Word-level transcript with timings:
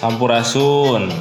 Sampurasun. 0.00 1.12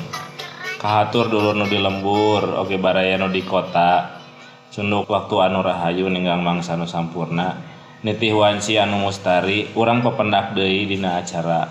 Kahatur 0.80 1.28
dulu 1.28 1.52
nu 1.52 1.68
di 1.68 1.76
lembur 1.76 2.64
Oke 2.64 2.80
baraya 2.80 3.20
nu 3.20 3.28
di 3.28 3.44
kota 3.44 4.24
Sunduk 4.72 5.12
waktu 5.12 5.36
anu 5.36 5.60
rahayu 5.60 6.08
ninggang 6.08 6.40
mangsa 6.40 6.80
nu 6.80 6.88
sampurna. 6.88 7.60
Nitih 8.08 8.40
wansi 8.40 8.80
anu 8.80 9.04
mustari 9.04 9.68
Urang 9.76 10.00
pependak 10.00 10.56
deui 10.56 10.88
dina 10.88 11.20
acara 11.20 11.68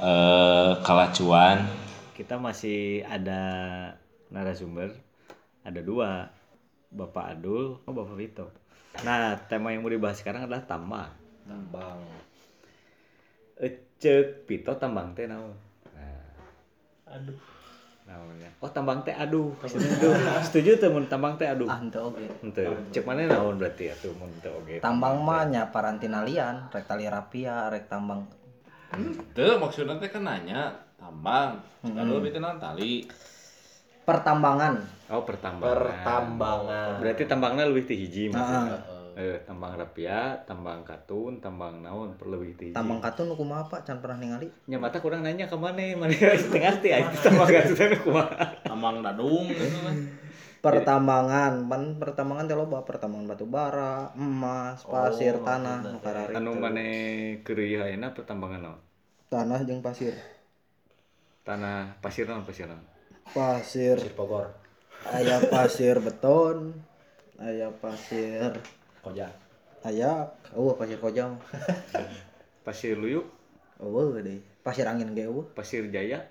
eh, 0.00 0.80
kalacuan. 0.80 1.68
Kita 2.16 2.40
masih 2.40 3.04
ada 3.04 3.42
narasumber 4.32 4.96
ada 5.60 5.84
dua. 5.84 6.32
Bapak 6.88 7.36
Adul 7.36 7.84
oh 7.84 7.92
Bapak 7.92 8.16
Vito. 8.16 8.48
Nah 9.04 9.36
tema 9.44 9.76
yang 9.76 9.84
mau 9.84 9.92
dibahas 9.92 10.24
sekarang 10.24 10.48
adalah 10.48 10.64
tambang. 10.64 11.12
Tambang. 11.44 12.00
Ecek 13.60 14.48
Vito 14.48 14.72
tambang 14.80 15.12
teh 15.12 15.28
naon 15.28 15.65
aduh. 17.06 17.38
Naonnya 18.06 18.50
oh 18.62 18.70
tambang 18.70 19.02
teh 19.02 19.10
aduh. 19.10 19.50
Setuju 19.66 20.14
setuju 20.46 20.70
tuh 20.78 20.90
mun 20.94 21.10
tambang 21.10 21.34
teh 21.34 21.50
aduh. 21.50 21.66
Ah 21.66 21.82
henteu 21.82 22.14
oge. 22.14 22.26
Henteu. 22.42 22.70
cek 22.94 23.02
mana 23.02 23.26
naon 23.26 23.58
berarti 23.58 23.90
ya 23.90 23.94
tuh 23.98 24.14
mun 24.14 24.30
teu 24.38 24.54
oge? 24.62 24.78
Tambang 24.78 25.22
mah 25.26 25.42
nya 25.50 25.74
parantina 25.74 26.22
lian 26.22 26.70
rek 26.70 26.86
tali 26.86 27.10
rapia 27.10 27.66
rek 27.66 27.90
tambang. 27.90 28.22
Maksudnya 29.34 29.98
teh 29.98 30.10
kan 30.10 30.22
nanya 30.22 30.86
Tambang. 30.96 31.60
Kalau 31.84 32.24
itu 32.24 32.38
non 32.40 32.56
tali. 32.56 33.04
Pertambangan. 34.06 34.74
Oh 35.10 35.26
pertambangan. 35.26 35.74
Pertambangan. 35.74 36.90
Berarti 37.02 37.22
tambangnya 37.26 37.66
lebih 37.66 37.90
ti 37.90 37.94
hiji 37.98 38.30
maksudnya. 38.30 38.78
Heeh. 38.78 38.95
Eh, 39.16 39.40
tambang 39.48 39.72
rapia 39.72 40.36
tambang 40.44 40.84
katun 40.84 41.40
tambang 41.40 41.80
naon 41.80 42.12
lebih 42.20 42.52
ti 42.52 42.64
hiji 42.68 42.76
tambang 42.76 43.00
katun 43.00 43.32
kumaha 43.32 43.64
apa 43.64 43.80
can 43.80 44.04
pernah 44.04 44.20
ningali? 44.20 44.52
Nya 44.68 44.76
mata 44.76 45.00
kurang 45.00 45.24
nanya 45.24 45.48
ke 45.48 45.56
mana 45.56 45.96
mana 45.96 46.12
setengah 46.12 46.76
aja 46.84 47.16
tambang 47.24 47.48
katun 47.56 47.96
kumaha. 48.04 48.44
Tambang 48.60 49.00
dadung 49.00 49.48
gitu 49.48 49.64
kan. 49.64 49.96
Pertambangan 50.60 51.64
pan 51.64 51.96
pertambangan 51.96 52.44
teh 52.44 52.56
loba 52.58 52.84
pertambangan 52.84 53.26
batu 53.32 53.46
bara 53.48 54.12
emas 54.12 54.84
pasir 54.84 55.40
tanah 55.40 55.80
nu 55.80 55.98
karari 56.04 56.36
anu 56.36 56.52
mana 56.60 56.84
keur 57.40 57.64
ayeuna 57.64 58.12
pertambangan 58.12 58.60
naon? 58.68 58.80
Tanah 59.32 59.64
jeung 59.64 59.80
pasir. 59.80 60.12
Tanah 61.48 61.96
pasir 62.04 62.28
naon 62.28 62.44
pasir 62.44 62.68
naon? 62.68 62.84
Pasir. 63.32 63.96
Sir 63.96 64.12
Bogor. 64.12 64.52
Aya 65.08 65.40
pasir 65.48 66.04
beton 66.04 66.76
aya 67.40 67.68
pasir 67.80 68.60
koja 69.06 69.30
aya 69.86 70.34
eueuh 70.50 70.74
pasir 70.74 70.98
koja 70.98 71.30
mah 71.30 71.42
pasir 72.66 72.98
luyuk 72.98 73.36
eueuh 73.78 74.18
deui 74.18 74.42
pasir 74.66 74.82
angin 74.90 75.14
ge 75.14 75.30
eueuh. 75.30 75.46
Pasir 75.54 75.86
jaya. 75.94 76.26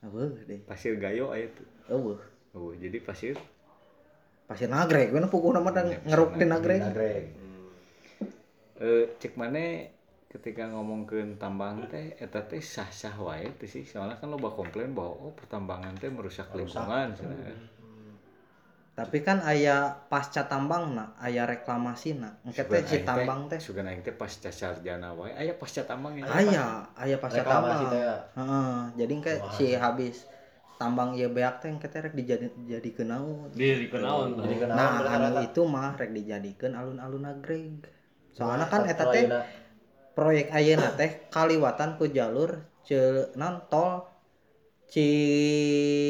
Eueuh 0.00 0.32
deui 0.48 0.64
pasir 0.64 0.96
gayo 0.96 1.28
aya 1.36 1.52
tuh. 1.52 1.68
Eueuh. 1.92 2.20
Oh 2.56 2.72
jadi 2.72 2.96
pasir? 3.04 3.36
Pasir 4.48 4.72
nagreg 4.72 5.12
we 5.12 5.20
pukuh 5.28 5.52
nama 5.52 5.68
dan 5.74 5.92
ngeruk 6.06 6.40
di 6.40 6.46
nagreg 6.48 6.80
nagreg 6.80 7.24
eh 8.76 9.08
cek 9.16 9.40
mana 9.40 9.88
ketika 10.28 10.68
ngomongkeun 10.68 11.40
tambang 11.40 11.88
teh 11.88 12.12
eta 12.20 12.44
teh 12.44 12.60
sah-sah 12.60 13.16
wae 13.20 13.48
teh 13.56 13.68
sih. 13.68 13.84
Soalnya 13.84 14.20
kan 14.20 14.32
loba 14.32 14.52
komplain 14.52 14.92
bahwa 14.92 15.28
oh 15.28 15.32
pertambangan 15.32 15.96
teh 15.96 16.12
merusak 16.12 16.52
lingkungan 16.56 17.12
cenah. 17.16 17.75
Tapi 18.96 19.20
kan 19.20 19.44
aya 19.44 19.92
pasca 20.08 20.48
tambang 20.48 20.96
na 20.96 21.12
aya 21.20 21.44
reklamasi 21.44 22.16
na 22.16 22.32
engke 22.48 22.64
teh 22.64 22.80
si 22.88 23.04
tambang 23.04 23.44
teh. 23.44 23.60
sugan 23.60 23.84
aing 23.84 24.00
teh 24.00 24.16
pasca 24.16 24.48
sarjana 24.48 25.12
wae. 25.12 25.36
Aya 25.36 25.52
pasca 25.60 25.84
tambang 25.84 26.16
ya 26.16 26.24
aya 26.24 26.88
aya 26.96 27.20
pasca 27.20 27.44
reklamasi 27.44 27.84
tambang. 27.92 28.00
ya. 28.00 28.16
heeh 28.40 28.78
jadi 28.96 29.12
engke 29.12 29.34
si 29.52 29.76
habis 29.76 30.24
tambang 30.80 31.12
ieu 31.12 31.28
beak 31.28 31.60
teh 31.60 31.68
engke 31.68 31.92
teh 31.92 32.00
rek 32.00 32.16
dijadi 32.16 32.48
jadikeun 32.64 33.12
naon 33.12 33.52
Di 33.52 33.84
dikenaun 33.84 34.40
jadi 34.40 34.64
kenal 34.64 34.76
nah 34.80 35.04
anu 35.04 35.44
itu 35.44 35.60
mah 35.68 35.92
rek 36.00 36.16
dijadikeun 36.16 36.72
alun-alun 36.72 37.28
nagreg 37.28 37.84
soalnya 38.32 38.64
kan 38.72 38.88
eta 38.88 39.12
teh 39.12 39.28
proyek 40.16 40.48
ayeuna 40.56 40.96
teh 40.96 41.28
kaliwatan 41.28 42.00
ku 42.00 42.08
jalur 42.08 42.64
ce 42.80 43.28
non 43.36 43.60
tol 43.68 44.16
Cigatas. 44.86 46.06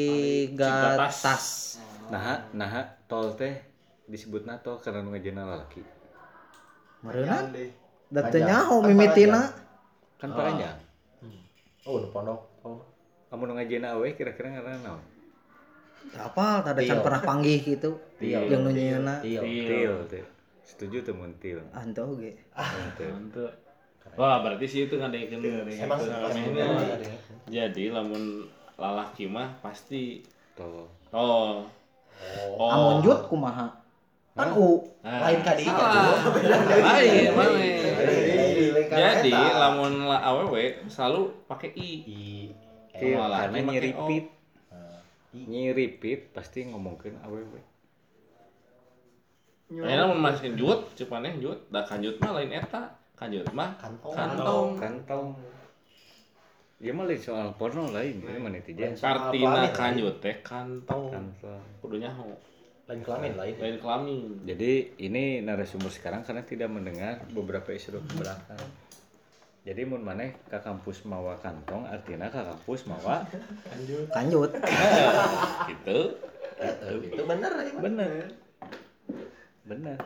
Nah 2.07 2.39
nah 2.53 2.71
tol 3.07 3.35
teh 3.35 3.53
disebutna 4.07 4.59
tol 4.63 4.79
karena 4.79 5.03
nu 5.03 5.11
ngajena 5.11 5.43
lalaki 5.43 5.83
Meureunan 7.03 7.51
da 8.07 8.21
teu 8.31 8.39
Panjang. 8.39 8.47
nyaho 8.47 8.75
Kan 8.79 8.87
mimitina. 8.87 9.41
kan 10.17 10.29
panjang 10.33 10.77
oh 11.85 11.99
nu 12.01 12.07
pondok 12.09 12.39
oh 12.63 12.79
kamu 13.27 13.43
nu 13.45 13.53
ngajena 13.59 13.87
awe 13.93 14.07
kira-kira 14.15 14.47
ngaranna 14.55 14.79
naon 14.81 15.03
Apal 16.15 16.63
tadi 16.63 16.87
Tio. 16.87 16.95
can 16.95 16.99
pernah 17.03 17.19
panggih 17.19 17.59
gitu. 17.67 17.99
Tio. 18.15 18.39
Yang 18.47 18.61
nu 18.63 18.69
nyieuna 18.71 19.19
Tio. 19.19 19.43
til 19.43 19.93
teh 20.07 20.23
setuju 20.63 21.03
tuh 21.03 21.13
mun 21.19 21.35
til 21.35 21.59
anto. 21.75 22.15
Teu. 22.95 23.11
Mantap. 23.11 23.51
Wah 24.15 24.39
berarti 24.39 24.65
sih 24.65 24.79
itu 24.87 24.95
emang 24.95 25.11
ada 25.11 25.19
ya? 25.19 27.15
Jadi 27.47 27.91
lamun 27.91 28.47
lalaki 28.79 29.27
mah 29.27 29.59
pasti 29.59 30.23
tol 30.55 30.87
tol. 31.11 31.67
Oh. 32.57 32.69
Amun 32.69 32.95
jut 33.05 33.19
kumaha? 33.29 33.69
Kan 34.37 34.53
u. 34.53 34.85
Ah, 35.01 35.29
lain 35.29 35.39
kali 35.41 35.65
salah. 35.65 36.21
Lain 36.83 37.33
mana? 37.33 37.57
Jadi 38.87 39.33
lamun 39.33 40.05
la- 40.05 40.23
awewe 40.25 40.85
selalu 40.89 41.33
pakai 41.49 41.73
i. 41.73 41.91
i 42.05 42.17
karena 42.97 43.57
nyiripit 43.61 44.25
nyiripit 45.37 46.33
pasti 46.33 46.65
ngomongkeun 46.65 47.21
awewe 47.21 47.61
Ayeuna 49.67 50.07
mun 50.07 50.23
masih 50.23 50.55
jut, 50.55 50.95
cepaneh 50.95 51.37
jut, 51.43 51.59
da 51.67 51.83
kanjut 51.83 52.15
mah 52.23 52.39
lain 52.39 52.55
eta. 52.55 52.87
Kanjut 53.19 53.43
mah 53.51 53.75
kantong 53.75 54.15
kantong. 54.15 54.67
kantong 54.79 55.27
Iya 56.77 56.93
mah 56.93 57.09
lain 57.09 57.17
soal 57.17 57.57
porno 57.57 57.89
lain, 57.89 58.21
ini 58.21 58.37
mah 58.37 58.53
netizen. 58.53 58.93
Kartina 58.93 59.65
Apa, 59.65 59.73
kanjut 59.73 60.21
teh 60.21 60.37
kantong. 60.45 61.09
Kantong. 61.09 61.63
Kudu 61.81 61.97
nyaho. 61.97 62.29
lain 62.87 63.03
kelamin 63.03 63.33
lain 63.35 63.53
Lain 63.59 63.77
kelamin. 63.83 64.19
Jadi 64.47 64.95
ini 65.03 65.43
narasumber 65.43 65.91
sekarang 65.91 66.23
karena 66.23 66.45
tidak 66.47 66.69
mendengar 66.71 67.19
beberapa 67.35 67.75
ke 67.75 68.13
belakang. 68.15 68.63
Jadi 69.67 69.81
mun 69.83 69.99
maneh 69.99 70.31
ke 70.47 70.55
kampus 70.63 71.03
mawa 71.03 71.35
kantong 71.43 71.83
artinya 71.83 72.31
ke 72.31 72.39
kampus 72.39 72.87
mawa 72.87 73.27
Kanjut. 74.15 74.55
Gitu. 75.73 75.99
itu 77.03 77.21
bener 77.27 77.51
ya 77.59 77.73
bener. 77.75 78.23
Bener. 79.67 79.99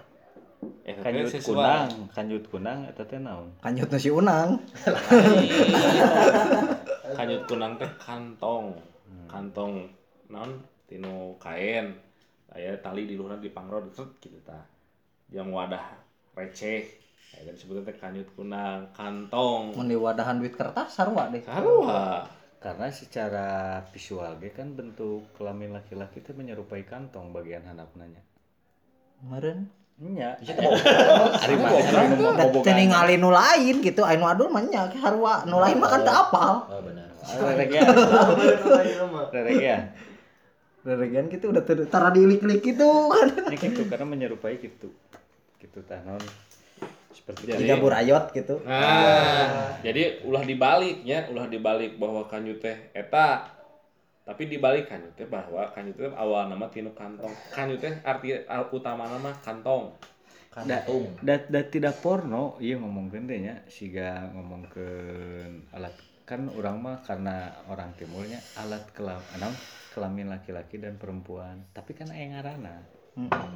Eh, 0.85 0.93
sesuai. 1.25 1.45
kunang, 1.45 1.89
kanjut 2.13 2.43
kunang 2.49 2.85
eta 2.85 3.03
teh 3.05 3.17
naon? 3.17 3.49
Kanjut 3.61 3.89
nu 3.89 3.97
si 3.97 4.09
Unang. 4.13 4.61
Kanjut 7.17 7.41
kunang 7.49 7.73
teh 7.81 7.89
kantong. 7.97 8.77
Kantong 9.25 9.89
naon 10.29 10.61
tinu 10.85 11.33
kain. 11.41 11.97
Aya 12.51 12.77
tali 12.83 13.09
di 13.09 13.17
luhurna 13.17 13.41
dipangrod 13.41 13.89
set 13.93 14.09
gitu 14.21 14.37
tah. 14.45 14.61
Yang 15.33 15.49
wadah 15.49 15.85
receh. 16.37 16.85
Aya 17.41 17.53
disebutna 17.53 17.85
teh 17.85 17.97
kanjut 17.97 18.29
kunang, 18.37 18.85
kantong. 18.93 19.73
Mun 19.73 19.89
di 19.89 19.97
wadahan 19.97 20.37
duit 20.37 20.53
kertas 20.53 20.93
sarua 20.93 21.29
deh. 21.33 21.41
Sarua. 21.41 22.21
Karena 22.61 22.93
secara 22.93 23.81
visual 23.89 24.37
ge 24.37 24.53
kan 24.53 24.77
bentuk 24.77 25.33
kelamin 25.33 25.73
laki-laki 25.73 26.21
teh 26.21 26.37
menyerupai 26.37 26.85
kantong 26.85 27.33
bagian 27.33 27.65
handapnanya. 27.65 28.21
Meureun. 29.25 29.80
Nya. 30.01 30.33
Ari 30.33 31.55
Da 32.33 32.45
teu 32.49 32.73
ningali 32.73 33.21
nu 33.21 33.29
lain 33.29 33.85
gitu, 33.85 34.01
anu 34.01 34.25
adul 34.25 34.49
mah 34.49 34.65
nya 34.65 34.89
sarua. 34.97 35.45
Nu 35.45 35.61
lain 35.61 35.77
mah 35.77 35.89
kan 35.93 36.01
teu 36.01 36.09
apal. 36.09 36.53
oh 36.65 36.81
benar 36.81 37.05
Reregian. 37.45 37.85
Reregian. 39.29 39.81
Reregian 40.81 41.25
gitu 41.29 41.53
udah 41.53 41.61
tara 41.85 42.09
diilik-ilik 42.09 42.65
gitu 42.65 42.89
kan. 43.13 43.29
Ini 43.53 43.57
gitu 43.61 43.81
karena 43.85 44.05
menyerupai 44.09 44.57
gitu. 44.57 44.89
Gitu 45.61 45.77
tah 45.85 46.01
naon. 46.01 46.21
Seperti 47.13 47.53
Jadi- 47.53 47.61
Tiga 47.69 47.77
burayot 47.77 48.33
gitu. 48.33 48.65
Nah, 48.65 49.77
jadi 49.85 50.25
ulah 50.25 50.41
dibaliknya, 50.41 51.29
ulah 51.29 51.45
dibalik 51.45 52.01
bahwa 52.01 52.25
kanjut 52.25 52.57
teh 52.57 52.89
eta 52.97 53.45
tapi 54.31 54.47
dibalik 54.47 54.87
kanjut 54.87 55.11
teh 55.19 55.27
bahwa 55.27 55.67
kanjut 55.75 55.99
teh 55.99 56.07
awal 56.15 56.47
nama 56.47 56.71
tinu 56.71 56.95
kantong. 56.95 57.35
Kanjut 57.51 57.83
teh 57.83 57.91
arti 58.07 58.31
ar- 58.47 58.71
utama 58.71 59.11
nama 59.11 59.35
kantong. 59.43 59.91
kantung 60.51 61.15
da, 61.23 61.39
da 61.47 61.63
tidak 61.63 61.99
porno 62.03 62.55
iya 62.63 62.79
ngomongkeun 62.79 63.27
teh 63.27 63.39
nya. 63.43 63.59
Siga 63.67 64.31
ngomongkeun 64.31 65.75
alat. 65.75 65.91
Kan 66.23 66.47
orang 66.47 66.79
mah 66.79 67.03
karena 67.03 67.51
orang 67.67 67.91
timurnya 67.99 68.39
alat 68.55 68.87
kelam 68.95 69.19
anaon 69.35 69.51
kelamin 69.91 70.31
laki-laki 70.31 70.79
dan 70.79 70.95
perempuan. 70.95 71.67
Tapi 71.75 71.91
kan 71.91 72.07
aya 72.15 72.31
ngaranna 72.31 72.87
Heeh. 73.19 73.55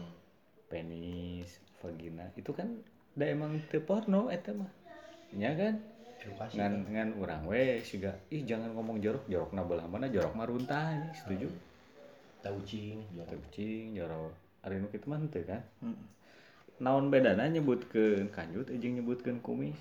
penis 0.68 1.64
vagina 1.80 2.28
itu 2.36 2.52
kan 2.52 2.68
da 3.16 3.32
emang 3.32 3.64
teu 3.72 3.80
porno 3.80 4.28
eta 4.28 4.52
mah. 4.52 4.68
Nya 5.32 5.56
kan 5.56 5.80
edukasi 6.26 6.58
ngan 6.58 6.74
ngan 6.90 7.10
urang 7.22 7.46
we 7.46 7.80
siga 7.86 8.18
ih 8.34 8.42
jangan 8.44 8.74
ngomong 8.74 8.98
jorok 8.98 9.30
jorok 9.30 9.52
na 9.54 9.62
belah 9.62 9.86
mana 9.86 10.10
jorok 10.10 10.34
mah 10.34 10.50
runtah 10.50 10.90
ini 10.92 11.10
setuju 11.14 11.48
tahu 12.42 12.58
cing 12.66 13.06
jorok. 13.14 13.30
Teu 13.30 13.40
kucing 13.46 13.94
jorok 13.94 14.34
ari 14.66 14.82
nu 14.82 14.90
kitu 14.90 15.06
mah 15.06 15.22
henteu 15.22 15.46
kan 15.46 15.62
Hmm. 15.86 16.02
naon 16.82 17.08
bedana 17.08 17.46
nyebutkeun 17.48 18.34
kanjut 18.34 18.68
jeung 18.74 18.98
nyebutkeun 18.98 19.38
kumis 19.40 19.78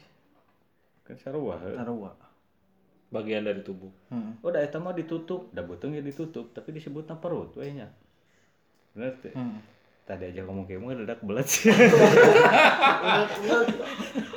kan 1.03 1.17
sarua. 1.17 1.57
Sarua. 1.61 2.13
bagian 3.09 3.47
dari 3.47 3.63
tubuh 3.63 3.95
Hmm. 4.11 4.35
oh 4.43 4.51
da 4.51 4.59
eta 4.59 4.77
mah 4.77 4.91
ditutup 4.91 5.47
da 5.55 5.63
beuteung 5.63 5.95
ge 5.95 6.03
ditutup 6.03 6.51
tapi 6.51 6.75
disebutna 6.75 7.15
perut 7.15 7.55
we 7.55 7.71
nya 7.71 7.87
bener 8.91 9.15
Hmm. 9.33 9.63
tadi 10.05 10.35
aja 10.35 10.43
ngomong 10.43 10.67
kayak 10.67 10.83
mah 10.83 10.99
dadak 10.99 11.23
belet 11.23 11.47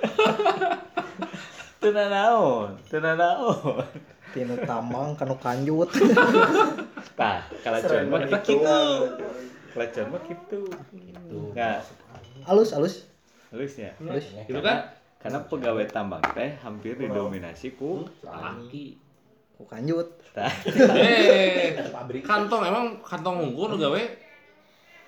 Tena 1.88 2.12
naon, 2.12 2.76
tena 2.92 3.16
naon. 3.16 3.80
Tinu 4.36 4.60
tambang 4.68 5.16
kanu 5.16 5.40
kanjut. 5.40 5.88
Tah, 7.20 7.48
kalacuan 7.64 8.12
mah 8.12 8.28
kitu. 8.28 8.60
banget 8.60 9.24
Kalacuan 9.72 10.08
mah 10.12 10.22
kitu. 10.22 10.62
Gitu. 10.92 11.40
Nah, 11.56 11.80
Alus 12.44 12.76
alus. 12.76 13.08
halusnya. 13.56 13.96
Alus. 14.04 14.28
itu 14.36 14.60
kan 14.60 14.92
Karena 15.16 15.40
pegawai 15.48 15.88
tambang 15.88 16.20
teh 16.36 16.60
hampir 16.60 17.00
didominasi 17.00 17.80
ku 17.80 18.04
laki 18.20 19.00
Ku 19.56 19.64
kanjut. 19.64 20.20
tah. 20.36 20.52
eh 20.92 21.72
pabrik 21.96 22.28
kantong 22.28 22.68
emang 22.68 23.00
kantong 23.00 23.40
unggul 23.42 23.72
nu 23.72 23.80
gawe 23.80 24.02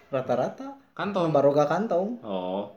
Rata-rata 0.10 0.80
kantong 0.96 1.36
baroga 1.36 1.68
kantong. 1.68 2.24
oh 2.24 2.72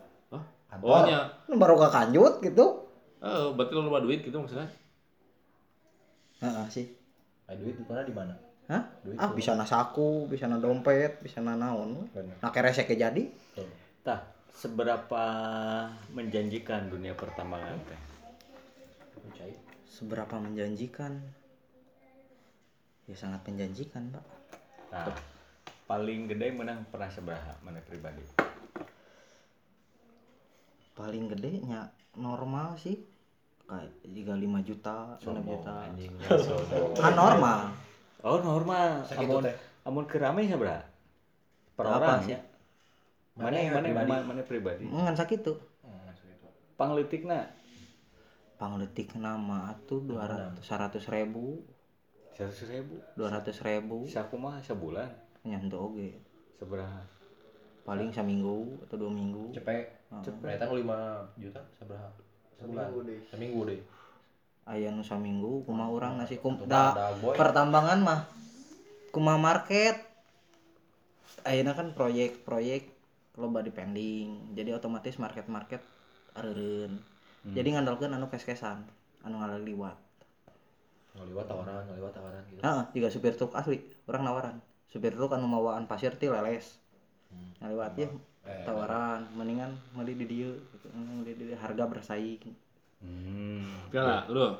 oh 0.74 0.98
nya 1.06 1.30
Nu 1.46 1.54
baroga 1.54 1.86
kanjut 1.86 2.42
gitu. 2.42 2.81
Oh 3.22 3.54
berarti 3.54 3.72
lu 3.72 3.86
lupa 3.86 4.02
duit 4.02 4.20
gitu 4.26 4.36
maksudnya 4.36 4.68
Heeh 6.42 6.66
sih. 6.74 6.86
Ah, 7.46 7.54
duit 7.54 7.78
di 7.78 7.86
mana 7.86 8.02
di 8.02 8.10
mana 8.10 8.34
Hah? 8.66 8.82
Duit 9.06 9.14
Ah 9.14 9.30
bisa 9.30 9.54
na 9.54 9.62
saku, 9.62 10.26
bisa 10.26 10.50
na 10.50 10.58
dompet, 10.58 11.22
bisa 11.22 11.38
na 11.38 11.54
naon. 11.54 12.10
Nah 12.42 12.50
keresek 12.50 12.90
jadi. 12.90 13.30
Tuh. 13.54 13.70
Tah, 14.02 14.26
seberapa 14.50 15.24
menjanjikan 16.10 16.90
dunia 16.90 17.14
pertambangan 17.14 17.78
teh? 17.86 18.00
Seberapa 19.92 20.40
menjanjikan? 20.40 21.20
Ya 23.04 23.14
sangat 23.18 23.44
menjanjikan, 23.44 24.08
Pak. 24.08 24.24
Nah, 24.88 25.12
paling 25.84 26.32
gede 26.32 26.48
menang 26.48 26.88
pernah 26.88 27.12
seberapa 27.12 27.60
mana 27.60 27.84
pribadi? 27.84 28.24
Paling 30.96 31.28
gede 31.36 31.60
nya 31.60 31.92
normal 32.16 32.80
sih. 32.80 33.11
Kayak 33.72 34.36
5 34.36 34.68
juta, 34.68 34.96
6 35.16 35.24
Sombong, 35.24 35.48
juta. 35.48 35.72
anjing 35.88 36.12
sombong. 36.20 36.92
Kan 36.92 37.14
normal. 37.16 37.58
Oh 38.20 38.38
normal. 38.38 38.88
Amun 39.16 39.44
amun 39.82 40.04
kerame 40.04 40.44
seberapa? 40.44 40.84
Per 41.72 41.82
Berapa 41.82 41.96
orang 41.98 42.20
sih? 42.22 42.36
ya. 42.36 42.40
Mana 43.32 43.56
yang 43.56 43.72
mana 43.72 43.86
pribadi? 43.88 44.10
mana, 44.28 44.42
pribadi? 44.44 44.84
Ngan 44.86 45.14
sakitu. 45.16 45.56
Hmm, 45.80 46.12
segitu. 46.12 46.46
Pangletikna 46.76 47.48
Pangletik 48.60 49.16
nama 49.18 49.74
atuh 49.74 49.98
200 49.98 50.62
100 50.62 51.02
ribu, 51.10 51.66
seratus 52.30 52.62
ribu. 52.70 52.94
200 53.18 53.58
ribu. 53.58 53.98
Saku 54.06 54.38
mah 54.38 54.62
sebulan 54.62 55.10
Nya 55.42 55.58
henteu 55.58 55.82
oge. 55.82 56.14
seberapa? 56.62 57.02
Paling 57.82 58.14
seminggu 58.14 58.78
atau 58.86 58.94
dua 58.94 59.10
minggu. 59.10 59.50
cepet 59.50 59.90
Heeh. 60.14 60.22
ternyata 60.38 60.70
5 60.70 61.34
juta 61.34 61.58
seberapa 61.74 62.06
sebulan. 62.62 62.88
Seminggu 63.28 63.60
deh 63.66 63.80
aya 64.62 64.94
nu 64.94 65.02
saminggu 65.02 65.66
kumaha 65.66 65.90
urang 65.90 66.14
nasi 66.22 66.38
kum 66.38 66.54
Tuh, 66.54 66.70
da 66.70 66.94
pertambangan 67.34 67.98
mah 67.98 68.20
kumaha 69.10 69.38
market? 69.38 69.98
Ayeuna 71.42 71.74
kan 71.74 71.90
proyek-proyek 71.90 72.86
loba 73.34 73.66
di 73.66 73.74
pending. 73.74 74.54
Jadi 74.54 74.70
otomatis 74.70 75.18
market-market 75.18 75.82
areureun. 76.38 77.02
Jadi 77.42 77.68
ngandalkeun 77.74 78.14
anu 78.14 78.30
kes-kesan 78.30 78.86
anu 79.26 79.42
ngaliliwat. 79.42 79.98
Ngeliwat 81.18 81.46
tawaran 81.50 81.82
ngeliwat 81.90 82.14
tawaran 82.14 82.42
gitu. 82.46 82.62
Heeh 82.62 82.82
juga 82.94 83.08
supir 83.10 83.34
truk 83.34 83.58
asli 83.58 83.82
orang 84.06 84.22
nawaran. 84.22 84.56
Supir 84.86 85.18
truk 85.18 85.34
anu 85.34 85.50
mawaan 85.50 85.90
pasir 85.90 86.14
ti 86.14 86.30
leles. 86.30 86.78
Hmm. 87.32 87.50
ngaliwat 87.58 87.96
ya 87.98 88.08
Eh, 88.42 88.66
tawaran 88.66 89.22
mendingan 89.38 89.70
meuli 89.94 90.18
di 90.18 90.26
dieu 90.26 90.50
gitu. 90.74 90.86
meuli 90.90 91.32
di 91.38 91.54
harga 91.54 91.86
bersaing. 91.86 92.42
Hmm. 92.98 93.86
Piala 93.86 94.26
lu. 94.26 94.58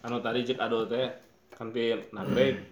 Anu 0.00 0.24
tadi 0.24 0.48
cek 0.48 0.56
ado 0.56 0.88
teh 0.88 1.04
kan 1.52 1.68
pi 1.68 1.92
nagreg 2.16 2.64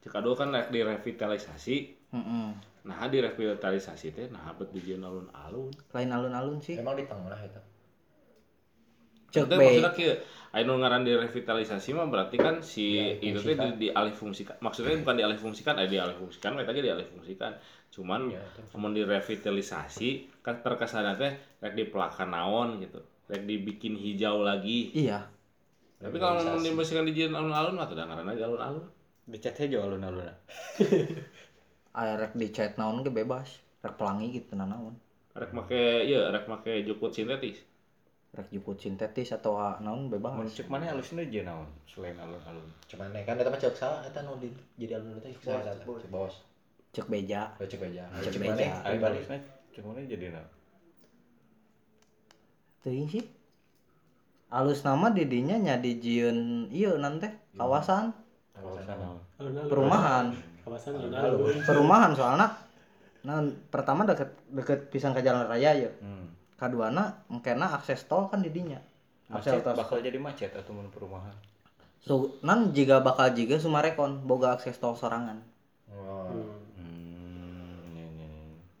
cek 0.00 0.14
ado 0.20 0.32
kan 0.32 0.48
rek 0.56 0.72
direvitalisasi 0.72 1.76
heeh 2.16 2.48
nah 2.84 3.08
di 3.08 3.16
revitalisasi 3.20 4.06
teh 4.12 4.26
nah 4.32 4.52
bet 4.56 4.72
dijieun 4.72 5.04
alun-alun. 5.04 5.72
Lain 5.92 6.10
alun-alun 6.12 6.60
sih. 6.60 6.76
Emang 6.80 6.96
di 6.96 7.04
tengah 7.04 7.40
itu 7.44 7.60
cek 9.34 9.44
Itu 9.44 9.56
be 9.56 9.56
maksudnya 9.60 9.92
kieu 9.92 10.14
anu 10.54 10.78
ngaran 10.78 11.02
direvitalisasi 11.04 11.90
mah 11.92 12.06
berarti 12.06 12.36
kan 12.38 12.62
si 12.62 13.18
itu 13.18 13.40
teh 13.42 13.56
di, 13.58 13.68
dialih 13.88 14.14
fungsikan. 14.14 14.56
Maksudnya 14.64 14.96
bukan 15.02 15.16
dialih 15.20 15.38
fungsikan 15.40 15.74
eh 15.82 15.88
dialih 15.90 16.16
fungsikan 16.16 16.56
we 16.56 16.62
tadi 16.64 16.80
dialih 16.80 17.04
fungsikan 17.08 17.52
cuman 17.94 18.26
ya 18.26 18.42
itu 18.42 18.60
namun 18.74 18.90
direvitalisasi 18.90 20.42
kan 20.42 20.58
terkesan 20.66 21.14
teh 21.14 21.32
rek 21.62 21.78
dipelakan 21.78 22.34
naon 22.34 22.82
gitu. 22.82 22.98
Rek 23.30 23.46
dibikin 23.46 23.94
hijau 23.94 24.42
lagi. 24.42 24.90
Iya. 24.90 25.30
Tapi 26.02 26.18
kalau 26.18 26.42
mau 26.42 26.58
dibersihkan 26.58 27.06
di 27.06 27.14
jalan 27.14 27.38
alun-alun 27.38 27.78
mah 27.78 27.88
tidak 27.88 28.10
ngaran 28.10 28.28
aja 28.34 28.44
alun-alun. 28.50 28.86
Dicat 29.30 29.56
aja 29.62 29.78
alun-alun. 29.80 30.26
rek 32.20 32.32
di 32.34 32.48
chat 32.50 32.74
naon 32.74 33.06
ge 33.06 33.14
bebas 33.14 33.62
rek 33.80 33.94
pelangi 33.94 34.34
gitu 34.34 34.58
na 34.58 34.66
naon. 34.66 34.98
Rek 35.38 35.54
make 35.54 36.04
iya 36.04 36.34
rek 36.34 36.50
make 36.50 36.82
jukut 36.82 37.14
sintetis. 37.14 37.62
Rek 38.34 38.50
juput 38.50 38.76
sintetis 38.76 39.30
atau 39.30 39.54
ah, 39.56 39.78
naon 39.78 40.10
bebas. 40.10 40.34
Mun 40.34 40.50
cek 40.50 40.66
mana 40.66 40.90
halusnya 40.90 41.22
aja 41.22 41.46
naon 41.46 41.70
selain 41.86 42.18
alun-alun. 42.18 42.66
cuman 42.90 43.14
kan 43.22 43.38
eta 43.38 43.48
mah 43.48 43.60
cek 43.62 43.78
salah 43.78 44.02
eta 44.02 44.26
nu 44.26 44.34
di 44.42 44.50
jadi 44.74 44.98
alun 44.98 45.22
teh 45.22 45.30
cek 45.30 45.46
salah 45.46 45.62
eta 45.62 45.78
cek 45.78 46.10
bos 46.10 46.34
cek 46.94 47.10
beja. 47.10 47.50
Oh, 47.58 47.66
cek 47.66 47.82
aja 47.90 48.06
Cek 48.22 48.30
cek 48.38 48.40
beja. 48.40 48.70
Ari 48.86 48.96
pribadi 48.96 49.18
halusnya 49.18 49.38
cek 49.74 49.82
mana 49.82 50.00
jadi 50.06 50.26
naon? 50.30 50.48
teuing 52.84 53.08
sih. 53.08 53.24
Alus 54.54 54.86
nama 54.86 55.10
didinya 55.10 55.56
nya 55.58 55.74
di 55.80 55.98
jieun 55.98 56.70
ieu 56.70 56.94
nanti 56.94 57.26
kawasan. 57.58 58.14
Kawasan. 58.54 58.94
Naon? 58.94 59.18
perumahan. 59.66 60.24
Kawasan 60.62 60.92
Alun-alun. 60.94 61.58
perumahan 61.66 62.10
soalnya. 62.14 62.48
Nah 63.24 63.42
pertama 63.72 64.06
deket 64.06 64.30
deket 64.52 64.80
pisang 64.94 65.10
ke 65.10 65.24
jalan 65.24 65.48
raya 65.48 65.74
ya. 65.74 65.90
Hmm. 65.98 66.30
kaduana 66.54 67.18
mungkin 67.26 67.58
akses 67.66 68.06
tol 68.06 68.30
kan 68.30 68.38
didinya. 68.38 68.78
Akses 69.26 69.58
Macet 69.58 69.66
tol 69.66 69.74
bakal 69.74 69.98
jadi 69.98 70.18
macet 70.22 70.54
atau 70.54 70.70
mun 70.70 70.86
perumahan. 70.94 71.34
so, 71.98 72.36
nan 72.44 72.70
jika 72.70 73.00
bakal 73.02 73.32
jika 73.32 73.58
sumarekon 73.58 74.22
boga 74.28 74.54
akses 74.54 74.76
tol 74.78 74.94
sorangan 74.94 75.40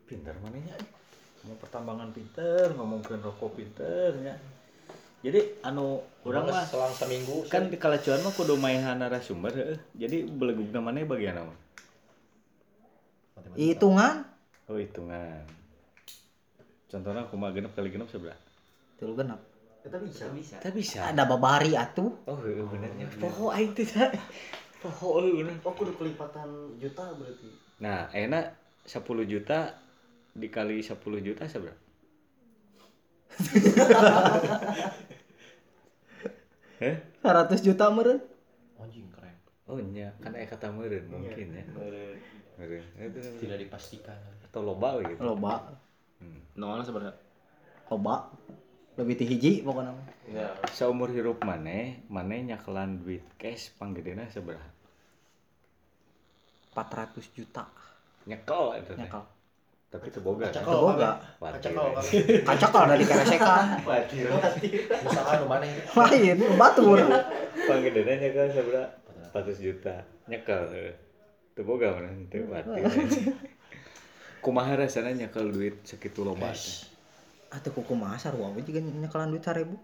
pinter 0.04 0.34
manehnya. 0.40 0.76
Ngomong 1.42 1.58
pertambangan 1.60 2.08
pinter, 2.10 2.72
ngomongkeun 2.72 3.20
rokok 3.20 3.56
pinternya. 3.56 4.36
Jadi 5.24 5.40
anu 5.64 6.00
urang 6.22 6.44
mah 6.46 6.64
selang 6.64 6.92
seminggu 6.92 7.48
kan 7.48 7.72
di 7.72 7.80
kalacuan 7.80 8.20
mah 8.20 8.32
kudu 8.32 8.56
mainan 8.56 9.00
narasumber 9.00 9.52
heuh. 9.52 9.78
Jadi 9.96 10.24
belegugna 10.24 10.80
maneh 10.80 11.04
bagian? 11.04 11.40
Matematika. 13.34 13.56
hitungan 13.56 14.14
Oh, 14.64 14.80
hitungan. 14.80 15.44
Contohnya 16.88 17.24
kumaha 17.28 17.52
genep 17.52 17.72
kali 17.72 17.90
genep 17.90 18.08
seberapa? 18.08 18.36
tilu 18.94 19.18
genap 19.18 19.42
kita 19.82 19.98
bisa 20.00 20.24
bisa 20.30 20.56
Tak 20.62 20.72
bisa. 20.72 21.04
ada 21.04 21.26
babari 21.26 21.74
atuh 21.74 22.08
Oh, 22.24 22.38
heueuh 22.38 22.64
benernya. 22.64 23.04
Poho 23.18 23.50
aing 23.50 23.74
teh 23.74 23.84
tah. 23.84 24.08
Poho 24.80 25.20
bener. 25.20 25.56
oh 25.60 25.74
kudu 25.74 25.92
kelipatan 25.98 26.48
juta 26.78 27.04
berarti 27.12 27.48
Nah, 27.82 28.06
enak 28.08 28.54
10 28.86 29.02
juta 29.26 29.74
dikali 30.34 30.82
10 30.82 30.98
juta 31.22 31.46
seberapa? 31.46 31.78
Heh? 36.82 36.96
100 37.22 37.62
juta 37.62 37.86
meren 37.90 38.20
anjing 38.78 39.10
keren 39.14 39.34
Oh 39.64 39.80
nya, 39.80 40.12
kan 40.20 40.36
aya 40.36 40.44
kata 40.44 40.68
meureun 40.68 41.08
mungkin 41.08 41.56
ya. 41.56 41.64
Meureun. 41.72 42.20
Itu 43.00 43.18
tidak 43.40 43.64
dipastikan 43.64 44.20
atau 44.50 44.60
loba 44.60 45.00
gitu. 45.02 45.24
loba 45.24 45.80
Hmm. 46.22 46.38
nongolna 46.54 46.86
sebenarnya 46.86 47.18
loba 47.90 48.30
lebih 48.94 49.18
ti 49.18 49.26
hiji 49.26 49.66
pokoknya 49.66 49.90
mah. 49.90 50.06
Saumur 50.70 51.10
hirup 51.10 51.42
maneh, 51.42 52.06
maneh 52.06 52.46
nyakelan 52.46 53.02
duit 53.02 53.26
cash 53.34 53.74
panggedena 53.74 54.30
seberapa? 54.30 54.62
400 56.74 57.34
juta 57.34 57.66
Nyekel 58.26 58.64
itu 58.82 58.92
teh. 58.94 59.10
Tapi 59.94 60.10
teboga 60.10 60.50
kan? 60.50 60.58
Kacakal 60.58 60.74
Boga. 60.74 61.10
Watir. 61.38 61.70
Kacakal 61.70 61.86
kan. 61.94 62.02
kacakal 62.42 62.82
dari 62.90 63.04
keresekan 63.06 63.64
Watir. 63.86 64.26
Usaha 65.06 65.32
nu 65.38 65.46
mana 65.46 65.64
lain 65.70 66.58
batur 66.58 66.98
Panggedena 67.54 68.12
nyekel 68.18 68.46
seberapa? 68.50 68.90
400 69.30 69.54
juta. 69.62 69.94
Nyekel. 70.26 70.62
eh. 70.74 70.94
Teboga 71.54 71.94
mana 71.94 72.10
teu 72.26 72.42
watir. 72.50 72.82
Kumaha 74.42 74.74
rasana 74.76 75.14
nyekel 75.14 75.48
duit 75.48 75.78
segitu 75.82 76.26
loba 76.26 76.50
teh? 76.50 76.90
atau 77.54 77.70
kuku 77.70 77.94
masar 77.94 78.34
wae 78.34 78.58
juga 78.60 78.82
nyekelan 78.82 79.30
duit 79.30 79.46
seribu 79.46 79.78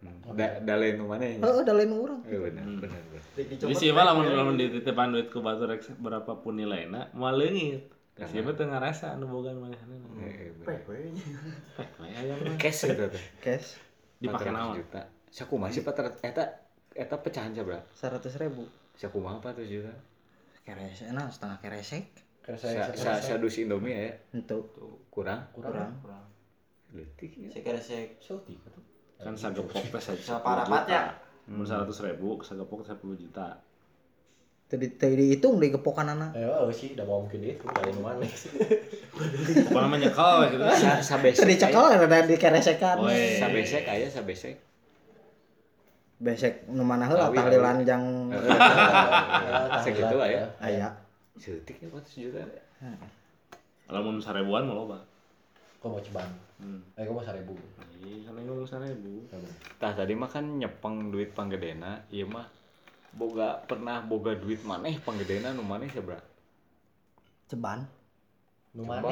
Hmm. 0.00 0.32
Da 0.32 0.56
dalain 0.64 0.96
mana 0.96 1.20
ya? 1.20 1.36
oh 1.44 1.60
udah 1.60 1.76
lain 1.76 1.92
orang 1.92 2.24
Eh, 2.24 2.40
benar, 2.40 2.64
benar. 2.80 3.00
Jadi 3.36 3.74
sih 3.76 3.92
malah 3.92 4.16
mun 4.16 4.32
lamun 4.32 4.56
dititipan 4.56 5.12
duit 5.12 5.28
ke 5.28 5.36
batu 5.38 5.68
rek 5.68 5.84
berapapun 6.00 6.56
nilainya 6.56 7.12
moal 7.12 7.36
leungit. 7.36 7.84
Kasih 8.18 8.42
mah 8.44 8.52
teu 8.52 8.66
ngarasa 8.68 9.16
anu 9.16 9.30
bogan 9.30 9.56
manehna. 9.60 9.96
Eh, 10.24 10.52
benar. 10.60 10.66
Pek 10.66 10.80
we 10.90 10.98
aya 12.04 12.34
mah. 12.36 12.56
Cash 12.60 12.90
eta 12.90 13.06
teh. 13.08 13.24
cash 13.40 13.80
Dipake 14.20 14.50
400 14.50 14.56
naon? 14.56 14.74
juta. 14.76 15.02
Sakumaha 15.32 15.70
sih 15.72 15.82
400 15.86 16.20
eta 16.26 16.44
eta 16.92 17.16
pecahan 17.22 17.54
sabra? 17.54 17.78
seratus 17.94 18.34
ribu 18.36 18.66
Sakumaha 18.98 19.38
400 19.40 19.64
juta? 19.70 19.94
keresek 20.60 21.10
nah 21.16 21.26
setengah 21.26 21.58
keresek 21.64 22.04
Sa 22.44 22.56
sa 22.92 23.16
sadus 23.20 23.62
Indomie 23.62 23.94
ya 23.94 24.10
itu 24.34 24.58
kurang 25.12 25.46
kurang 25.54 25.94
leutik 26.90 27.30
ya. 27.38 27.46
Saya 27.52 27.78
saya 27.78 28.02
Sulti 28.18 28.58
kan. 29.20 29.36
Sagepok 29.38 29.70
teh 29.70 30.16
Sama 30.18 30.42
parapatnya. 30.42 31.14
Mun 31.46 31.62
100 31.62 31.86
ribu 32.10 32.42
sagepok 32.42 32.82
10 32.82 32.98
juta. 33.22 33.54
Tadi 34.70 34.86
tadi 34.94 35.14
dihitung 35.18 35.58
di 35.58 35.74
kepokan 35.74 36.14
anak 36.14 36.30
Eh, 36.38 36.46
oh 36.46 36.70
sih, 36.70 36.94
udah 36.94 37.02
mau 37.02 37.26
mungkin 37.26 37.42
itu 37.42 37.66
dari 37.66 37.90
mana. 37.98 38.22
Apa 39.66 39.78
namanya 39.82 40.06
nyekel 40.06 40.30
we 40.38 40.46
gitu. 40.54 40.64
Sa 40.78 40.90
sabesek. 41.02 41.42
tadi 41.42 41.54
cekal 41.58 41.84
ada 41.98 42.06
di 42.22 42.36
keresekan 42.38 43.02
Weh. 43.02 43.42
Sabesek 43.42 43.84
aya 43.90 44.06
sabesek. 44.06 44.56
besek 46.20 46.68
nu 46.68 46.84
mana 46.84 47.08
heula 47.08 47.32
tahlilan 47.32 47.80
jang 47.80 48.28
Segitu 49.84 50.16
aya. 50.20 50.44
aya 50.60 50.92
Seutik 51.40 51.80
ya 51.80 51.88
400 51.88 52.24
juta. 52.28 52.44
Lamun 53.88 54.20
sarebuan 54.20 54.68
mah 54.68 54.76
loba. 54.76 54.98
Kok 55.80 55.88
mau 55.88 55.98
ceban? 56.04 56.28
Hmm. 56.60 56.84
Eh, 56.92 57.08
kok 57.08 57.16
mau 57.16 57.24
seribu? 57.24 57.56
Iya, 58.04 58.28
kan 58.28 58.36
ngomong 58.36 58.68
sarebu. 58.68 59.24
Tah 59.80 59.96
tadi 59.96 60.12
mah 60.12 60.28
kan 60.28 60.60
nyepeng 60.60 61.08
duit 61.08 61.32
panggedena, 61.32 62.04
ieu 62.12 62.28
mah 62.28 62.44
boga 63.12 63.58
pernah 63.62 64.00
boga 64.00 64.32
duit 64.34 64.62
maneh 64.62 64.96
panggedena 64.98 65.50
nu 65.50 65.62
maneh 65.62 65.88
sabra? 65.88 66.18
ceban 67.46 67.82
Nu 68.70 68.86
mana? 68.86 69.10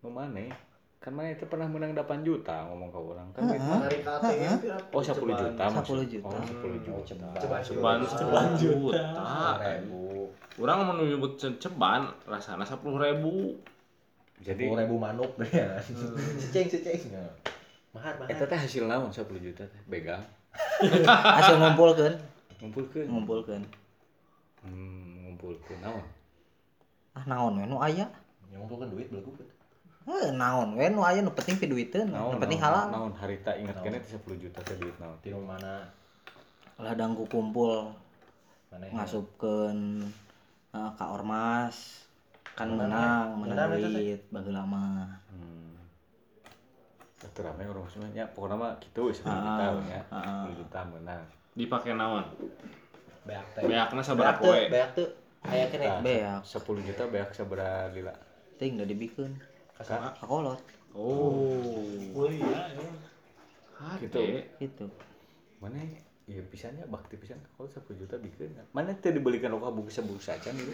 Nu 0.00 0.08
maneh? 0.08 0.48
Kan 0.96 1.12
maneh 1.12 1.36
itu 1.36 1.44
pernah 1.44 1.68
menang 1.68 1.92
8 1.92 2.24
juta 2.24 2.64
ngomong 2.64 2.88
ke 2.88 2.96
orang 2.96 3.28
kan 3.30 3.44
duit 3.44 3.60
Heeh. 3.60 3.68
mah. 3.68 3.80
Dari 3.84 3.98
KTM 4.00 4.58
Oh 4.88 5.02
10 5.04 5.12
juta 5.36 5.62
10 5.62 5.76
maksud. 5.76 5.96
juta. 6.08 6.26
Oh 6.26 6.40
10 6.40 6.64
Oh, 6.64 6.72
juta. 6.80 7.02
ceban. 7.04 8.00
Ceban 8.00 8.46
10 8.56 8.56
juta. 8.56 9.04
Urang 10.54 10.78
mau 10.82 10.96
nyebut 10.96 11.36
ce- 11.36 11.58
ceban 11.58 12.08
rasana 12.24 12.64
10 12.64 12.80
ribu. 12.96 13.60
Jadi 14.40 14.64
Sepuluh 14.64 14.80
ribu 14.80 14.96
manuk 14.96 15.36
ya. 15.46 15.76
Seceng, 16.40 16.66
seceng. 16.66 17.12
Ya. 17.12 17.28
Mahar, 17.92 18.16
mahar. 18.18 18.26
eta 18.26 18.44
teh 18.44 18.56
hasil 18.56 18.84
naon 18.84 19.06
10 19.06 19.20
juta 19.36 19.62
teh? 19.62 19.80
Begal. 19.84 20.24
hasil 21.36 21.54
ngumpulkeun 21.56 22.14
Ngumpulkeun. 22.60 23.06
ngumpulkeun 23.08 23.62
Hmm, 24.64 25.28
ngumpulkeun 25.28 25.78
naon? 25.80 26.04
ah 27.14 27.24
naon 27.24 27.58
we 27.58 27.64
nu 27.64 27.76
aya 27.78 28.06
Yang 28.48 28.60
ngumpulkan 28.64 28.88
duit 28.90 29.06
belagu. 29.08 29.30
Heh, 30.04 30.26
naon 30.32 30.76
we 30.76 30.86
nu 30.88 31.00
aya 31.00 31.20
nu 31.20 31.30
penting 31.30 31.56
pi 31.56 31.66
duiteun 31.66 32.08
Naon? 32.08 32.36
nu 32.36 32.40
penting 32.40 32.60
halal 32.60 32.88
Naon 32.88 33.12
harita 33.14 33.52
ingat 33.54 33.76
kene 33.80 33.98
teh 33.98 34.14
10 34.14 34.24
juta 34.38 34.58
teh 34.60 34.76
duit 34.76 34.96
naon? 34.96 35.16
Di 35.20 35.30
mana? 35.32 35.84
ladang 36.74 37.14
ku 37.14 37.22
kumpul 37.24 37.94
Mana? 38.68 38.90
ngasupkeun 38.90 40.02
uh, 40.70 40.90
ka 40.92 41.04
ormas 41.08 42.02
kan 42.54 42.66
Menang, 42.66 43.38
menang 43.38 43.78
ya? 43.78 43.86
duit 43.86 44.20
baheula 44.28 44.62
mah 44.64 45.06
Hmm. 45.30 45.74
Teu 47.24 47.40
rame 47.40 47.64
orang 47.64 47.86
semuanya 47.88 48.26
pokoknya 48.30 48.54
mah 48.54 48.72
kitu 48.78 49.08
10 49.08 49.22
juta 49.22 49.64
Ah, 49.64 49.74
nya. 49.80 50.00
ah. 50.12 50.44
10 50.46 50.60
juta 50.60 50.80
menang. 50.86 51.24
Dipake 51.54 51.94
naon? 51.94 52.26
Beak 53.24 53.46
teh. 53.54 53.62
Beakna 53.64 54.02
Beak 54.02 54.06
sabaraha 54.06 54.38
poe? 54.42 54.62
beak 54.68 54.90
teu. 54.98 55.06
Aya 55.46 55.70
kene. 55.70 55.86
Tah, 55.86 56.00
beak 56.02 56.42
10 56.42 56.86
juta 56.86 57.02
beak 57.08 57.30
sabaraha 57.32 57.90
lila? 57.94 58.14
ting 58.54 58.78
udah 58.78 58.86
dibikeun 58.86 59.32
Kasar. 59.74 60.14
kakolot 60.14 60.62
Oh. 60.94 61.82
Gitu. 63.98 64.22
Hate. 64.22 64.46
gitu 64.62 64.86
Mana 65.58 65.82
Iya 66.24 66.40
pisannya 66.48 66.88
bakti 66.88 67.20
pisan 67.20 67.36
kalau 67.52 67.68
10 67.68 68.00
juta 68.00 68.16
bikin. 68.16 68.56
Mana 68.72 68.96
teh 68.96 69.12
dibelikan 69.12 69.52
rokok 69.52 69.76
bungkus 69.76 70.00
bungkus 70.00 70.32
aja 70.32 70.48
gitu. 70.54 70.72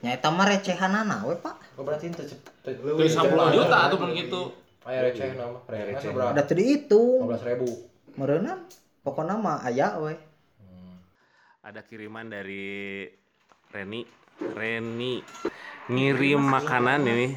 nyaeta 0.00 0.32
mah 0.32 0.48
recehanana 0.48 1.28
we 1.28 1.36
pak 1.36 1.52
Oh, 1.76 1.84
berarti 1.84 2.08
itu 2.08 2.24
Tuh 2.64 2.72
10 2.72 3.28
juta 3.52 3.78
tuh 3.92 3.98
pun 4.00 4.16
gitu. 4.16 4.56
Aya 4.88 5.12
receh 5.12 5.36
nama. 5.36 5.60
Receh 5.68 6.08
berapa? 6.16 6.32
udah 6.32 6.44
teu 6.48 6.56
dihitung 6.56 7.28
15 7.28 7.50
ribu. 7.52 7.68
Meureunna 8.16 8.66
pokokna 9.04 9.36
mah 9.38 9.62
aya 9.66 9.98
we 10.00 10.14
Ada 11.60 11.84
kiriman 11.84 12.26
dari 12.32 13.04
Reni. 13.70 14.02
Reni 14.40 15.20
ngirim 15.92 16.40
makanan 16.40 17.04
ini. 17.04 17.36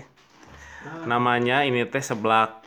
Namanya 1.04 1.68
ini 1.68 1.84
teh 1.86 2.00
seblak 2.00 2.64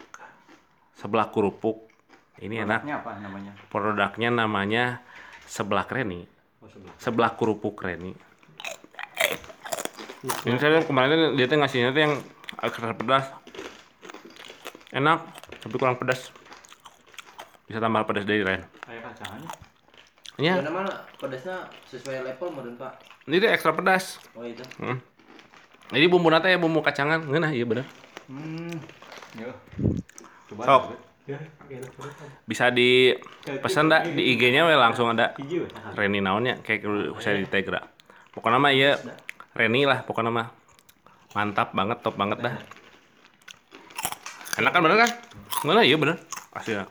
seblak 0.92 1.32
kerupuk. 1.32 1.88
Ini 2.36 2.68
enak. 2.68 2.84
Produknya 2.84 2.96
apa 3.00 3.12
namanya? 3.18 3.52
Produknya 3.72 4.28
namanya 4.28 4.84
seblak 5.48 5.88
Reni. 5.88 6.28
Oh. 6.60 6.68
Seblak 7.00 7.40
kerupuk 7.40 7.80
Reni. 7.80 8.12
Ini 10.44 10.56
saya 10.60 10.84
kemarin 10.84 11.38
dia 11.38 11.46
tuh 11.48 11.56
ngasihnya 11.56 11.96
tuh 11.96 12.02
yang 12.02 12.14
ekstra 12.60 12.92
pedas. 12.92 13.32
Enak, 14.92 15.24
tapi 15.64 15.74
kurang 15.80 15.96
pedas. 15.96 16.32
Bisa 17.66 17.78
tambah 17.82 18.06
pedas 18.06 18.24
dari 18.24 18.42
Ren. 18.46 18.62
Kayak 18.82 19.02
kacangannya. 19.12 19.50
Ya, 20.36 20.60
Ya 20.60 20.68
mana 20.68 20.92
pedasnya 21.16 21.64
sesuai 21.88 22.20
level 22.20 22.52
meureun 22.52 22.76
Pak. 22.76 22.92
ini 23.24 23.40
tuh 23.40 23.48
ekstra 23.48 23.72
pedas. 23.72 24.20
Oh 24.36 24.44
itu. 24.44 24.62
Hmm. 24.78 25.00
Jadi 25.90 26.06
bumbu 26.06 26.28
nate 26.28 26.52
ya 26.52 26.58
bumbu 26.60 26.84
kacangan, 26.84 27.24
ngeunah 27.24 27.50
iya 27.50 27.64
bener. 27.64 27.86
Hmm. 28.28 28.76
Yo. 29.40 29.50
Coba. 30.52 30.62
Sok. 30.62 30.82
Bisa 32.46 32.70
di 32.70 33.10
pesan 33.58 33.90
dah 33.90 34.06
di 34.06 34.36
IG-nya 34.36 34.62
we 34.62 34.76
langsung 34.78 35.10
ada 35.10 35.34
we. 35.40 35.66
Reni 35.98 36.22
naonnya 36.22 36.62
kayak 36.62 36.86
saya 37.18 37.42
di 37.42 37.48
Tegra. 37.50 37.82
Pokoknya 38.30 38.62
mah 38.62 38.70
iya 38.70 38.94
Reni 39.56 39.88
lah 39.88 40.04
pokoknya 40.06 40.30
mah. 40.30 40.48
Mantap 41.34 41.72
banget, 41.72 41.98
top 42.04 42.14
banget 42.14 42.38
dah. 42.44 42.54
Enak 44.56 44.70
kan 44.70 44.80
bener 44.84 44.98
kan? 45.02 45.10
Ngeunah 45.64 45.84
iya 45.84 45.96
bener. 45.98 46.16
Pasti 46.52 46.76
ya. 46.76 46.84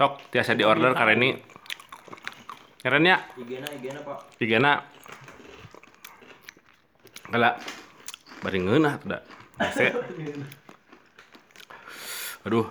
Sok 0.00 0.32
tiasa 0.32 0.56
di 0.56 0.64
order 0.64 0.96
ka 0.96 1.04
Reni. 1.04 1.36
Keren 2.80 3.04
ya, 3.04 3.20
IG-na 3.36 3.68
IG-na 3.68 4.00
Pak. 4.00 4.40
Pigana 4.40 4.80
Kala 7.28 7.60
Bari 8.40 8.64
ngeunah 8.64 8.96
tuh 8.96 9.12
da 9.12 9.20
Ese 9.60 9.92
Aduh. 12.48 12.64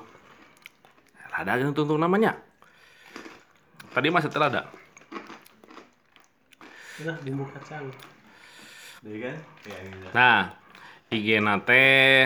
Rada 1.30 1.62
gitu 1.62 1.86
tuntung 1.86 2.02
namanya. 2.02 2.34
Tadi 3.94 4.10
masih 4.10 4.34
setelah 4.34 4.50
ada 4.50 4.64
Jadi 9.06 9.18
kan? 9.22 9.38
Ya 9.70 9.78
ini. 9.86 10.10
Nah 10.18 10.58
IG 11.14 11.38
nate 11.46 12.26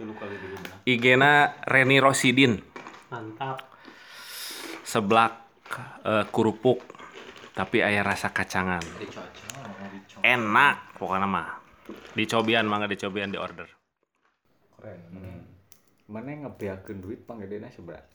Dulu 0.00 0.16
kali 0.16 0.32
dulu. 0.32 0.56
IG 0.88 1.04
na 1.20 1.60
Reni 1.68 2.00
Rosidin. 2.00 2.56
Mantap. 3.12 3.60
Seblak 4.80 5.32
eh, 6.08 6.24
kerupuk 6.32 6.80
Tapi 7.52 7.84
ayah 7.84 8.00
rasa 8.00 8.32
kacangan. 8.32 8.80
Enak 10.24 10.96
pokoknya 10.96 11.28
mah. 11.28 11.60
Dicobian 12.16 12.64
mangga 12.64 12.88
dicobian 12.88 13.28
di 13.28 13.36
order. 13.36 13.68
Keren. 14.80 15.00
Mana 16.08 16.48
ngebeakeun 16.48 17.04
duit 17.04 17.20
panggedena 17.28 17.68
seberapa? 17.68 18.08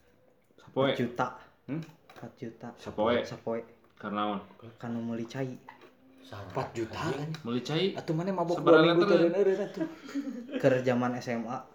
4 0.74 0.98
juta. 0.98 1.38
Hmm? 1.70 1.86
4 2.18 2.42
juta. 2.42 2.74
Sapoe. 2.82 3.22
Sapoe. 3.22 3.62
Karena 4.02 4.42
kanu 4.82 5.06
meuli 5.06 5.30
cai 5.30 5.54
4 6.26 6.58
juta 6.74 7.00
kan? 7.14 7.30
Meuli 7.46 7.62
cai 7.62 7.94
Atuh 7.94 8.18
mana 8.18 8.34
mabok 8.34 8.66
2 8.66 8.82
minggu 8.82 9.04
teureun 9.06 9.36
eureun 9.38 9.62
atuh. 9.62 10.82
zaman 10.82 11.22
SMA 11.22 11.75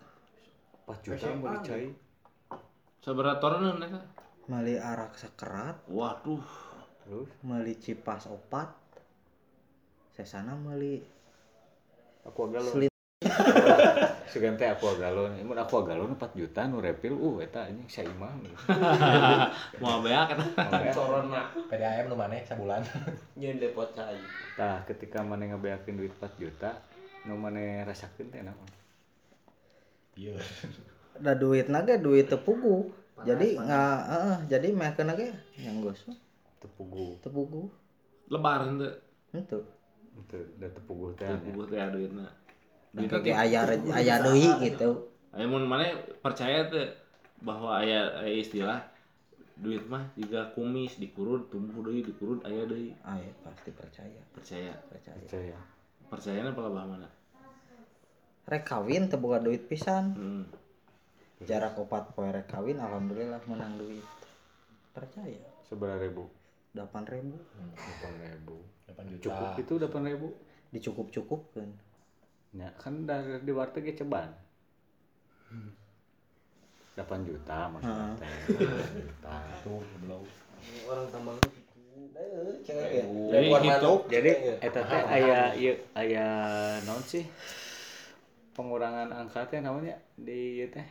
4 0.90 1.06
juta 1.06 1.26
mau 1.38 1.54
dicai. 1.54 1.86
Seberapa 3.00 3.38
toreun 3.38 3.78
eta? 3.78 4.02
meuli 4.50 4.74
arak 4.74 5.14
sekerat 5.14 5.86
Waduh 5.86 6.42
Terus 7.06 7.30
meuli 7.46 7.78
cipas 7.78 8.26
opat 8.26 8.74
sesana 10.18 10.58
meuli 10.58 10.98
Aqua 12.20 12.52
galon. 12.52 12.68
Selit. 12.68 12.92
Sugan 14.30 14.60
teh 14.60 14.68
aqua 14.68 14.92
galon. 15.00 15.32
Mun 15.40 15.56
aqua 15.56 15.80
galon 15.88 16.12
4 16.20 16.36
juta 16.36 16.68
nu 16.68 16.84
refill 16.84 17.16
uh 17.16 17.40
eta 17.40 17.64
anjing 17.64 17.88
saimah. 17.88 18.28
mau 19.82 20.04
beak 20.04 20.36
kan 20.36 20.38
Corona. 20.92 21.48
PDAM 21.72 22.12
lu 22.12 22.16
mana 22.20 22.36
sebulan. 22.44 22.84
Nyeun 23.40 23.56
depot 23.56 23.88
cai. 23.96 24.20
Tah 24.52 24.84
ketika 24.84 25.24
mana 25.24 25.48
ngabeakeun 25.56 25.96
duit 25.96 26.12
4 26.20 26.36
juta 26.36 26.76
nu 27.24 27.40
mana 27.40 27.88
rasakeun 27.88 28.28
teh 28.28 28.44
naon? 28.44 28.79
Iya. 30.20 30.36
da 31.24 31.32
duit 31.32 31.66
naga 31.72 31.96
duit 31.96 32.28
tepugu. 32.28 32.92
Jadi 33.20 33.56
nggak 33.56 33.96
heeh, 34.08 34.36
jadi 34.48 34.68
mereka 34.72 35.04
naga 35.04 35.28
yang 35.56 35.80
gosok. 35.80 36.16
Tepugu. 36.60 37.16
tepugu. 37.24 37.62
Lebaran 38.28 38.80
tuh 38.80 38.94
itu. 39.32 39.60
Itu 40.16 40.38
da 40.60 40.68
tepugu 40.68 41.16
teh. 41.16 41.28
bubuh 41.48 41.64
teh 41.68 41.80
duitna. 41.92 42.28
Dan 42.92 43.08
duitna 43.08 43.18
kayak 43.24 43.38
ayah 43.48 43.62
ayah 43.96 44.16
deui 44.24 44.48
gitu. 44.68 45.08
Aya 45.32 45.46
mun 45.48 45.64
mana 45.64 45.88
percaya 46.20 46.68
tuh 46.68 46.92
bahwa 47.40 47.80
aya 47.80 48.20
aya 48.20 48.40
istilah 48.40 48.80
duit 49.60 49.84
mah 49.88 50.04
jika 50.16 50.52
kumis 50.56 50.96
dikurut 50.96 51.48
tumbuh 51.52 51.84
deui 51.84 52.04
dikurut 52.04 52.40
aya 52.44 52.64
deui. 52.68 52.92
Ah 53.04 53.16
ya, 53.16 53.32
pasti 53.44 53.72
percaya. 53.72 54.20
Percaya. 54.32 54.72
Percaya. 54.88 55.20
Percaya. 55.24 55.58
percayanya 56.10 56.50
apa 56.50 56.66
bah 56.66 56.84
mana 56.84 57.06
rek 58.50 58.66
kawin 58.66 59.06
teu 59.06 59.22
boga 59.22 59.38
duit 59.38 59.62
pisan 59.70 60.12
hmm. 60.18 60.44
jarak 61.46 61.78
opat 61.78 62.10
poe 62.12 62.26
rek 62.26 62.50
kawin 62.50 62.82
alhamdulillah 62.82 63.38
menang 63.46 63.78
duit 63.78 64.04
percaya 64.90 65.38
Seberapa 65.70 66.02
ribu? 66.02 66.26
delapan 66.74 67.06
ribu 67.06 67.38
8 67.38 68.26
ribu. 68.26 68.56
8 68.90 69.10
juta. 69.10 69.22
Cukup 69.22 69.48
itu 69.58 69.74
8 69.78 70.10
ribu. 70.10 70.28
dicukup 70.70 71.06
cukupkan 71.10 71.66
Ya, 72.50 72.70
kan 72.78 73.06
dari 73.06 73.42
di 73.46 73.52
warteg 73.54 73.86
ge 73.86 73.94
ceban. 74.02 74.26
8 76.98 77.22
juta 77.22 77.70
maksudnya 77.70 78.18
teh. 78.18 78.30
8 78.58 79.06
juta. 79.06 79.34
Tuh, 79.62 79.82
belum. 80.02 80.22
Orang. 80.90 81.06
Eh, 82.20 82.58
cewek 82.66 82.90
ya. 82.90 83.04
Jadi 83.06 83.46
Lepuan 83.48 83.62
gitu. 83.64 83.92
Jadi 84.10 84.30
Iya. 84.30 84.54
eta 84.60 84.80
teh 84.84 85.02
aya 85.08 85.38
ieu 85.56 85.74
aya 85.96 86.26
naon 86.84 87.02
sih? 87.06 87.24
Pengurangan 88.56 89.08
angka 89.14 89.46
teh 89.46 89.62
namanya 89.62 89.96
di 90.18 90.60
ieu 90.60 90.68
teh. 90.68 90.86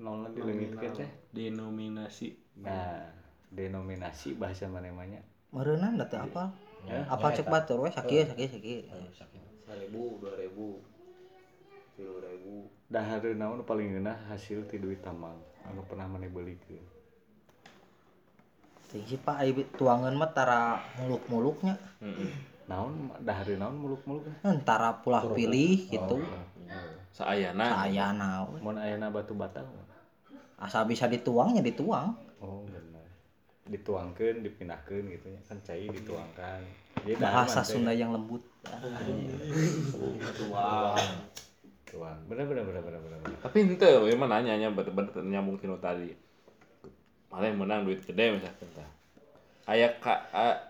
Nol 0.00 0.32
di 0.34 0.40
leungitkeun 0.42 0.92
teh. 0.96 1.10
denominasi 1.30 2.34
Nah, 2.60 3.06
denominasi 3.50 4.36
bahasa 4.36 4.66
mana-mana. 4.68 5.20
merenang 5.50 5.98
da 5.98 6.06
teu 6.06 6.22
apa 6.22 6.54
Ya, 6.88 7.04
apa 7.12 7.36
cek 7.36 7.50
batur 7.52 7.84
we 7.84 7.92
sakieu 7.92 8.24
sakieu 8.24 8.48
sakieu 8.56 8.88
Seribu, 9.68 10.18
dua 10.18 10.34
ribu, 10.34 10.82
tiga 11.94 12.10
ribu. 12.24 12.66
Dahar 12.90 13.22
naon 13.36 13.60
nu 13.60 13.64
paling 13.68 13.92
geunah 13.94 14.16
hasil 14.32 14.66
ti 14.66 14.80
duit 14.80 14.98
tambang 15.04 15.36
anu 15.62 15.84
pernah 15.86 16.08
maneh 16.10 16.26
beulikeun. 16.26 16.82
Ting 18.90 19.04
si 19.06 19.14
Pak 19.20 19.44
aya 19.44 19.52
tuangan 19.78 20.10
mah 20.18 20.34
tara 20.34 20.82
muluk-muluknya 20.98 21.78
Naon 22.66 23.14
dahar 23.22 23.46
naon 23.54 23.78
muluk-muluk. 23.78 24.26
antara 24.42 24.98
pulah 25.04 25.22
pilih 25.30 25.86
gitu 25.86 26.18
saayana 27.10 27.84
saya 27.84 28.14
naon 28.14 28.60
Mun 28.62 28.76
ayeuna 28.78 29.10
batu 29.10 29.34
bata. 29.34 29.60
asal 30.60 30.84
bisa 30.84 31.08
dituangnya 31.08 31.60
dituang 31.60 32.12
Oh, 32.40 32.64
bener. 32.64 33.04
Dituangkeun, 33.68 34.40
dipindahkeun 34.40 35.12
gitu 35.12 35.28
ya. 35.28 35.40
Kan 35.44 35.60
cai 35.60 35.84
dituangkan. 35.84 36.60
Jadi 37.04 37.20
bahasa 37.20 37.60
teh 37.60 37.76
Sunda 37.76 37.92
yang 37.92 38.16
lembut 38.16 38.40
Wah. 40.48 40.96
tuang. 41.84 42.18
Bener 42.26 42.44
bener 42.48 42.64
bener 42.64 42.80
bener 42.80 43.00
bener. 43.02 43.18
bener. 43.20 43.38
tapi 43.42 43.66
ente 43.66 43.88
mah 44.14 44.28
nanya 44.30 44.54
nya 44.56 44.68
bener-bener 44.70 45.10
nyambung 45.26 45.58
tinu 45.58 45.74
tadi 45.82 46.14
malah 47.30 47.46
yang 47.50 47.58
menang 47.58 47.82
duit 47.82 47.98
gede 48.02 48.38
misalkan 48.38 48.68
tah 48.74 48.90
aya 49.66 49.90
ka 49.98 50.14
a- 50.30 50.60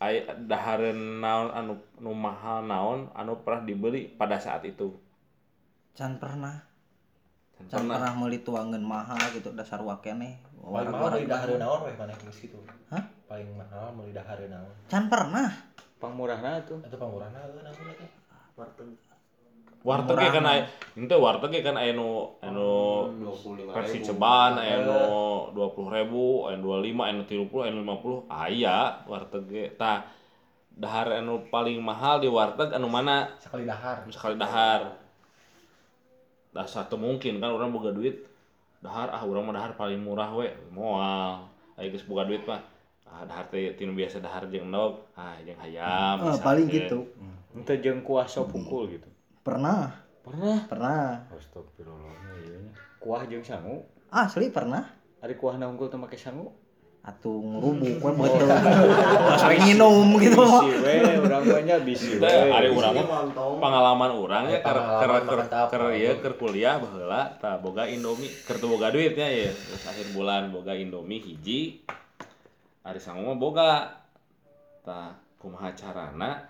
aya 0.00 0.20
dahareun 0.44 1.20
naon 1.20 1.48
anu 1.52 1.74
nu 2.00 2.12
mahal 2.12 2.64
naon 2.64 3.08
anu 3.12 3.40
pernah 3.40 3.64
dibeli 3.64 4.08
pada 4.16 4.36
saat 4.36 4.64
itu 4.64 4.92
can 5.96 6.20
pernah 6.20 6.60
Can 7.56 7.66
can 7.72 7.88
pernah 7.88 7.96
pernah 7.96 8.12
meuli 8.20 8.38
tuangan 8.44 8.82
mahal 8.84 9.16
gitu 9.32 9.48
dasar 9.56 9.80
wakene 9.80 10.44
Paling 10.60 10.92
mahal 10.92 11.08
meuli 11.16 11.26
dahar 11.26 11.48
naon 11.56 11.80
weh 11.88 11.94
mana 11.96 12.12
geus 12.20 12.38
kitu. 12.38 12.58
Hah? 12.92 13.00
Paling 13.26 13.48
mahal 13.56 13.96
meuli 13.96 14.12
dahar 14.12 14.38
naon. 14.44 14.70
can 14.86 15.08
pernah 15.08 15.48
Pangmurahna 15.96 16.60
tuh. 16.68 16.76
Itu 16.84 17.00
pangurana 17.00 17.40
eueuh 17.48 17.64
naon 17.64 17.74
teh. 17.96 18.10
Warteg 18.52 18.88
warteg 19.86 20.18
ge 20.18 20.28
kan 20.34 20.46
aya 20.50 20.62
ente 20.98 21.14
warteg 21.14 21.50
ge 21.54 21.60
kan 21.62 21.78
aya 21.78 21.94
nu 21.94 22.34
anu 22.42 23.06
dua 23.22 23.32
puluh 23.38 23.54
lima 23.62 23.70
versi 23.78 24.02
ribu. 24.02 24.06
ceban 24.10 24.52
aya 24.58 24.76
nu 24.82 24.98
20.000 25.54 26.50
aya 26.50 26.58
25 26.58 27.06
aya 27.06 27.12
nu 27.14 27.22
30 27.22 27.62
aya 27.62 27.70
nu 27.70 27.82
50 27.86 28.26
aya 28.26 28.76
warteg 29.06 29.44
ge 29.46 29.64
tah 29.78 30.10
dahar 30.74 31.22
anu 31.22 31.46
paling 31.48 31.78
mahal 31.78 32.18
di 32.18 32.26
warteg 32.26 32.74
anu 32.74 32.90
mana 32.90 33.30
Sekali 33.38 33.62
dahar. 33.64 34.02
sekali 34.10 34.34
dahar 34.36 34.80
dah 36.56 36.64
satu 36.64 36.96
mungkin 36.96 37.36
kan 37.36 37.52
orang 37.52 37.68
boga 37.68 37.92
duit 37.92 38.24
dahar 38.80 39.12
ah 39.12 39.20
orang 39.28 39.44
mah 39.44 39.54
dahar 39.60 39.72
paling 39.76 40.00
murah 40.00 40.32
we 40.32 40.48
moal 40.72 41.44
ayo 41.76 41.92
geus 41.92 42.08
boga 42.08 42.24
duit 42.24 42.40
mah 42.48 42.64
ah 43.04 43.28
dahar 43.28 43.44
teh 43.52 43.76
tinu 43.76 43.92
biasa 43.92 44.24
dahar 44.24 44.48
jeung 44.48 44.72
ah 44.72 45.36
jeung 45.44 45.60
hayam 45.60 46.24
misalkeun. 46.24 46.44
paling 46.44 46.66
gitu 46.72 47.00
Ente 47.56 47.80
jeung 47.80 48.04
kuah 48.04 48.28
sop 48.28 48.52
pukul 48.52 49.00
gitu. 49.00 49.08
pernah 49.40 50.04
Pernah. 50.20 50.68
pernah 50.68 51.24
Astagfirullah. 51.32 52.18
Iya. 52.42 52.58
Kuah 53.00 53.22
jeung 53.24 53.40
sangu. 53.40 53.86
asli 54.12 54.52
pernah 54.52 54.84
Ari 55.24 55.38
kuah 55.40 55.56
na 55.56 55.70
unggul 55.70 55.88
teu 55.88 55.96
make 55.96 56.20
sangu. 56.20 56.52
Atuh 57.06 57.38
ngerubuk 57.38 58.02
we 58.02 58.10
betul. 58.18 58.50
Sering 59.38 59.62
minum 59.62 60.18
gitu. 60.18 60.42
Bisi 60.42 60.74
we, 60.82 60.94
urang 61.22 61.42
mah 61.46 61.60
nya 61.62 61.76
bisi 61.78 62.18
we. 62.18 62.34
Urang 62.74 62.94
mah 62.98 63.06
Lontong. 63.22 63.62
pengalaman 63.62 64.10
urang 64.18 64.44
ya 64.50 64.58
ker 64.58 64.74
ker 64.74 65.10
ker, 65.22 65.40
ker 65.70 65.82
ieu 65.94 66.18
keur 66.18 66.34
kuliah 66.34 66.82
baheula 66.82 67.38
tah 67.38 67.62
boga 67.62 67.86
Indomie 67.86 68.26
teu 68.26 68.66
boga 68.66 68.90
duitnya 68.90 69.30
ya 69.30 69.54
terus 69.54 69.86
akhir 69.86 70.18
bulan 70.18 70.50
boga 70.50 70.74
Indomie 70.74 71.22
hiji. 71.22 71.86
Ari 72.82 72.98
sangu 72.98 73.22
mah 73.30 73.38
boga. 73.38 74.02
Tah 74.82 75.14
kumaha 75.38 75.70
carana? 75.78 76.42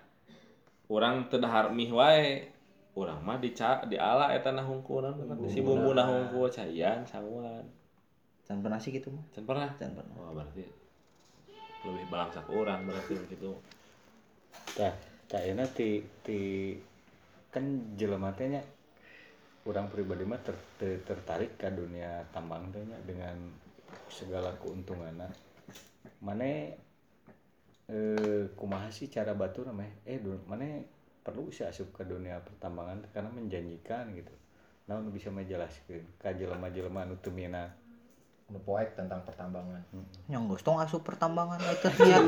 Urang 0.89 1.29
teu 1.29 1.37
dahar 1.37 1.69
mih 1.69 1.93
wae 1.93 2.57
urang 2.97 3.21
mah 3.21 3.37
dica 3.37 3.85
diala 3.85 4.33
eta 4.33 4.57
nahungkulan 4.57 5.13
kan 5.13 5.37
si 5.53 5.61
bumbu 5.61 5.93
nahungkul 5.93 6.49
caian 6.49 7.05
sanguan 7.05 7.61
can 8.47 8.63
pernah 8.63 8.79
sih 8.79 8.95
gitu 8.95 9.11
mah 9.11 9.25
can 9.35 9.45
pernah? 9.45 9.69
Can 9.79 9.93
pernah. 9.99 10.15
Wah 10.19 10.33
berarti 10.35 10.65
lebih 11.87 12.05
balangsak 12.11 12.47
urang 12.51 12.83
berarti 12.87 13.15
gitu. 13.33 13.51
Tah, 14.77 14.95
tah 15.31 15.41
euna 15.43 15.65
ti 15.71 16.03
ti 16.23 16.39
kan 17.51 17.65
jelema 17.99 18.31
teh 18.39 18.47
nya 18.51 18.63
urang 19.67 19.91
pribadi 19.91 20.23
mah 20.23 20.39
ter, 20.47 20.55
ter- 20.79 21.03
tertarik 21.03 21.59
ke 21.59 21.69
dunia 21.71 22.23
tambang 22.31 22.71
teh 22.71 22.83
nya 22.87 22.99
dengan 23.03 23.37
segala 24.11 24.55
keuntunganna. 24.63 25.27
Mane 26.23 26.53
eh 27.87 28.51
kumaha 28.59 28.91
sih 28.91 29.07
cara 29.07 29.33
batur 29.39 29.71
mah 29.71 29.87
eh 30.07 30.19
mane 30.51 30.69
perlu 31.27 31.51
sih 31.55 31.67
asup 31.67 31.91
ke 31.95 32.03
dunia 32.07 32.39
pertambangan 32.43 33.11
karena 33.15 33.31
menjanjikan 33.31 34.15
gitu. 34.15 34.35
Nah, 34.87 35.03
nu 35.03 35.11
bisa 35.11 35.35
menjelaskan 35.35 36.03
ka 36.23 36.31
jelema-jelema 36.31 37.03
anu 37.03 37.19
Nu 38.47 38.63
poek 38.63 38.95
tentang 38.95 39.27
pertambangan. 39.27 39.83
yang 40.31 40.47
geus 40.47 40.63
tong 40.63 40.79
asup 40.79 41.03
pertambangan 41.03 41.59
itu 41.75 41.89
niat 41.99 42.23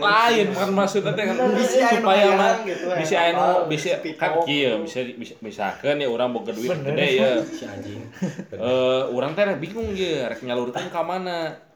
lain 0.00 0.46
kan 0.56 0.70
maksudnya 0.72 1.12
kan? 1.12 1.36
Supaya 1.60 2.24
mah 2.40 2.52
bisa 2.96 3.16
anu 3.28 3.68
bisa 3.68 4.00
kan 4.16 4.40
kieu 4.48 4.80
bisa 4.80 5.04
bisa 5.20 5.36
misalkan 5.44 6.00
ya 6.00 6.08
orang 6.08 6.32
boga 6.32 6.56
duit 6.56 6.72
gede 6.72 7.20
ya. 7.20 7.30
Si 7.60 7.68
anjing. 7.68 8.00
eh 8.48 9.02
orang 9.12 9.36
teh 9.36 9.44
bingung 9.60 9.92
ge 9.92 10.24
rek 10.24 10.40
nyalurkeun 10.40 10.88
ka 10.88 11.04
mana 11.04 11.68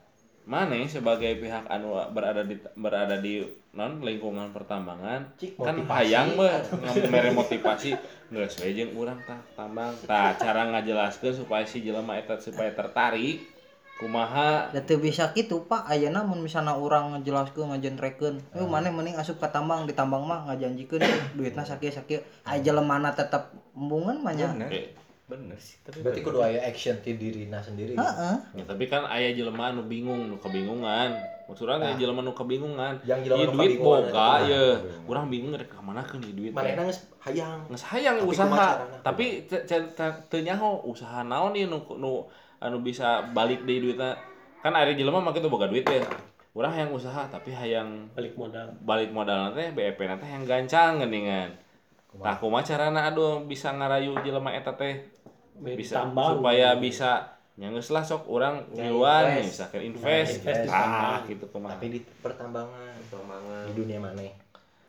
mana 0.44 0.76
sebagai 0.84 1.40
pihak 1.40 1.64
anu 1.72 1.96
berada 2.12 2.44
di 2.44 2.60
berada 2.76 3.16
di 3.16 3.40
non 3.72 4.04
lingkungan 4.04 4.52
pertambangan 4.52 5.34
Cik, 5.40 5.56
kan 5.56 5.80
hayang 5.88 6.36
mah 6.36 6.60
mere 7.08 7.32
motivasi. 7.32 7.96
Geus 8.28 8.60
we 8.60 8.76
jeung 8.76 8.92
urang 8.92 9.18
tah 9.24 9.40
tambang. 9.56 9.96
Tah 10.04 10.36
cara 10.36 10.68
ngajelaskeun 10.68 11.32
supaya 11.32 11.64
si 11.64 11.80
jelema 11.80 12.20
eta 12.20 12.36
supaya 12.36 12.70
tertarik 12.76 13.40
kumaha? 13.98 14.68
Da 14.68 14.84
teu 14.84 15.00
bisa 15.00 15.32
gitu 15.32 15.64
Pak. 15.64 15.88
Ayeuna 15.88 16.22
mun 16.22 16.44
misalna 16.44 16.76
urang 16.76 17.16
ngajelaskeun 17.16 17.74
ngajentrekeun 17.74 18.36
eu 18.54 18.68
maneh 18.68 18.92
mending 18.92 19.16
asup 19.16 19.40
ka 19.40 19.48
tambang 19.48 19.88
di 19.88 19.96
tambang 19.96 20.28
mah 20.28 20.44
ngajanjikeun 20.52 21.02
duitna 21.40 21.64
sakieu 21.64 21.90
sakieu 21.90 22.20
aya 22.44 22.60
jelemana 22.60 23.16
tetep 23.16 23.48
embungan 23.72 24.20
mah 24.20 24.36
nya 24.36 24.52
Bener. 25.24 25.56
Sih 25.56 25.80
tapi 25.80 26.04
Berarti 26.04 26.20
kudu 26.20 26.44
aya 26.44 26.60
action 26.68 27.00
ti 27.00 27.16
dirina 27.16 27.56
sendiri. 27.56 27.96
Heeh. 27.96 28.34
Ya, 28.60 28.64
tapi 28.68 28.84
kan 28.92 29.08
aya 29.08 29.32
jelema 29.32 29.72
nu 29.72 29.88
bingung 29.88 30.28
nu 30.28 30.36
kebingungan. 30.36 31.16
Maksudnya 31.48 31.80
aya 31.80 31.96
jelema 31.96 32.20
nu 32.20 32.36
kebingungan. 32.36 33.00
Yang 33.08 33.20
jelema 33.28 33.40
Ieu 33.40 33.46
nu 33.48 33.52
duit 33.56 33.70
kebingungan 33.80 34.02
boga 34.12 34.28
ya 34.44 34.64
urang 35.08 35.26
bingung 35.32 35.56
rek 35.56 35.72
ka 35.72 35.80
mana 35.80 36.04
ke 36.04 36.20
duit 36.20 36.52
Manehna 36.52 36.84
geus 36.84 37.08
hayang. 37.24 37.64
Nges 37.72 37.84
hayang 37.88 38.16
usaha. 38.20 38.84
tapi 39.00 39.48
te- 39.48 39.64
te- 39.64 39.90
te- 39.96 40.20
teu 40.28 40.44
nyaho 40.44 40.84
usaha 40.84 41.24
naon 41.24 41.56
ieu 41.56 41.72
nu 41.72 41.80
nu 41.96 42.28
anu 42.60 42.84
bisa 42.84 43.24
balik 43.32 43.64
deui 43.64 43.80
duitna 43.80 44.12
kan 44.60 44.76
ari 44.76 44.92
jelema 44.92 45.24
mah 45.24 45.32
kitu 45.32 45.48
boga 45.48 45.72
duit 45.72 45.88
ya. 45.88 46.04
Urang 46.52 46.70
hayang 46.70 46.92
usaha 46.92 47.26
tapi 47.32 47.50
hayang 47.50 48.12
balik 48.12 48.36
modal. 48.36 48.68
balik 48.84 49.10
modal 49.10 49.56
teh 49.56 49.72
BEP 49.72 49.98
nanti 50.04 50.28
yang 50.28 50.44
gancang 50.44 51.00
geuningan 51.00 51.63
tah 52.16 52.36
kumaha 52.36 52.62
carana 52.62 53.00
aduh 53.04 53.42
bisa 53.42 53.70
ngarayu 53.70 54.14
jelema 54.20 54.50
eta 54.50 54.72
teh 54.72 55.02
bisa 55.56 56.02
Tambang. 56.04 56.38
supaya 56.38 56.74
bisa 56.76 57.34
nyanggeus 57.54 57.88
lah 57.88 58.02
sok 58.02 58.26
urang 58.26 58.66
tiluan 58.70 59.30
nih 59.32 59.46
misalkan 59.46 59.80
invest 59.84 60.40
invest 60.40 60.62
di 60.62 60.68
ah 60.68 61.22
gitu 61.24 61.46
kumaha 61.48 61.74
Tapi 61.74 61.86
di 61.88 62.00
pertambangan, 62.18 62.94
pertambangan 63.00 63.62
di 63.64 63.72
dunia 63.72 63.98
mana? 63.98 64.22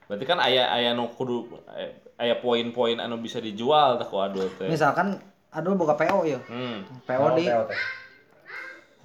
berarti 0.06 0.22
kan 0.24 0.38
aya 0.38 0.70
aya 0.70 0.94
nu 0.94 1.10
kudu 1.10 1.50
eh, 1.72 1.90
aya 2.16 2.38
poin-poin 2.38 2.94
anu 2.96 3.18
bisa 3.18 3.38
dijual 3.38 3.98
tah 3.98 4.06
ku 4.06 4.18
aduh 4.18 4.46
teh 4.56 4.66
Misalkan 4.66 5.18
aduh 5.50 5.74
boga 5.74 5.94
PO 5.96 6.20
ya. 6.26 6.38
hmm 6.42 7.06
PO 7.06 7.26
di 7.34 7.46
PO 7.46 7.64
teh. 7.66 7.80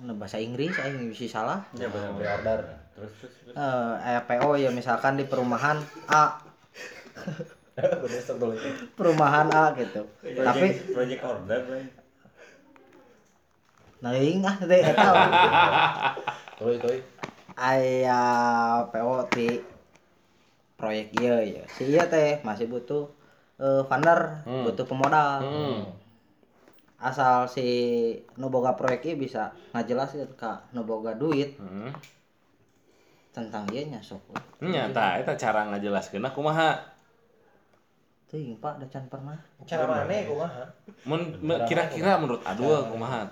Nah, 0.01 0.17
bahasa 0.17 0.37
Inggris 0.37 0.73
aing 0.75 1.09
bisa 1.09 1.29
salah. 1.31 1.61
ya 1.73 1.85
bener 1.87 2.09
Pre-order. 2.15 2.59
terus 2.91 3.13
terus 3.17 3.33
terus. 3.39 3.55
Eh, 3.55 3.93
aya 4.03 4.21
PO 4.25 4.57
ya 4.57 4.69
misalkan 4.71 5.17
di 5.17 5.25
perumahan 5.25 5.77
A. 6.07 6.41
perumahan 8.99 9.49
A 9.51 9.73
gitu. 9.75 10.03
Tapi 10.21 10.67
project, 10.67 10.93
project 10.93 11.23
order 11.25 11.61
lah 11.65 11.85
Naing 14.01 14.41
ah 14.43 14.57
teh 14.57 14.81
eta 14.81 15.09
Tuh 16.57 16.73
itu. 16.73 16.89
aya 17.61 18.21
PO 18.89 19.29
di 19.29 19.61
proyek 20.81 21.13
ieu 21.21 21.61
ya. 21.61 21.65
Si 21.69 21.85
ieu 21.85 22.01
teh 22.09 22.41
masih 22.41 22.65
butuh 22.65 23.05
eh, 23.61 23.85
vendor, 23.85 24.41
Hmm. 24.49 24.65
butuh 24.65 24.89
pemodal. 24.89 25.45
hmm 25.45 25.81
Asal 27.01 27.49
si 27.49 27.65
nu 28.37 28.49
boga 28.49 28.77
proyek 28.77 29.05
ieu 29.05 29.17
bisa 29.17 29.53
ngajelaskeun 29.73 30.33
ka 30.37 30.65
nu 30.73 30.85
boga 30.85 31.13
duit 31.13 31.57
hmm 31.61 31.93
tentang 33.31 33.63
ieu 33.71 33.85
nya 33.87 34.01
sok. 34.01 34.21
nya 34.59 34.89
tah 34.91 35.21
eta 35.21 35.37
cara 35.37 35.69
ngajelaskeun 35.69 36.25
kumaha 36.33 36.77
Teuing 38.31 38.63
Pak 38.63 38.79
da 38.79 38.87
can 38.87 39.11
pernah. 39.11 39.35
Cara 39.67 39.91
mana 39.91 40.07
kumaha? 40.07 40.65
mun 41.03 41.21
kira-kira 41.67 42.15
menurut 42.23 42.47
aduh 42.47 42.87
kumaha 42.87 43.27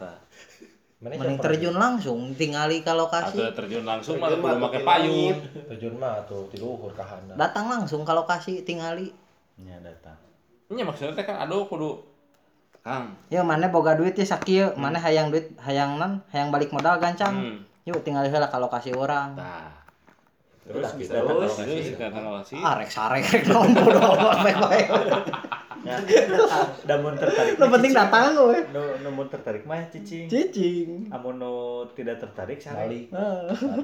Mana 0.99 1.15
Mending 1.15 1.39
terjun 1.39 1.79
langsung 1.79 2.35
tingali 2.35 2.83
ka 2.83 2.91
lokasi. 2.99 3.39
atau 3.39 3.55
terjun 3.55 3.87
langsung 3.87 4.19
mah 4.19 4.35
kudu 4.35 4.59
make 4.59 4.83
payung 4.83 5.39
terjun 5.71 5.95
mah 5.95 6.27
tuh 6.27 6.51
di 6.51 6.59
luhur 6.59 6.91
kahana. 6.91 7.39
Datang 7.39 7.71
langsung 7.71 8.03
ka 8.03 8.11
lokasi 8.19 8.67
tingali. 8.67 9.15
nya 9.63 9.79
datang 9.79 10.19
nya 10.71 10.83
maksudnya 10.83 11.15
teh 11.15 11.23
kan 11.23 11.47
aduh 11.47 11.71
kudu 11.71 12.03
Kang 12.83 13.15
Ya 13.31 13.47
mana 13.47 13.71
boga 13.71 13.95
duit 13.95 14.19
ya 14.19 14.27
sakieu, 14.27 14.75
mana 14.75 14.99
hayang 14.99 15.31
duit 15.31 15.51
hayang 15.63 15.99
nan, 15.99 16.23
hayang 16.35 16.51
balik 16.51 16.75
modal 16.75 16.99
gancang. 16.99 17.35
hmm 17.39 17.59
Yuk 17.87 18.03
tinggal 18.03 18.27
heula 18.27 18.51
ka 18.51 18.59
lokasi 18.59 18.91
orang. 18.93 19.39
tah 19.39 19.78
terus 20.69 20.85
Terus, 20.85 20.93
kita 21.01 21.13
terus 21.19 21.53
terus 21.57 21.89
kata 21.95 22.19
lokasi 22.21 22.55
Ah 22.55 22.77
rek 22.77 22.89
sarek 22.89 23.25
rek 23.25 23.45
naon 23.47 23.73
bodo 23.73 23.99
amat 24.13 24.39
bae-bae. 24.43 24.83
namun 26.85 27.13
tertarik 27.15 27.57
Nu 27.57 27.67
penting 27.71 27.93
datang 27.93 28.37
we. 28.37 28.61
no, 28.69 28.83
namun 29.01 29.27
tertarik 29.27 29.65
mah 29.65 29.81
cicing 29.89 30.29
Cicing. 30.29 31.09
amun 31.09 31.39
nu 31.39 31.55
tidak 31.93 32.19
tertarik 32.19 32.59
sare 32.59 32.85
Balik. 32.85 33.09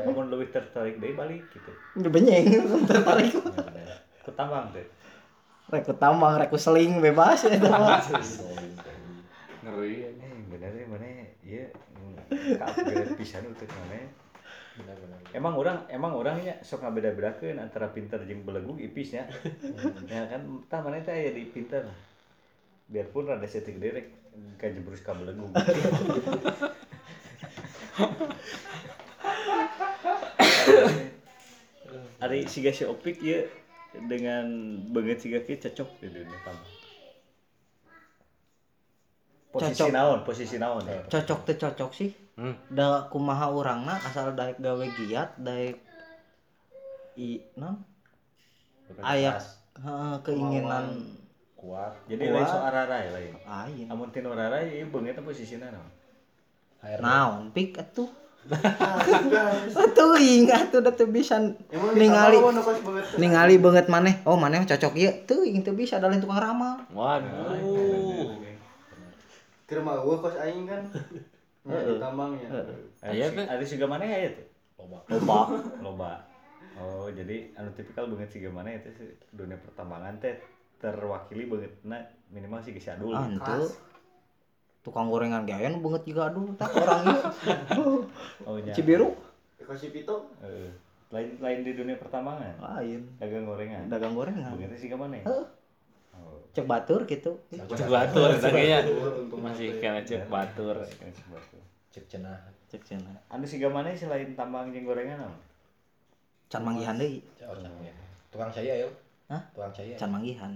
Amun 0.04 0.28
lebih 0.28 0.50
tertarik 0.50 0.98
deh 0.98 1.12
balik 1.12 1.48
gitu 1.48 1.70
Udah 1.96 2.10
benyeng 2.10 2.44
tertarik. 2.90 3.32
ya 3.32 3.96
kutambang 4.22 4.68
teh 4.70 4.84
Rek 5.64 5.80
ku 5.82 5.96
tambang, 5.96 6.36
rek 6.36 6.52
seling 6.54 7.00
bebas 7.00 7.40
ya 7.42 7.56
mah. 7.58 7.96
ngeri 9.64 9.96
eh 10.04 10.12
bener 10.46 10.70
ya 10.70 10.84
mana 10.84 11.08
iya 11.40 11.64
upgrade 12.60 13.16
pisan 13.16 13.48
untuk 13.48 13.64
mana 13.70 14.12
Emang 15.30 15.54
orang 15.54 15.86
emang 15.86 16.18
orangnya 16.18 16.58
sok 16.66 16.82
ngabeda 16.82 17.14
bedakan 17.14 17.62
antara 17.62 17.94
pinter 17.94 18.18
jeung 18.26 18.42
belegug 18.42 18.82
ipisnya 18.82 19.30
ya 20.10 20.26
kan 20.26 20.42
tah 20.66 20.82
mana 20.82 20.98
teh 20.98 21.14
aya 21.14 21.30
di 21.30 21.46
pinter 21.46 21.86
biarpun 22.90 23.30
rada 23.30 23.46
setik 23.46 23.78
derek 23.78 24.10
kajebrus 24.58 25.02
ka 25.06 25.14
belegug 25.14 25.54
Ari 32.24 32.48
siga 32.50 32.74
si 32.74 32.82
Opik 32.88 33.20
ya 33.20 33.46
dengan 34.10 34.48
banget 34.90 35.22
siga 35.22 35.38
cocok. 35.44 36.02
Di 36.02 36.08
dunia 36.08 36.38
tambah. 36.42 36.73
Posisi 39.54 39.86
Cocok. 39.86 39.94
naon? 39.94 40.18
Posisi 40.26 40.56
naon? 40.58 40.82
ya? 40.82 40.98
Cocok 41.06 41.40
teh 41.46 41.54
cocok 41.54 41.90
sih. 41.94 42.10
hmm 42.34 42.74
Da 42.74 43.06
kumaha 43.06 43.54
urangna 43.54 43.94
asal 44.02 44.34
daek 44.34 44.58
gawe 44.58 44.82
giat, 44.98 45.38
daek 45.38 45.78
i 47.14 47.38
non 47.54 47.78
aya 48.98 49.38
heeh, 49.78 50.14
keinginan 50.26 51.06
Kuat. 51.54 51.94
Jadi 52.10 52.34
lain 52.34 52.44
so 52.50 52.58
ararai 52.58 53.14
lain. 53.14 53.32
Amun 53.88 54.10
tinu 54.10 54.34
ararai 54.34 54.74
ieu 54.74 54.90
beungeut 54.90 55.22
posisina 55.22 55.70
naon? 55.70 55.88
Air. 56.82 56.98
Naon 56.98 57.54
pik 57.54 57.78
atuh. 57.78 58.10
Atuh 59.80 60.20
ingat 60.20 60.68
tuh 60.68 60.84
teu 60.84 61.08
bisa 61.08 61.40
ningali 61.96 62.36
ningali 63.16 63.56
banget 63.56 63.86
maneh. 63.88 64.20
Oh 64.28 64.36
maneh 64.36 64.66
cocok 64.66 64.98
ieu. 64.98 65.14
Teuing 65.24 65.62
teu 65.62 65.72
bisa 65.78 66.02
da 66.02 66.10
lain 66.10 66.20
tukang 66.20 66.42
ramal. 66.42 66.82
waduh 66.90 68.43
Mah 69.72 69.96
gua 70.04 70.16
kos 70.20 70.36
aing 70.36 70.68
kan. 70.68 70.82
Ya, 71.64 71.80
di 71.80 71.96
tambangnya. 71.96 72.44
Aya 73.00 73.24
teh. 73.32 73.40
Ada 73.48 73.64
siga 73.64 73.88
mana 73.88 74.04
ya 74.04 74.28
itu? 74.28 74.44
Loba. 74.76 75.00
Loba. 75.08 75.38
Loba. 75.88 76.12
Oh, 76.76 77.08
jadi 77.08 77.56
anu 77.56 77.72
tipikal 77.72 78.04
banget 78.04 78.36
siga 78.36 78.52
mana 78.52 78.68
itu 78.68 78.92
sih 78.92 79.08
dunia 79.32 79.56
pertambangan 79.56 80.20
teh 80.20 80.36
terwakili 80.76 81.48
banget 81.48 81.72
nah 81.80 82.04
minimal 82.28 82.60
sih 82.60 82.76
geus 82.76 82.92
adul. 82.92 83.16
Ah. 83.16 83.64
Tukang 84.84 85.08
gorengan 85.08 85.48
ge 85.48 85.56
aya 85.56 85.72
nu 85.72 85.80
beungeut 85.80 86.04
juga 86.04 86.28
aduh 86.28 86.52
tak 86.60 86.68
orang 86.76 87.00
ieu. 87.08 88.04
Oh, 88.44 88.60
nya. 88.60 88.76
Cibiru 88.76 89.16
Kos 89.64 89.88
Pito. 89.88 90.36
Eh, 90.44 90.68
lain 91.08 91.40
lain 91.40 91.64
di 91.64 91.72
dunia 91.72 91.96
pertambangan. 91.96 92.60
lain. 92.60 93.08
Dagang 93.16 93.48
gorengan. 93.48 93.88
Dagang 93.88 94.12
gorengan. 94.12 94.52
Begitu 94.52 94.76
sih 94.76 94.88
ke 94.92 94.96
mana 95.00 95.16
ya? 95.16 95.24
Cek 96.54 96.70
batur 96.70 97.02
gitu. 97.10 97.34
cek 97.50 97.90
batur 97.90 98.30
tadinya 98.38 98.86
masih 99.34 99.82
kena 99.82 100.06
cek 100.06 100.30
batur. 100.30 100.78
Cek 101.90 102.04
cenah. 102.06 102.38
Cek 102.70 102.82
cenah. 102.86 103.18
Anu 103.26 103.42
sih 103.42 103.58
mana 103.66 103.90
selain 103.90 104.38
tambang 104.38 104.70
jeung 104.70 104.86
gorengan 104.86 105.26
apa? 105.26 105.38
Can 106.46 106.62
manggihan 106.62 106.94
deui. 106.94 107.18
Ya. 107.42 107.50
Tukang 108.30 108.50
saya 108.54 108.86
yuk. 108.86 108.94
Hah? 109.26 109.42
Tukang 109.50 109.74
saya. 109.74 109.98
Can 109.98 110.10
manggihan. 110.14 110.54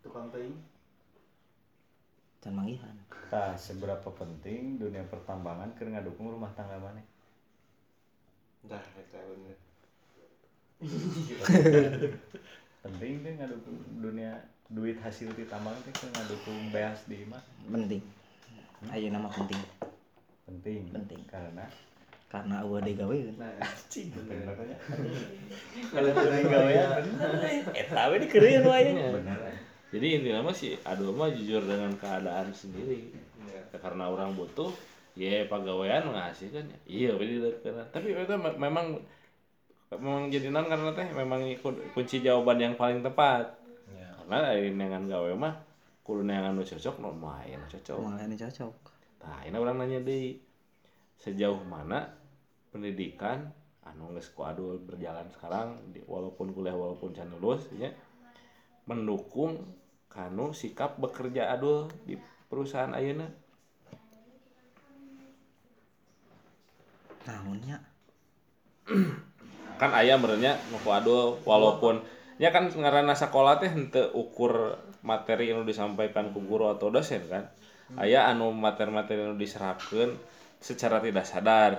Tukang 0.00 0.32
teuing. 0.32 0.56
Can 2.40 2.56
manggihan. 2.56 2.96
Tah, 3.28 3.52
seberapa 3.58 4.08
penting 4.16 4.80
dunia 4.80 5.04
pertambangan 5.10 5.74
keur 5.76 5.92
ngadukung 5.92 6.32
rumah 6.32 6.48
tangga 6.56 6.78
mana? 6.78 7.02
Dah, 8.64 8.80
eta 8.96 9.18
bener. 9.18 9.58
Penting 12.86 13.12
deh 13.26 13.32
ngadukung 13.36 13.76
dunia 13.98 14.40
duit 14.68 14.98
hasil 14.98 15.30
di 15.32 15.46
tambang 15.46 15.74
teh 15.80 15.92
keur 15.92 16.10
ngadukung 16.10 16.58
beas 16.68 17.06
di 17.06 17.22
imah. 17.22 17.42
Penting. 17.64 18.02
Ayo 18.90 19.08
nama 19.08 19.30
penting. 19.30 19.60
Penting. 20.44 20.82
Penting. 20.90 21.20
Karena 21.26 21.64
Karena 22.26 22.58
eueuh 22.60 22.82
deui 22.82 22.98
gaweun. 22.98 23.38
Nah, 23.38 23.54
cing 23.92 24.10
bener 24.10 24.42
katanya. 24.44 24.76
kalau 25.94 26.10
Bener 26.10 26.42
gawean. 26.44 27.04
eta 27.72 28.02
we 28.10 28.16
dikeureueun 28.18 28.64
wae 28.66 28.90
Bener. 28.90 29.38
jadi 29.86 30.06
intinya 30.18 30.40
mah 30.42 30.52
si 30.52 30.74
aduh 30.82 31.14
mah 31.14 31.30
jujur 31.30 31.62
dengan 31.62 31.94
keadaan 31.94 32.50
sendiri 32.50 33.14
Ya, 33.46 33.62
karena 33.78 34.10
orang 34.10 34.34
butuh 34.34 34.74
ya 35.14 35.46
pegawaian 35.46 36.02
mengasihkan 36.02 36.66
iya 36.84 37.14
bener 37.14 37.54
karena 37.62 37.86
tapi 37.88 38.10
itu 38.10 38.34
me- 38.34 38.58
memang 38.58 38.98
memang 39.88 40.26
jadi 40.28 40.50
karena 40.50 40.90
teh 40.92 41.08
memang 41.14 41.46
kun- 41.56 41.78
kunci 41.94 42.20
jawaban 42.20 42.58
yang 42.58 42.74
paling 42.74 43.00
tepat 43.00 43.46
Ya. 43.46 43.65
Karena 44.26 44.50
dari 44.50 44.74
nengan 44.74 45.06
gawe 45.06 45.30
mah 45.38 45.54
kudu 46.02 46.26
nengan 46.26 46.58
nu 46.58 46.66
cocok 46.66 46.98
nu 46.98 47.14
mah 47.14 47.46
aya 47.46 47.62
nu 47.62 47.66
cocok. 47.70 47.94
Malah 48.02 48.26
ini 48.26 48.34
cocok. 48.34 48.74
Nah, 49.22 49.38
ini 49.46 49.54
orang 49.54 49.78
nanya 49.78 50.02
deh 50.02 50.34
sejauh 51.22 51.62
mana 51.62 52.10
pendidikan 52.74 53.54
anu 53.86 54.10
geus 54.18 54.34
ku 54.34 54.42
adul 54.42 54.82
berjalan 54.82 55.30
sekarang 55.30 55.78
di, 55.94 56.02
walaupun 56.02 56.50
kuliah 56.50 56.74
walaupun 56.74 57.14
can 57.14 57.30
lulus 57.38 57.70
ya 57.78 57.94
mendukung 58.90 59.62
kanu 60.10 60.50
sikap 60.50 60.98
bekerja 60.98 61.54
adul 61.54 61.86
di 62.02 62.18
perusahaan 62.50 62.90
ayeuna? 62.98 63.30
Naonnya 67.30 67.78
kan 69.76 69.90
ayah 70.02 70.16
merenya 70.16 70.56
nuku 70.72 70.88
ado 70.88 71.38
walaupun 71.44 72.00
ya 72.36 72.52
kan 72.52 72.68
ngaranna 72.68 73.16
sekolah 73.16 73.56
teh 73.56 73.70
henteu 73.70 74.12
ukur 74.12 74.76
materi 75.00 75.48
yang 75.48 75.64
disampaikan 75.64 76.30
ku 76.30 76.44
guru 76.44 76.68
atau 76.68 76.92
dosen 76.92 77.24
kan 77.26 77.48
ayah 77.96 78.28
anu 78.28 78.52
materi-materi 78.52 79.24
yang 79.24 79.36
diserapkeun 79.36 80.12
secara 80.60 81.00
tidak 81.00 81.24
sadar 81.24 81.72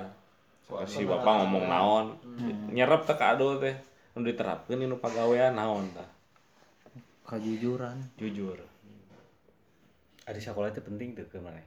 si 0.85 1.03
bapak 1.03 1.33
ngomong 1.45 1.65
naon 1.67 2.05
nyerap 2.73 3.05
teh 3.05 3.13
ka 3.13 3.37
ado 3.37 3.57
teh 3.57 3.75
nu 4.15 4.25
diterapkeun 4.25 4.81
anu 4.81 4.97
pagawean 4.97 5.53
naon 5.53 5.85
tah 5.93 6.09
kejujuran 7.27 7.97
jujur 8.15 8.57
Ada 10.27 10.43
sekolah 10.43 10.75
itu 10.75 10.83
penting 10.83 11.15
tuh 11.15 11.23
ke 11.31 11.39
mana? 11.39 11.63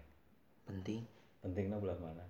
penting 0.68 1.00
Pentingnya 1.40 1.80
belah 1.80 1.96
mana? 1.96 2.20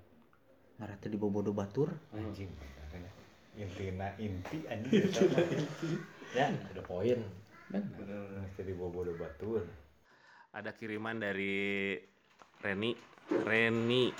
ngarate 0.78 1.10
di 1.10 1.18
bobodo 1.18 1.50
batur 1.50 1.90
Anjing. 2.14 2.46
makanya. 2.78 3.10
Intina 3.58 4.08
inti 4.16 4.62
anjing. 4.64 5.10
Ya, 6.30 6.46
Ada 6.46 6.82
poin. 6.86 7.18
bener 7.70 8.50
jadi 8.58 8.74
bobodo 8.74 9.14
batur. 9.14 9.62
ada 10.50 10.74
kiriman 10.74 11.14
dari 11.22 11.94
Reni. 12.58 12.98
Reni 13.30 14.10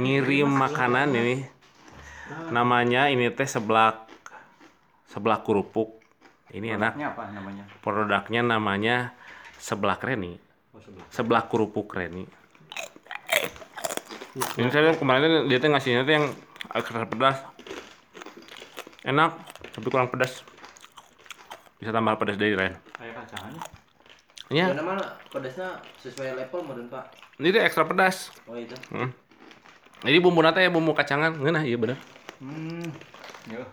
ngirim 0.00 0.48
makanan 0.48 1.12
ini. 1.12 1.44
Namanya 2.48 3.12
ini 3.12 3.28
teh 3.28 3.44
seblak 3.44 4.08
seblak 5.04 5.44
kerupuk. 5.44 6.00
Ini 6.48 6.80
enak. 6.80 6.96
Produknya 6.96 7.08
apa 7.12 7.24
namanya? 7.28 7.64
produknya 7.84 8.40
namanya 8.40 8.96
seblak 9.60 10.00
Reni. 10.00 10.40
Oh, 10.72 10.80
seblak. 11.12 11.52
Kerupuk 11.52 11.92
Reni. 11.92 12.24
Ini 14.56 14.68
saya 14.72 14.96
kemarin 14.96 15.44
dia 15.44 15.60
tuh 15.60 15.68
ngasihnya 15.68 16.08
tuh 16.08 16.14
yang 16.16 16.26
agak 16.72 17.12
pedas. 17.12 17.36
Enak 19.04 19.36
tapi 19.76 19.86
kurang 19.92 20.08
pedas 20.08 20.40
bisa 21.78 21.90
tambah 21.90 22.14
pedas 22.14 22.36
dari 22.36 22.52
Ren 22.52 22.74
Kayak 22.92 23.14
kacangannya. 23.22 23.62
ya 24.48 24.64
Karena 24.68 24.82
mana 24.82 25.04
pedasnya 25.28 25.68
sesuai 25.96 26.34
level 26.34 26.60
meren 26.64 26.86
pak. 26.88 27.04
ini 27.36 27.48
tuh 27.48 27.60
ekstra 27.60 27.84
pedas 27.84 28.34
Oh 28.44 28.54
itu. 28.54 28.74
Hmm. 28.90 29.10
Jadi 29.98 30.18
bumbu 30.18 30.38
nata 30.40 30.58
ya 30.58 30.70
bumbu 30.70 30.94
kacangan, 30.94 31.34
ngeunah 31.36 31.62
iya 31.62 31.74
bener. 31.74 31.98
Hmm. 32.38 32.86
Yo. 33.50 33.66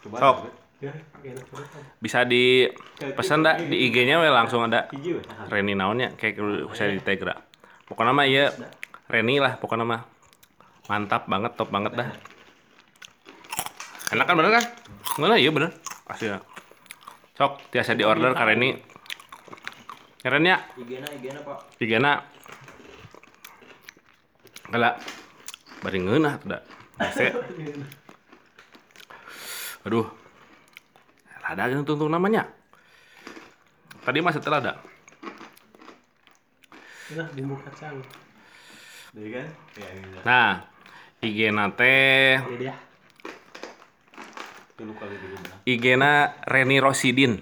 Coba. 0.00 0.16
Sok. 0.20 0.36
Ya, 0.80 0.92
enak 1.22 1.44
banget. 1.48 1.68
Bisa 1.96 2.24
dipesan 2.24 3.40
dah 3.40 3.56
di 3.56 3.88
IG-nya 3.88 4.16
we 4.16 4.28
langsung 4.28 4.64
ada. 4.64 4.88
Reni 5.48 5.72
naonnya 5.72 6.12
kayak 6.12 6.40
bisa 6.66 6.88
di 6.88 7.00
Tegra. 7.00 7.36
Pokoknya 7.84 8.12
mah 8.12 8.24
iya 8.24 8.52
Reni 9.06 9.40
lah 9.40 9.56
pokoknya 9.56 9.84
mah. 9.84 10.04
Mantap 10.88 11.24
banget, 11.24 11.56
top 11.56 11.68
banget 11.68 11.92
dah. 11.94 12.08
Enak 14.10 14.24
kan 14.24 14.34
bener 14.34 14.52
kan? 14.56 14.64
Ngeunah 15.16 15.38
iya 15.38 15.50
bener. 15.50 15.70
Pasti 16.04 16.26
ya. 16.26 16.36
Sok 17.40 17.72
tiasa 17.72 17.96
di 17.96 18.04
order 18.04 18.36
ka 18.36 18.44
Reni. 18.44 18.76
Keren 20.20 20.44
ya, 20.44 20.60
Igena 20.76 21.08
igena 21.08 21.40
pak. 21.40 21.80
pigana. 21.80 22.20
Kala 24.68 24.92
bari 25.80 26.04
ngeunah 26.04 26.36
tuh 26.36 26.52
da. 26.52 26.60
Ese. 27.00 27.32
Aduh. 29.88 30.04
Rada 31.40 31.72
yang 31.72 31.88
tuntung 31.88 32.12
namanya. 32.12 32.44
Tadi 34.04 34.20
masih 34.20 34.44
terada. 34.44 34.76
Nah, 37.16 37.28
bumbu 37.32 37.56
kacang. 37.64 38.04
Jadi 39.16 39.28
kan? 39.32 39.48
Ya, 39.80 39.88
ini. 39.96 40.18
Nah, 40.28 40.52
IG 41.24 41.38
nate 41.56 41.96
Ini 42.44 42.56
dia. 42.68 42.89
Dulu 44.80 44.92
kali 44.96 45.12
dulu. 45.12 45.36
nah. 45.44 45.58
IG 45.68 45.84
na 45.94 46.12
Reni 46.48 46.80
Rosidin 46.80 47.36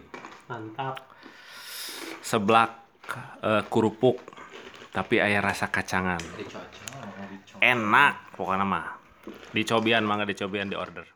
Mantap. 0.50 0.98
seblak 2.18 2.70
eh, 3.40 3.62
kerupuk 3.70 4.18
tapi 4.90 5.22
ayah 5.22 5.38
rasa 5.38 5.70
kacangan 5.70 6.18
enak 7.60 8.34
pokoknya 8.34 8.66
mah 8.66 8.86
dicobian 9.54 10.02
mangga 10.02 10.26
dicobian 10.26 10.66
di 10.66 10.74
order 10.74 11.06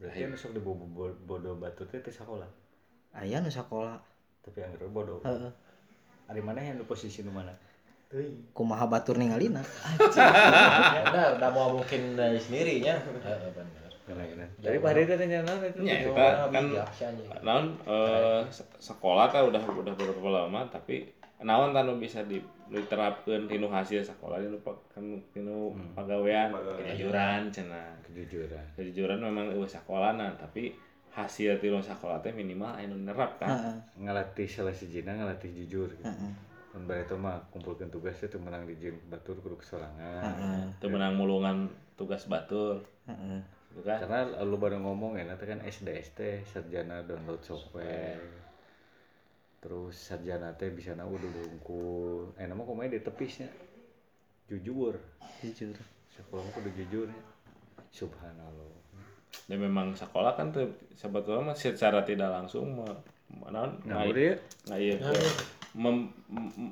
Berarti 0.00 0.24
kan 0.24 0.32
sok 0.32 0.56
di 0.56 0.60
bobo 0.60 0.88
bodo 1.12 1.56
batu 1.56 1.84
teh 1.84 2.00
teh 2.00 2.08
sekolah. 2.08 2.48
aya 3.12 3.36
nu 3.40 3.52
sakola 3.52 4.00
Tapi 4.40 4.64
yang 4.64 4.72
bodoh. 4.88 5.20
heeh 5.20 5.52
Ari 6.28 6.40
mana 6.40 6.64
yang 6.64 6.80
di 6.80 6.86
posisi 6.88 7.20
nu 7.20 7.32
mana? 7.32 7.52
kumaha 8.50 8.88
batur 8.88 9.20
ningalina 9.20 9.60
Benar, 11.06 11.38
udah 11.38 11.50
mau 11.54 11.78
mungkin 11.78 12.18
dari 12.18 12.40
sendirinya. 12.42 12.96
Heeh, 12.98 13.50
benar. 13.54 13.89
Dari 14.58 14.78
Pak 14.78 14.92
Dede 14.92 15.14
tanya 15.16 15.38
naon 15.42 15.60
itu. 15.62 15.78
Ya, 15.82 15.96
Yo, 16.02 16.12
kita 16.12 16.26
kan 16.48 16.64
naon 17.40 17.64
eh, 17.82 18.40
se- 18.48 18.78
sekolah 18.78 19.30
teh 19.30 19.40
udah 19.40 19.62
udah 19.62 19.94
beberapa 19.94 20.28
lama 20.30 20.60
tapi 20.66 21.06
naon 21.40 21.72
tanu 21.72 21.96
bisa 21.96 22.20
di 22.24 22.36
diterapkeun 22.70 23.50
tinu 23.50 23.66
hasil 23.66 23.98
sekolah 23.98 24.38
pa- 24.60 24.78
kan 24.90 25.02
tinu 25.32 25.74
pagawean 25.92 26.54
kejujuran 26.54 27.50
cenah. 27.50 27.90
Kejujuran. 28.06 28.64
kejujuran 28.74 29.18
memang 29.18 29.50
eueuh 29.50 29.66
sakolana 29.66 30.30
tapi 30.36 30.70
hasil 31.10 31.58
tinu 31.58 31.82
sekolah 31.82 32.22
teh 32.22 32.30
minimal 32.30 32.70
anu 32.70 32.94
nerap 33.02 33.40
kan 33.42 33.50
heeh. 33.50 33.76
Ngalatih 34.06 34.46
salah 34.46 34.70
sijina 34.70 35.14
ngalatih 35.14 35.50
jujur. 35.50 35.90
Gitu. 35.90 36.06
bari 36.86 37.02
itu 37.02 37.18
mah 37.18 37.34
kumpulkan 37.50 37.90
tugas 37.90 38.14
itu 38.22 38.38
menang 38.38 38.62
di 38.62 38.78
jeung 38.78 38.94
batur 39.10 39.34
kudu 39.42 39.58
kesorangan. 39.58 40.22
heeh. 40.22 40.62
Teu 40.78 40.86
menang 40.86 41.18
mulungan 41.18 41.66
tugas 41.98 42.30
batur 42.30 42.78
heeh 43.70 43.76
gitu 43.76 43.80
kan 43.82 43.98
Karena 44.00 44.20
lu 44.40 44.56
baru 44.56 44.76
ngomong 44.78 45.14
ya, 45.14 45.24
nanti 45.24 45.44
kan 45.44 45.60
SDST 45.60 46.18
sarjana 46.44 47.02
download 47.02 47.38
software. 47.40 48.18
Terus 49.58 49.94
sarjana 49.94 50.50
teh 50.52 50.68
bisa 50.68 50.92
na 50.92 51.04
udah 51.04 51.28
bungkul. 51.28 52.32
Eh 52.34 52.44
nama 52.44 52.60
kumaha 52.60 52.88
di 52.88 52.98
tepisnya. 52.98 53.48
Jujur. 54.46 54.98
jujur 55.38 55.76
Sekolah 56.10 56.42
mah 56.42 56.52
kudu 56.52 56.70
jujur 56.74 57.06
ya. 57.06 57.20
Subhanallah. 57.90 58.68
dan 59.46 59.58
memang 59.58 59.94
sekolah 59.94 60.34
kan 60.34 60.50
tuh 60.50 60.66
sebetulnya 60.92 61.42
mah 61.44 61.56
secara 61.56 62.02
tidak 62.02 62.26
langsung 62.28 62.70
me, 62.72 62.86
me- 63.28 63.46
naon 63.46 63.78
Nah, 63.82 64.02
ngai- 64.02 64.10
udah 64.10 64.24
ya. 64.24 64.34
nggak 64.66 64.78
iya 64.80 64.96
mem 65.72 65.96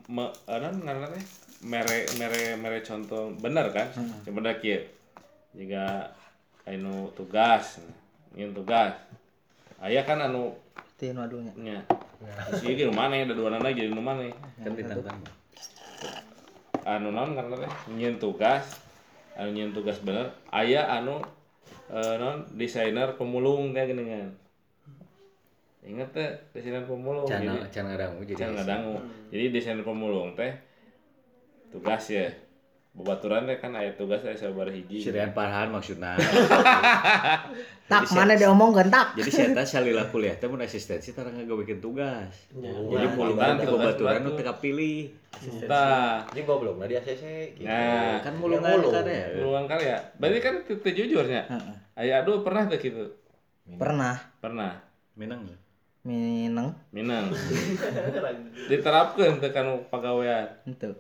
me, 0.09 0.25
anan 0.45 0.75
ngaranna 0.83 1.07
teh 1.09 1.25
mere 1.61 1.99
mere 2.19 2.43
mere 2.55 2.79
contoh 2.81 3.31
bener 3.37 3.71
kan 3.71 3.87
sebenarnya 4.23 4.59
kieu 4.59 4.83
jika 5.55 6.11
anu 6.69 7.09
tugas 7.17 7.81
ingin 8.37 8.53
tugas. 8.53 8.93
Aya 9.81 10.05
kan 10.05 10.21
anu 10.21 10.53
teh 11.01 11.17
nu 11.17 11.25
adunya. 11.25 11.53
nya. 11.57 11.79
Sih 12.61 12.77
di 12.77 12.85
rumah 12.85 13.09
nih 13.09 13.25
ada 13.25 13.35
dua 13.35 13.49
nana 13.55 13.73
jadi 13.73 13.89
rumah 13.89 14.21
nih. 14.21 14.33
Kan 14.61 14.73
ditantang. 14.77 15.19
anu 16.85 17.09
naon 17.11 17.33
karena 17.33 17.57
teh? 17.65 17.73
Nyin 17.97 18.21
tugas. 18.21 18.85
Anu 19.35 19.57
nyin 19.57 19.73
tugas 19.73 19.97
bener. 20.05 20.29
Aya 20.53 20.85
anu 20.87 21.25
eh, 21.89 22.15
naon? 22.21 22.45
Desainer 22.53 23.17
pemulung 23.17 23.73
teh 23.73 23.89
geuningan 23.89 24.37
inget 25.89 26.09
teh 26.13 26.31
desainer 26.53 26.85
pemulung. 26.85 27.25
Cana 27.25 27.57
jadi 27.57 27.59
cana 27.73 27.87
ngadangu 27.97 28.21
jadi. 28.29 28.39
Jangan 28.39 28.55
ngadangu. 28.61 28.97
Jadi 29.33 29.45
desainer 29.49 29.85
pemulung 29.87 30.37
teh 30.37 30.53
tugas 31.73 32.05
ya. 32.13 32.29
Babaturan 32.99 33.47
teh 33.47 33.63
kan 33.63 33.71
aya 33.79 33.95
tugas 33.95 34.27
aya 34.27 34.35
sabar 34.35 34.67
hiji. 34.75 34.99
Sirian 34.99 35.31
parahan 35.31 35.71
maksudna. 35.71 36.19
tak 37.89 38.05
mana 38.13 38.35
diomong 38.35 38.75
gentak 38.75 39.15
Jadi 39.15 39.31
saya 39.31 39.49
teh 39.55 39.65
salila 39.65 40.03
kuliah 40.11 40.35
teh 40.35 40.51
mun 40.51 40.59
asistensi 40.59 41.15
tara 41.15 41.31
bikin 41.31 41.79
tugas. 41.79 42.51
Jadi 42.51 43.07
Wah, 43.07 43.15
mulungan 43.15 43.55
tugas 43.55 43.95
ti 43.95 44.03
babaturan 44.03 44.21
nu 44.27 44.31
batu. 44.35 44.39
teu 44.43 44.47
kapilih. 44.51 44.99
Tah. 45.71 46.27
Jadi 46.35 46.43
goblok 46.43 46.83
lah 46.83 46.91
di 46.91 46.99
ACC 46.99 47.23
gitu. 47.55 47.71
Nah, 47.71 48.19
Kan 48.19 48.35
mulungan 48.35 48.67
mulung. 48.83 48.91
kan 48.91 49.07
ya. 49.07 49.25
Pemulungan 49.31 49.65
karya. 49.71 49.97
Berarti 50.19 50.39
kan 50.43 50.55
teu 50.67 50.75
teu 50.83 50.91
jujurnya. 50.91 51.43
Heeh. 51.47 51.75
Aya 51.95 52.27
aduh 52.27 52.43
pernah 52.43 52.67
teh 52.67 52.83
gitu. 52.83 53.15
pernah 53.79 54.19
Pernah. 54.43 54.75
Minang 55.15 55.47
ya. 55.47 55.57
mineng 56.03 56.75
Minang. 56.91 57.31
Diterapkeun 58.71 59.39
teh 59.39 59.55
kan 59.55 59.87
pagawean. 59.87 60.51
itu 60.67 60.91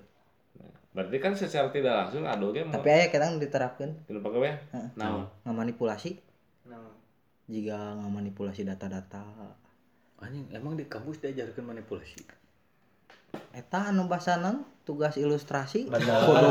Berarti 0.98 1.16
kan 1.16 1.32
secara 1.32 1.70
tidak 1.70 1.94
langsung 1.94 2.26
aduh 2.26 2.50
tapi 2.50 2.88
aya 2.90 3.06
kadang 3.06 3.38
diterapkan 3.38 3.94
tinu 4.02 4.18
pagawean. 4.18 4.58
Heeh. 4.74 4.90
Naon? 4.98 5.30
ngamanipulasi 5.46 6.18
jika 7.46 7.78
ngamanipulasi 7.96 8.66
data-data 8.66 9.22
Anjing 10.18 10.50
emang 10.50 10.74
di 10.74 10.84
kampus 10.84 11.22
diajarkan 11.22 11.62
manipulasi. 11.64 12.26
eta 13.54 13.88
anu 13.88 14.04
bahasanan 14.04 14.66
tugas 14.82 15.14
ilustrasi 15.14 15.86
Benar, 15.86 16.18
kudu 16.26 16.50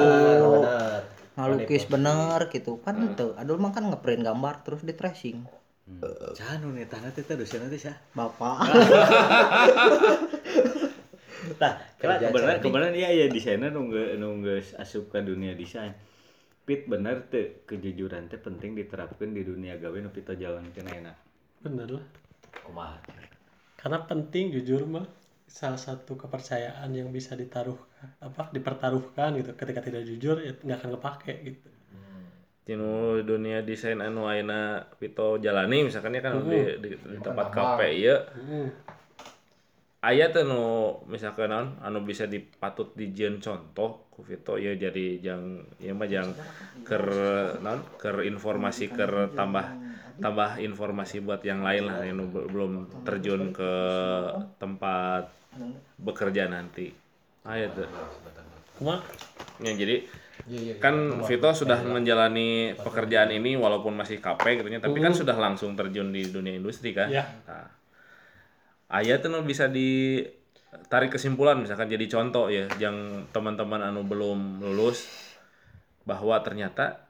ngalukis 1.36 1.84
bener 1.86 2.48
gitu 2.48 2.80
kan 2.80 2.96
itu 3.04 3.36
adul 3.36 3.58
mah 3.58 3.70
kan 3.70 3.84
ngeprint 3.84 4.24
gambar 4.24 4.64
terus 4.64 4.82
di 4.82 4.96
tracing 4.96 5.44
Hmm. 5.88 6.04
Canu 6.36 6.76
nih 6.76 6.84
tanah 6.84 7.16
teh 7.16 7.24
teh 7.24 7.40
dosen 7.40 7.64
teh 7.64 7.80
sah. 7.80 7.96
bapak 8.12 8.60
Tah, 11.56 11.80
Kerja 11.96 12.28
kebenaran 12.28 12.60
kebenaran 12.60 12.94
iya 12.94 13.10
ya 13.14 13.26
desainer 13.32 13.72
nunggu 13.72 14.20
nunggu 14.20 14.60
asup 14.76 15.08
ke 15.08 15.24
dunia 15.24 15.56
desain. 15.56 15.96
Pit 16.68 16.84
bener 16.86 17.24
teh 17.32 17.64
kejujuran 17.64 18.28
teh 18.28 18.36
penting 18.38 18.76
diterapkan 18.76 19.32
di 19.32 19.42
dunia 19.42 19.80
gawe 19.80 19.96
nu 19.98 20.12
kita 20.12 20.36
jalankeun 20.36 20.88
ayeuna. 20.92 21.14
bener 21.58 21.90
lah 21.90 22.06
Kumaha. 22.62 22.98
karena 23.78 23.98
penting 24.06 24.54
jujur 24.54 24.86
mah 24.86 25.08
salah 25.48 25.80
satu 25.80 26.14
kepercayaan 26.14 26.92
yang 26.94 27.10
bisa 27.10 27.34
ditaruh 27.34 27.78
apa 28.22 28.52
dipertaruhkan 28.54 29.34
gitu 29.40 29.56
ketika 29.56 29.82
tidak 29.82 30.04
jujur 30.06 30.38
ya 30.38 30.54
nggak 30.54 30.78
akan 30.78 30.92
kepake 31.00 31.34
gitu 31.48 31.68
Tinu 32.68 33.24
dunia 33.24 33.64
desain 33.64 34.04
anu 34.04 34.28
ayeuna 34.28 34.84
Vito 35.00 35.40
jalani 35.40 35.88
misalkan 35.88 36.12
ya 36.12 36.20
kan 36.20 36.44
di, 36.44 36.60
di, 36.84 36.90
di 37.00 37.18
tempat 37.24 37.48
kafe 37.50 37.90
Hmm. 38.36 38.68
Aya 40.02 40.30
teh 40.30 40.46
nu 40.46 40.94
misalkan 41.10 41.50
naon? 41.50 41.68
Anu 41.82 42.06
bisa 42.06 42.30
dipatut 42.30 42.94
dijieun 42.94 43.42
contoh 43.42 44.10
ku 44.14 44.26
Vito 44.26 44.58
ya 44.58 44.74
jadi 44.74 45.22
jang 45.22 45.62
ya 45.78 45.94
mah 45.94 46.08
jang 46.10 46.34
ker 46.86 47.06
naon? 47.62 47.82
Ker 47.98 48.26
informasi 48.26 48.94
ker 48.94 49.34
tambah 49.34 49.66
tambah 50.18 50.58
informasi 50.58 51.22
buat 51.22 51.46
yang 51.46 51.62
lain 51.62 51.86
lah 51.86 52.02
yang 52.02 52.18
belum 52.30 53.06
terjun 53.06 53.54
ke 53.54 53.74
tempat 54.58 55.30
bekerja 56.02 56.50
nanti. 56.50 56.94
Aya 57.46 57.70
tuh 57.74 57.90
cuma 58.78 59.02
ya 59.58 59.74
jadi 59.74 60.06
Iya 60.48 60.60
iya. 60.64 60.74
kan 60.80 60.96
Vito 61.28 61.50
sudah 61.52 61.84
menjalani 61.84 62.72
pekerjaan 62.80 63.36
ini 63.36 63.60
walaupun 63.60 63.92
masih 63.92 64.24
KP 64.24 64.64
gitu 64.64 64.68
tapi 64.80 65.00
kan 65.04 65.12
sudah 65.12 65.36
langsung 65.36 65.76
terjun 65.76 66.16
di 66.16 66.24
dunia 66.24 66.56
industri 66.56 66.96
kan. 66.96 67.12
Ya. 67.12 67.28
Nah, 67.44 67.68
aya 68.88 69.20
tuh 69.20 69.28
nu 69.28 69.44
bisa 69.44 69.68
ditarik 69.68 71.12
kesimpulan 71.12 71.60
misalkan 71.60 71.92
jadi 71.92 72.08
contoh 72.08 72.48
ya 72.48 72.72
yang 72.80 73.28
teman-teman 73.36 73.84
anu 73.84 74.08
belum 74.08 74.64
lulus 74.64 75.04
bahwa 76.08 76.40
ternyata 76.40 77.04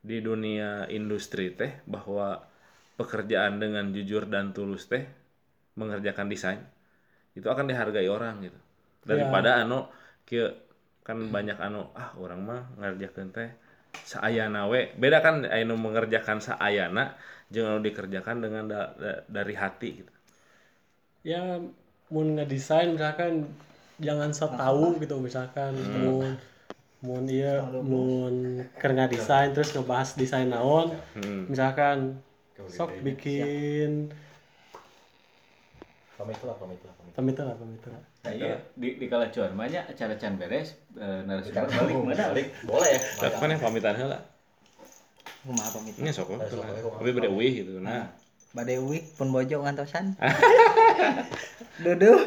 di 0.00 0.24
dunia 0.24 0.88
industri 0.88 1.52
teh 1.52 1.84
bahwa 1.84 2.40
pekerjaan 2.96 3.60
dengan 3.60 3.92
jujur 3.92 4.24
dan 4.24 4.56
tulus 4.56 4.88
teh 4.88 5.04
mengerjakan 5.76 6.32
desain 6.32 6.64
itu 7.36 7.44
akan 7.44 7.68
dihargai 7.68 8.08
orang 8.08 8.40
gitu. 8.40 8.56
Daripada 9.04 9.60
anu 9.60 9.84
kieu 10.24 10.48
kan 11.04 11.20
banyak 11.28 11.60
anu 11.60 11.92
ah 11.92 12.16
orang 12.16 12.40
mah 12.40 12.62
ngerjakeun 12.80 13.36
teh 13.36 13.52
saayana 14.00 14.64
we. 14.72 14.96
Beda 14.96 15.20
kan 15.20 15.44
anu 15.44 15.76
mengerjakan 15.76 16.40
saayana 16.40 17.12
jeung 17.52 17.68
anu 17.68 17.84
dikerjakan 17.84 18.40
dengan 18.40 18.64
da- 18.64 18.96
da- 18.96 19.22
dari 19.28 19.52
hati 19.52 19.90
gitu 20.00 20.15
ya 21.26 21.58
mau 22.06 22.22
ngedesain 22.22 22.94
misalkan 22.94 23.50
jangan 23.98 24.30
so 24.30 24.46
tahu 24.46 24.94
gitu 25.02 25.18
misalkan 25.18 25.74
mau 25.98 26.22
mau 27.02 27.18
iya 27.26 27.66
mau. 27.66 28.30
keur 28.78 28.92
desain 29.10 29.50
terus 29.50 29.74
ngebahas 29.74 30.14
desain 30.14 30.46
naon. 30.46 30.94
Hmm. 31.18 31.50
misalkan 31.50 32.22
sok 32.70 32.94
bikin 33.02 34.14
Pamit 36.16 36.40
lah, 36.40 36.56
pamit 36.56 36.80
lah, 36.80 36.94
pamit. 36.96 37.12
pamit 37.12 37.36
lah 37.36 37.56
pamit 37.58 37.82
lah 37.90 38.02
Nah, 38.26 38.34
iya 38.34 38.58
di 38.74 38.98
di 38.98 39.06
kala 39.06 39.30
cuan 39.30 39.54
mah 39.54 39.70
nya 39.70 39.86
acara 39.86 40.18
can 40.18 40.34
beres 40.34 40.74
eh, 40.98 41.22
narasumber. 41.22 41.70
Balik 41.70 41.94
mana 41.94 42.24
balik. 42.34 42.50
Boleh 42.66 42.98
ya. 42.98 43.00
Kapan 43.22 43.54
ya 43.54 43.56
pamitan 43.62 43.94
heula 43.94 44.18
kumaha 45.46 45.70
pamit 45.78 45.94
ini 46.02 46.10
sok 46.10 46.34
we. 46.34 46.36
tapi 46.42 47.10
beda 47.14 47.30
wih 47.30 47.52
gitu 47.62 47.78
nah. 47.78 48.10
Bade 48.50 48.80
uik 48.80 49.14
pun 49.14 49.30
bojo 49.30 49.62
ngantosan 49.62 50.16
duduh 51.84 52.20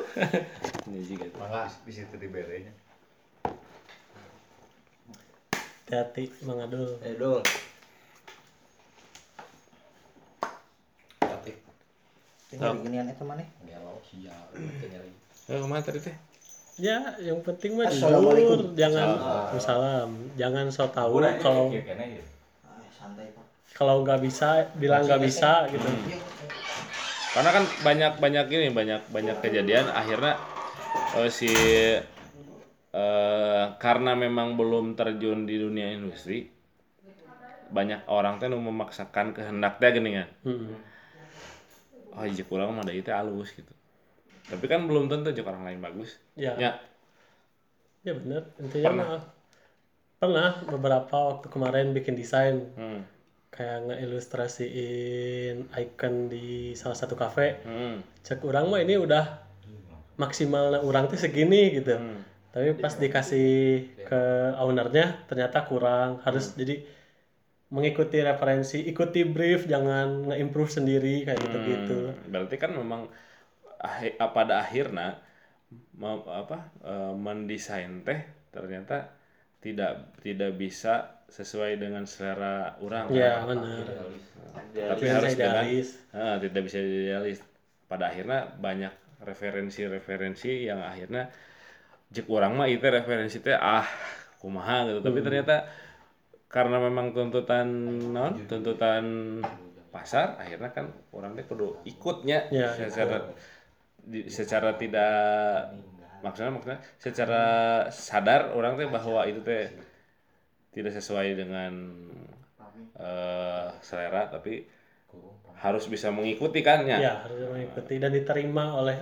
ini 0.90 1.00
juga. 1.06 1.26
Mangga. 1.38 1.66
Di 1.86 1.92
situ 1.94 2.16
diberenya. 2.18 2.74
hati-hati 5.90 6.30
Mang 6.46 6.62
Adul 6.62 7.02
Eh, 7.02 7.18
Dul. 7.18 7.42
Hati. 11.26 11.52
tinggal 12.50 12.78
ginian 12.82 13.10
eta 13.10 13.26
maneh 13.26 13.50
Galau 13.66 13.98
sia. 14.06 14.34
Nyari. 14.54 15.12
Eh, 15.50 15.58
ke 15.58 15.66
mana 15.66 15.82
tadi 15.82 15.98
teh 15.98 16.14
ya 16.80 16.96
yang 17.20 17.44
penting 17.44 17.76
mah 17.76 17.92
jujur 17.92 18.72
jangan 18.72 19.20
salam 19.60 20.32
jangan 20.40 20.72
so 20.72 20.88
tahu 20.88 21.20
kalau 21.44 21.68
Iya 21.76 21.84
kena 21.84 22.06
ya. 22.08 22.24
Ah, 22.64 22.80
santai 22.88 23.28
pak 23.36 23.44
kalau 23.76 24.00
nggak 24.08 24.24
bisa 24.24 24.72
bilang 24.80 25.04
nggak 25.04 25.20
bisa 25.20 25.68
gitu 25.68 25.84
karena 27.30 27.50
kan 27.54 27.64
banyak 27.86 28.14
banyak 28.18 28.46
ini 28.50 28.68
banyak 28.74 29.02
banyak 29.14 29.38
kejadian. 29.42 29.86
Akhirnya 29.94 30.36
eh, 31.18 31.30
si 31.30 31.52
eh, 32.94 33.66
karena 33.78 34.12
memang 34.18 34.58
belum 34.58 34.98
terjun 34.98 35.46
di 35.46 35.62
dunia 35.62 35.94
industri 35.94 36.50
banyak 37.70 38.10
orang 38.10 38.42
teh 38.42 38.50
memaksakan 38.50 39.38
kehendak 39.38 39.78
teh 39.78 39.90
gini 39.94 40.18
kan. 40.18 40.30
Hmm. 40.46 40.74
oh 42.10 42.26
iya 42.26 42.42
kurang 42.42 42.74
mah 42.74 42.84
da 42.84 42.92
ieu 42.92 43.06
teh 43.06 43.14
alus 43.14 43.54
gitu. 43.54 43.70
Tapi 44.50 44.66
kan 44.66 44.90
belum 44.90 45.06
tentu 45.06 45.30
jeung 45.30 45.46
orang 45.46 45.70
lain 45.70 45.80
bagus. 45.80 46.18
Ya. 46.34 46.58
Ya. 46.58 46.82
Ya 48.02 48.18
bener 48.18 48.50
intinya 48.58 48.90
mah 48.98 49.22
pernah 50.20 50.52
beberapa 50.66 51.16
waktu 51.32 51.48
kemarin 51.48 51.94
bikin 51.94 52.18
desain. 52.18 52.74
Hmm. 52.74 53.06
Kayak 53.50 53.90
ngeilustrasiin 53.90 55.74
icon 55.74 56.30
di 56.30 56.74
salah 56.78 56.98
satu 56.98 57.18
kafe. 57.18 57.62
Hmm. 57.66 58.02
cek 58.22 58.46
orang 58.46 58.70
mah 58.70 58.82
ini 58.82 58.96
udah 59.02 59.26
maksimal 60.20 60.84
orang 60.84 61.10
tuh 61.10 61.18
segini 61.18 61.80
gitu. 61.82 61.96
Hmm. 61.98 62.22
tapi 62.50 62.74
pas 62.82 62.94
dikasih 62.98 63.50
ke 64.10 64.22
ownernya 64.58 65.26
ternyata 65.30 65.66
kurang. 65.70 66.22
Harus 66.26 66.54
jadi 66.58 66.82
mengikuti 67.70 68.18
referensi 68.26 68.82
ikuti 68.82 69.22
brief 69.22 69.70
jangan 69.70 70.34
nge-improve 70.34 70.72
sendiri 70.74 71.22
kayak 71.26 71.38
gitu 71.38 71.58
gitu 71.70 71.98
Hmm, 72.10 72.34
berarti 72.34 72.56
kan 72.58 72.72
memang 72.74 73.06
pada 74.18 74.66
akhirnya 74.66 75.22
mau 75.94 76.26
apa 76.26 76.74
eh, 76.82 77.14
mendesain 77.14 78.02
teh 78.02 78.26
ternyata 78.50 79.14
tidak 79.62 80.18
tidak 80.26 80.52
bisa 80.58 81.19
sesuai 81.30 81.78
dengan 81.78 82.04
selera 82.10 82.76
orang 82.82 83.06
ya 83.14 83.46
benar. 83.46 83.86
Tapi 84.74 85.02
Tidak 85.02 85.14
harus 85.14 85.34
dengan. 85.38 85.66
Ah, 86.14 86.36
tidak 86.42 86.62
bisa 86.68 86.78
idealis. 86.82 87.40
Pada 87.86 88.10
akhirnya 88.12 88.40
banyak 88.58 88.94
referensi-referensi 89.22 90.70
yang 90.70 90.82
akhirnya 90.82 91.30
jek 92.10 92.26
orang 92.30 92.58
mah 92.58 92.66
itu 92.66 92.82
referensi 92.82 93.38
teh 93.42 93.54
ah 93.54 93.86
kumaha? 94.42 94.88
gitu. 94.90 95.00
Hmm. 95.00 95.08
tapi 95.12 95.20
ternyata 95.22 95.56
karena 96.50 96.78
memang 96.82 97.14
tuntutan 97.14 97.68
non 98.10 98.34
tuntutan 98.50 99.04
pasar 99.94 100.38
akhirnya 100.42 100.70
kan 100.74 100.90
orang 101.14 101.38
teh 101.38 101.46
kudu 101.46 101.78
ikutnya 101.86 102.50
Ya, 102.50 102.74
secara 102.74 103.30
di- 104.02 104.30
secara 104.32 104.74
tidak 104.82 105.14
maksudnya 106.20 106.52
maksudnya 106.52 106.80
secara 107.00 107.44
sadar 107.94 108.52
orang 108.58 108.76
teh 108.76 108.88
bahwa 108.90 109.24
itu 109.30 109.40
teh 109.46 109.72
tidak 110.76 110.94
sesuai 110.96 111.36
dengan 111.36 111.72
eh, 113.00 113.68
selera 113.82 114.30
tapi 114.30 114.64
harus 115.60 115.86
bisa 115.92 116.08
mengikuti 116.14 116.64
kan 116.64 116.88
ya. 116.88 116.98
ya 117.00 117.14
harus 117.28 117.40
mengikuti 117.52 118.00
dan 118.00 118.12
diterima 118.16 118.80
oleh 118.80 118.98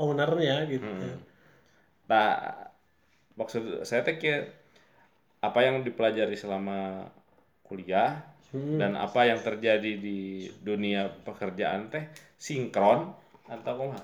ownernya 0.00 0.64
gitu 0.70 0.88
Nah, 2.10 2.66
maksud 3.38 3.86
saya 3.86 4.02
teh 4.02 4.18
apa 5.40 5.60
yang 5.62 5.86
dipelajari 5.86 6.34
selama 6.36 7.06
kuliah 7.64 8.26
Hmm. 8.50 8.82
dan 8.82 8.98
apa 8.98 9.30
yang 9.30 9.38
terjadi 9.38 9.94
di 10.02 10.50
dunia 10.58 11.06
pekerjaan 11.22 11.86
teh 11.86 12.10
sinkron 12.34 13.14
atau 13.46 13.72
kumaha? 13.78 14.02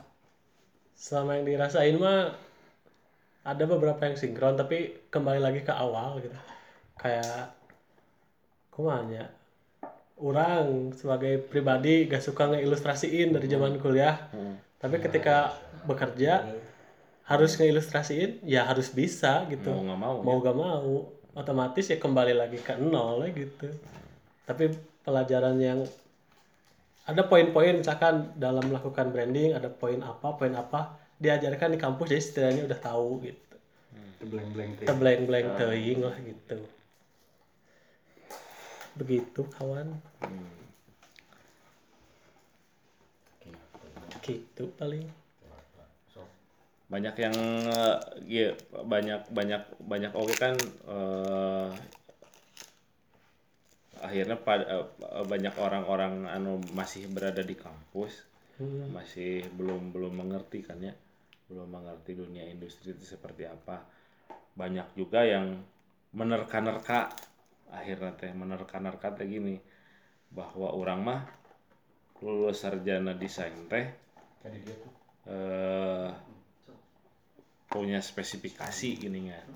selama 0.94 1.34
yang 1.34 1.44
dirasain 1.50 1.98
mah 1.98 2.30
ada 3.42 3.64
beberapa 3.66 4.06
yang 4.06 4.14
sinkron 4.14 4.54
tapi 4.54 4.94
kembali 5.10 5.40
lagi 5.42 5.60
ke 5.66 5.74
awal 5.74 6.18
gitu 6.22 6.34
kayak 7.00 7.52
kumanya? 8.72 9.32
Orang 10.16 10.96
sebagai 10.96 11.44
pribadi 11.44 12.08
gak 12.08 12.24
suka 12.24 12.48
ngeilustrasiin 12.52 13.36
dari 13.36 13.46
zaman 13.48 13.76
kuliah. 13.76 14.28
Tapi 14.80 14.96
ketika 15.00 15.52
bekerja 15.84 16.44
harus 17.26 17.58
ngeilustrasiin 17.58 18.40
ya 18.46 18.64
harus 18.64 18.88
bisa 18.94 19.44
gitu. 19.50 19.72
Mau 19.72 19.82
nggak 19.82 19.98
mau. 19.98 20.16
mau 20.22 20.36
gak 20.40 20.56
mau 20.56 20.90
otomatis 21.36 21.84
ya 21.92 22.00
kembali 22.00 22.32
lagi 22.32 22.56
ke 22.62 22.80
nol 22.80 23.28
ya 23.28 23.30
gitu. 23.34 23.68
Tapi 24.48 24.72
pelajaran 25.04 25.56
yang 25.60 25.84
ada 27.06 27.22
poin-poin 27.22 27.76
misalkan 27.76 28.34
dalam 28.34 28.66
melakukan 28.66 29.14
branding 29.14 29.54
ada 29.54 29.70
poin 29.70 30.02
apa 30.02 30.34
poin 30.34 30.50
apa 30.58 30.98
diajarkan 31.22 31.76
di 31.76 31.78
kampus 31.78 32.10
jadi 32.10 32.22
setidaknya 32.22 32.62
udah 32.66 32.78
tahu 32.82 33.10
gitu. 33.22 33.56
Teh. 34.80 34.84
kita 34.88 34.94
blank-blank 34.96 35.46
teuing 35.60 36.00
lah 36.02 36.16
gitu 36.18 36.56
begitu 38.96 39.44
kawan. 39.52 39.92
Gitu 44.26 44.64
paling. 44.74 45.06
Banyak 46.86 47.14
yang 47.18 47.36
iya, 48.26 48.54
banyak 48.70 49.30
banyak 49.30 49.62
banyak 49.86 50.12
oke 50.14 50.34
kan 50.34 50.54
eh, 50.86 51.70
akhirnya 54.02 54.38
pada 54.38 54.64
eh, 54.86 55.24
banyak 55.26 55.54
orang-orang 55.58 56.26
anu 56.30 56.58
masih 56.74 57.06
berada 57.10 57.42
di 57.42 57.54
kampus. 57.54 58.26
Masih 58.90 59.46
belum 59.54 59.94
belum 59.94 60.26
mengerti 60.26 60.62
kan 60.64 60.78
ya. 60.82 60.94
Belum 61.46 61.70
mengerti 61.70 62.18
dunia 62.18 62.46
industri 62.50 62.94
itu 62.94 63.04
seperti 63.06 63.46
apa. 63.46 63.82
Banyak 64.58 64.96
juga 64.98 65.22
yang 65.22 65.58
menerka-nerka 66.16 67.12
akhirnya 67.72 68.14
teh 68.14 68.30
menerka-nerka 68.30 69.14
teh 69.16 69.26
gini 69.26 69.58
bahwa 70.30 70.74
orang 70.74 71.00
mah 71.02 71.20
lulus 72.22 72.64
sarjana 72.64 73.12
desain 73.14 73.54
teh 73.66 73.86
eh, 75.26 76.08
punya 77.66 77.98
spesifikasi 78.00 78.88
gini 79.02 79.30
kan 79.30 79.48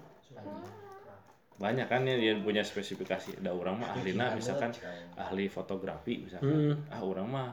banyak 1.61 1.87
kan 1.93 2.09
ya 2.09 2.17
dia 2.17 2.33
punya 2.41 2.65
spesifikasi. 2.65 3.45
Ada 3.45 3.53
orang 3.53 3.85
mah 3.85 3.93
ahlina 3.93 4.33
misalkan 4.33 4.73
ahli 5.21 5.45
fotografi 5.53 6.17
misalkan. 6.17 6.81
Ah 6.89 7.05
orang 7.05 7.29
mah 7.29 7.49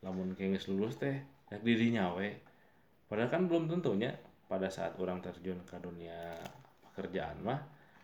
lamun 0.00 0.32
kayak 0.32 0.56
geus 0.56 0.72
lulus 0.72 0.96
teh 0.96 1.12
yak 1.52 1.60
dirinya 1.60 2.16
we 2.16 2.32
padahal 3.04 3.28
kan 3.28 3.44
belum 3.44 3.68
tentunya 3.68 4.16
pada 4.48 4.72
saat 4.72 4.96
orang 4.96 5.20
terjun 5.20 5.60
ke 5.68 5.76
dunia 5.76 6.40
pekerjaan 6.88 7.36
mah 7.44 7.60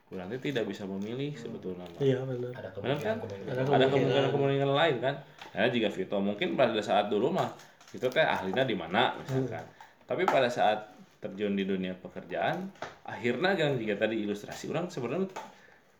teh 0.07 0.41
tidak 0.51 0.65
bisa 0.71 0.87
memilih 0.87 1.35
sebetulnya 1.35 1.83
mah. 1.83 2.01
Iya 2.01 2.23
benar. 2.23 2.51
Ada 2.55 2.69
Benar 2.79 2.99
kan? 3.03 3.17
kemungkinan-kemungkinan. 3.19 3.75
Ada 3.75 3.85
kemungkinan-kemungkinan 3.91 4.71
lain 4.71 4.97
kan. 5.03 5.15
Karena 5.51 5.69
jika 5.73 5.89
Vito 5.91 6.17
mungkin 6.23 6.49
pada 6.55 6.79
saat 6.79 7.11
dulu 7.11 7.35
mah 7.35 7.51
itu 7.91 8.07
teh 8.07 8.23
ahlinya 8.23 8.63
di 8.63 8.77
mana 8.79 9.19
misalkan. 9.19 9.67
Tapi 10.07 10.23
pada 10.23 10.47
saat 10.47 10.95
terjun 11.19 11.59
di 11.59 11.67
dunia 11.67 11.99
pekerjaan, 11.99 12.71
akhirnya 13.03 13.59
kan 13.59 13.75
jika 13.75 13.99
tadi 13.99 14.23
ilustrasi 14.23 14.71
orang 14.71 14.87
sebenarnya 14.87 15.27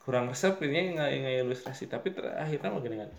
kurang 0.07 0.31
resep 0.31 0.55
ini 0.63 0.95
nggak 0.95 1.11
nggak 1.19 1.35
ilustrasi 1.43 1.91
tapi 1.91 2.15
ter- 2.15 2.31
akhirnya 2.31 2.71
mau 2.71 2.79
gini 2.79 3.03
kan 3.03 3.11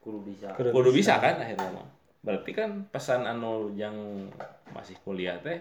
kudu 0.00 0.24
bisa 0.24 0.48
kudu 0.56 0.90
bisa 0.96 1.20
kan 1.20 1.36
akhirnya 1.36 1.76
mah 1.76 1.84
berarti 2.24 2.56
kan 2.56 2.88
pesan 2.88 3.28
anu 3.28 3.68
yang 3.76 3.92
masih 4.72 4.96
kuliah 5.04 5.36
teh 5.44 5.60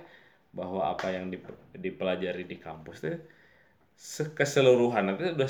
bahwa 0.56 0.96
apa 0.96 1.12
yang 1.12 1.28
dip- 1.28 1.76
dipelajari 1.76 2.48
di 2.48 2.56
kampus 2.56 3.04
teh 3.04 3.20
keseluruhan 4.40 5.12
itu 5.20 5.36
udah 5.36 5.50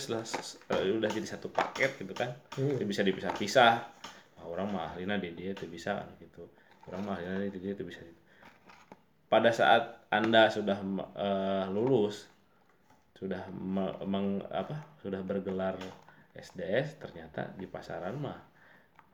eh, 0.74 0.92
udah 0.98 1.10
jadi 1.10 1.28
satu 1.38 1.48
paket 1.54 2.02
gitu 2.02 2.14
kan. 2.18 2.34
Itu 2.58 2.84
bisa 2.90 3.06
dipisah-pisah. 3.06 3.74
Wah, 4.40 4.46
orang 4.50 4.68
mah 4.74 4.84
ahlina 4.94 5.16
di 5.22 5.30
dia 5.38 5.54
itu 5.54 5.66
bisa 5.70 6.02
gitu. 6.18 6.50
Orang 6.90 7.06
mah 7.06 7.16
ahlina 7.22 7.46
di 7.46 7.60
dia 7.62 7.72
itu 7.78 7.86
bisa 7.86 8.02
gitu. 8.02 8.18
pada 9.30 9.54
saat 9.54 10.10
anda 10.10 10.50
sudah 10.50 10.78
eh, 11.18 11.66
lulus 11.70 12.26
sudah 13.20 13.46
me- 13.52 14.00
meng- 14.08 14.48
apa 14.50 14.98
sudah 15.04 15.20
bergelar 15.22 15.76
SDS 16.34 16.98
ternyata 17.04 17.52
di 17.60 17.68
pasaran 17.68 18.16
mah 18.18 18.40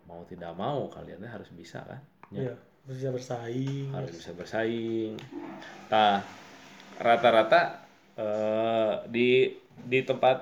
mau 0.06 0.22
tidak 0.30 0.54
mau 0.56 0.88
kalian 0.88 1.26
harus 1.26 1.50
bisa 1.52 1.82
kan? 1.84 2.02
Ya, 2.32 2.54
Iya, 2.54 2.56
bisa 2.86 3.10
bersaing. 3.10 3.90
harus 3.92 4.12
bisa 4.14 4.32
bersaing. 4.38 5.18
Nah 5.90 6.22
rata-rata 7.02 7.85
eh, 8.18 8.94
di 9.08 9.30
di 9.84 10.00
tempat 10.02 10.38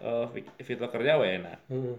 eh, 0.00 0.26
Vi- 0.32 0.54
Vito 0.60 0.86
kerja 0.88 1.20
we 1.20 1.28
enak 1.38 1.58
Hmm. 1.68 1.96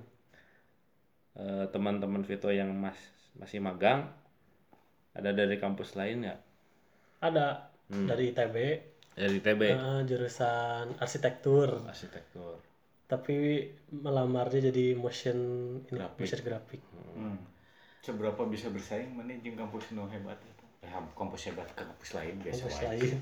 Eh, 1.31 1.65
teman-teman 1.71 2.21
Vito 2.27 2.51
yang 2.51 2.69
mas 2.75 2.99
masih 3.39 3.63
magang 3.63 4.03
ada 5.15 5.31
dari 5.31 5.55
kampus 5.55 5.95
lain 5.95 6.27
ya 6.27 6.35
Ada 7.21 7.71
Hmm. 7.91 8.07
dari 8.07 8.31
ITB 8.31 8.55
dari 9.13 9.37
TB 9.39 9.61
eh, 9.67 10.01
jurusan 10.07 10.95
arsitektur, 10.97 11.83
arsitektur 11.83 12.55
tapi 13.05 13.67
melamarnya 13.91 14.71
jadi 14.71 14.95
motion 14.95 15.35
ini 15.83 15.99
Grafik. 15.99 16.19
motion 16.23 16.41
grafik. 16.41 16.81
Hmm. 17.11 17.35
Seberapa 17.99 18.47
bisa 18.47 18.71
bersaing 18.71 19.11
mana 19.11 19.35
jeung 19.35 19.59
kampus 19.59 19.91
nu 19.91 20.07
hebat 20.07 20.39
itu? 20.39 20.60
Ya, 20.81 20.97
kampus 21.13 21.41
hebat 21.49 21.69
ke 21.77 21.85
kampus 21.85 22.11
lain 22.17 22.35
biasa 22.41 22.61
Kampus 22.65 22.81
lain. 22.89 23.15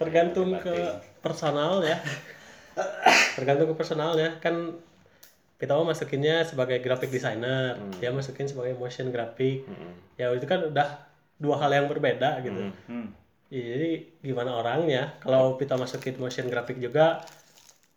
Tergantung 0.00 0.50
ke 0.56 0.76
personal 1.20 1.84
ya. 1.84 2.00
Tergantung 3.36 3.68
ke 3.72 3.76
personal 3.76 4.16
ya. 4.16 4.40
Kan 4.40 4.80
kita 5.58 5.74
mau 5.74 5.84
masukinnya 5.84 6.46
sebagai 6.46 6.78
graphic 6.78 7.10
designer, 7.10 7.76
dia 7.98 8.14
masukin 8.14 8.46
sebagai 8.46 8.78
motion 8.78 9.10
graphic. 9.10 9.66
Ya 10.14 10.30
itu 10.30 10.46
kan 10.46 10.70
udah 10.70 11.02
dua 11.38 11.58
hal 11.60 11.70
yang 11.74 11.86
berbeda 11.90 12.40
gitu. 12.46 12.72
Hmm. 12.86 13.10
Ya, 13.48 13.64
jadi 13.64 13.90
gimana 14.20 14.60
orangnya? 14.60 15.16
Kalau 15.24 15.56
kita 15.56 15.74
masukin 15.74 16.20
motion 16.20 16.46
graphic 16.46 16.78
juga 16.78 17.24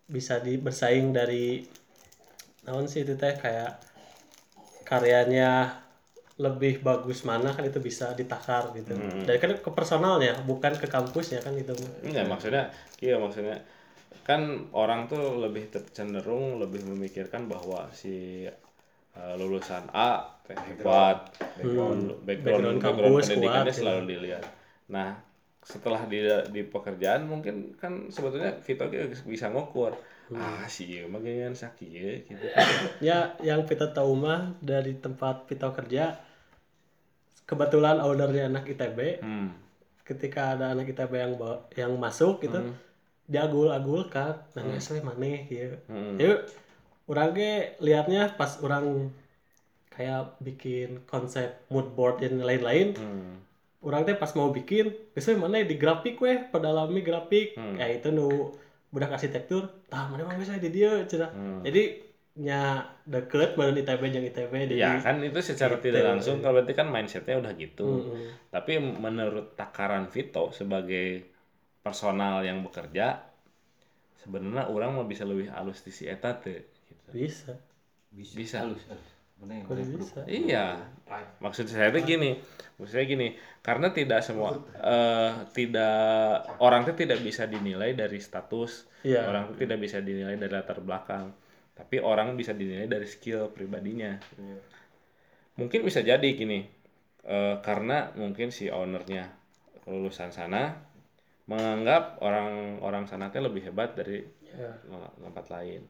bisa 0.09 0.43
di 0.43 0.59
bersaing 0.59 1.15
dari 1.15 1.63
naon 2.67 2.85
sih 2.85 3.01
itu 3.01 3.17
teh 3.17 3.33
kayak 3.39 3.79
karyanya 4.85 5.80
lebih 6.41 6.81
bagus 6.81 7.21
mana 7.21 7.53
kan 7.53 7.61
itu 7.61 7.77
bisa 7.77 8.17
ditakar 8.17 8.73
gitu. 8.73 8.97
Dari 8.97 9.37
kan 9.37 9.53
ke 9.53 9.69
personalnya 9.69 10.41
bukan 10.41 10.73
ke 10.73 10.89
kampusnya 10.89 11.37
kan 11.45 11.53
gitu. 11.53 11.77
Enggak 12.01 12.25
maksudnya 12.25 12.73
iya 12.97 13.21
maksudnya 13.21 13.61
kan 14.25 14.69
orang 14.73 15.05
tuh 15.05 15.37
lebih 15.37 15.69
cenderung 15.93 16.57
lebih 16.57 16.81
memikirkan 16.89 17.45
bahwa 17.45 17.89
si 17.93 18.45
uh, 19.17 19.33
lulusan 19.37 19.85
A 19.93 20.41
teh 20.45 20.57
hebat 20.57 21.29
background 21.57 22.25
background, 22.25 22.25
Background 22.25 22.77
background 22.77 22.79
kampus 22.81 23.23
pendidikannya 23.29 23.73
kuat, 23.73 23.79
selalu 23.81 24.01
dilihat. 24.09 24.45
Nah 24.89 25.09
setelah 25.61 26.01
di 26.09 26.25
di 26.49 26.61
pekerjaan 26.65 27.29
mungkin 27.29 27.77
kan 27.77 28.09
sebetulnya 28.09 28.57
Vito 28.65 28.89
bisa 29.29 29.53
ngukur 29.53 29.93
ah 30.31 30.63
si 30.65 30.87
ieu 30.87 31.11
mah 31.11 31.19
sakieu 31.51 32.23
gitu. 32.23 32.45
Ya 33.03 33.35
yang 33.43 33.67
kita 33.67 33.91
tahu 33.91 34.15
mah 34.15 34.55
dari 34.63 34.95
tempat 34.95 35.43
kita 35.45 35.75
kerja 35.75 36.15
kebetulan 37.51 37.99
ownernya 37.99 38.47
anak 38.47 38.63
ITB 38.65 39.19
Hmm. 39.19 39.51
ketika 40.01 40.55
ada 40.55 40.71
anak 40.71 40.87
ITB 40.87 41.11
yang 41.13 41.33
bawa- 41.35 41.67
yang 41.75 41.91
masuk 41.95 42.39
gitu 42.39 42.63
dia 43.27 43.43
agul-agul 43.43 44.07
kan 44.07 44.39
nah 44.55 44.63
hmm. 44.63 44.79
we 44.79 44.99
maneh 45.03 45.39
gitu 45.45 45.75
Hmm. 45.85 46.15
Jadi 46.15 46.47
orang 47.05 47.27
ge 47.31 47.51
liatnya 47.77 48.31
pas 48.33 48.55
orang 48.59 49.11
kayak 49.91 50.39
bikin 50.39 51.03
konsep 51.05 51.67
mood 51.67 51.91
board 51.91 52.23
dan 52.23 52.39
lain-lain 52.39 52.95
Hmm. 52.95 53.43
orang 53.83 54.07
teh 54.07 54.15
pas 54.15 54.31
mau 54.31 54.47
bikin 54.49 54.95
biasanya 55.11 55.37
mana 55.37 55.59
di 55.61 55.75
grafik 55.75 56.15
weh 56.17 56.47
pedalami 56.47 57.03
grafik 57.03 57.59
Hmm. 57.59 57.75
ya 57.75 57.87
itu 57.89 58.07
nu 58.09 58.55
budak 58.87 59.11
arsitektur 59.11 59.67
tah 59.87 60.07
mana 60.07 60.23
mah 60.23 60.35
bisa 60.35 60.55
di 60.55 60.71
dia 60.71 61.03
Hmm. 61.03 61.59
jadi 61.61 62.10
nya 62.31 62.87
deket 63.03 63.59
badan 63.59 63.75
ITB 63.75 64.01
jeung 64.07 64.23
ITB 64.23 64.51
jadi 64.71 64.75
Ya 64.79 64.91
kan 65.03 65.19
itu 65.19 65.43
secara 65.43 65.75
Gitu. 65.77 65.91
tidak 65.91 66.03
langsung 66.15 66.39
kalau 66.39 66.63
berarti 66.63 66.73
kan 66.73 66.87
mindsetnya 66.87 67.35
udah 67.43 67.51
gitu. 67.59 68.07
Mm-mm. 68.07 68.47
Tapi 68.47 68.79
menurut 68.79 69.59
takaran 69.59 70.07
Vito 70.07 70.47
sebagai 70.55 71.27
personal 71.83 72.39
yang 72.41 72.63
bekerja, 72.63 73.19
sebenarnya 74.23 74.69
orang 74.69 74.95
mau 74.95 75.03
bisa 75.03 75.27
lebih 75.27 75.51
halus 75.51 75.81
di 75.81 75.91
si 75.91 76.07
eta 76.07 76.37
teh, 76.37 76.61
gitu. 76.87 77.09
bisa 77.11 77.51
Bisa. 78.11 78.63
Halus, 78.63 78.83
halus. 78.87 79.09
Yang 79.41 79.97
bisa 79.97 80.21
Iya. 80.29 80.65
Maksud 81.41 81.65
saya 81.65 81.89
tuh 81.89 82.05
gini, 82.05 82.37
maksud 82.77 82.93
saya 82.93 83.09
gini, 83.09 83.33
karena 83.59 83.89
tidak 83.89 84.21
semua 84.21 84.53
eh, 84.77 85.31
tidak 85.51 86.45
orang 86.61 86.85
itu 86.85 86.93
tidak 86.95 87.19
bisa 87.19 87.43
dinilai 87.43 87.91
dari 87.91 88.21
status, 88.21 88.85
Iya. 89.01 89.25
orang 89.25 89.49
itu 89.49 89.65
tidak 89.65 89.79
bisa 89.81 89.97
dinilai 89.97 90.37
dari 90.37 90.53
latar 90.53 90.77
belakang, 90.79 91.33
tapi 91.81 91.97
orang 91.97 92.37
bisa 92.37 92.53
dinilai 92.53 92.85
dari 92.85 93.09
skill 93.09 93.49
pribadinya. 93.49 94.21
Mungkin 95.57 95.81
bisa 95.81 96.05
jadi 96.05 96.29
gini, 96.37 96.61
eh, 97.25 97.57
karena 97.65 98.13
mungkin 98.13 98.53
si 98.53 98.69
ownernya 98.69 99.33
lulusan 99.89 100.29
sana 100.29 100.77
menganggap 101.49 102.21
orang-orang 102.21 103.09
sana 103.09 103.33
teh 103.33 103.41
lebih 103.41 103.65
hebat 103.65 103.97
dari 103.97 104.21
ya 104.45 104.77
tempat 105.17 105.49
lain. 105.49 105.81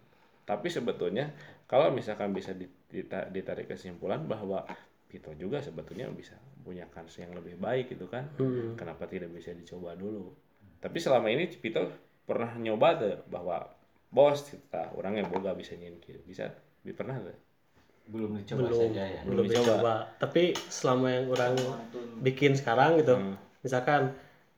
Tapi 0.47 0.71
sebetulnya 0.71 1.35
kalau 1.67 1.91
misalkan 1.91 2.31
bisa 2.31 2.55
dita- 2.55 3.27
ditarik 3.27 3.67
kesimpulan 3.67 4.23
bahwa 4.23 4.63
Vito 5.11 5.35
juga 5.35 5.59
sebetulnya 5.59 6.07
bisa 6.07 6.39
punya 6.63 6.87
kans 6.87 7.19
yang 7.19 7.35
lebih 7.35 7.59
baik 7.59 7.91
gitu 7.91 8.07
kan. 8.07 8.31
Hmm. 8.39 8.79
Kenapa 8.79 9.11
tidak 9.11 9.27
bisa 9.35 9.51
dicoba 9.51 9.91
dulu? 9.91 10.31
Tapi 10.79 10.97
selama 11.03 11.27
ini 11.27 11.51
Vito 11.51 11.83
pernah 12.23 12.55
nyoba 12.55 12.95
tuh 12.95 13.19
bahwa 13.27 13.80
bos 14.11 14.43
kita 14.43 14.91
orangnya 14.93 15.23
boga 15.25 15.55
bisa 15.55 15.73
nyinkir 15.73 16.19
bisa 16.23 16.51
Bi- 16.81 16.91
pernah 16.91 17.15
tuh 17.17 17.31
belum 18.05 18.43
dicoba 18.43 18.67
belum 18.67 18.79
saja 18.91 19.03
ya. 19.07 19.21
belum 19.23 19.31
Belum 19.31 19.45
dicoba. 19.47 19.63
dicoba 19.79 19.93
tapi 20.17 20.43
selama 20.67 21.07
yang 21.09 21.25
orang 21.27 21.53
bikin 22.19 22.51
sekarang 22.53 22.99
gitu 22.99 23.15
Hmm. 23.15 23.35
misalkan 23.61 24.11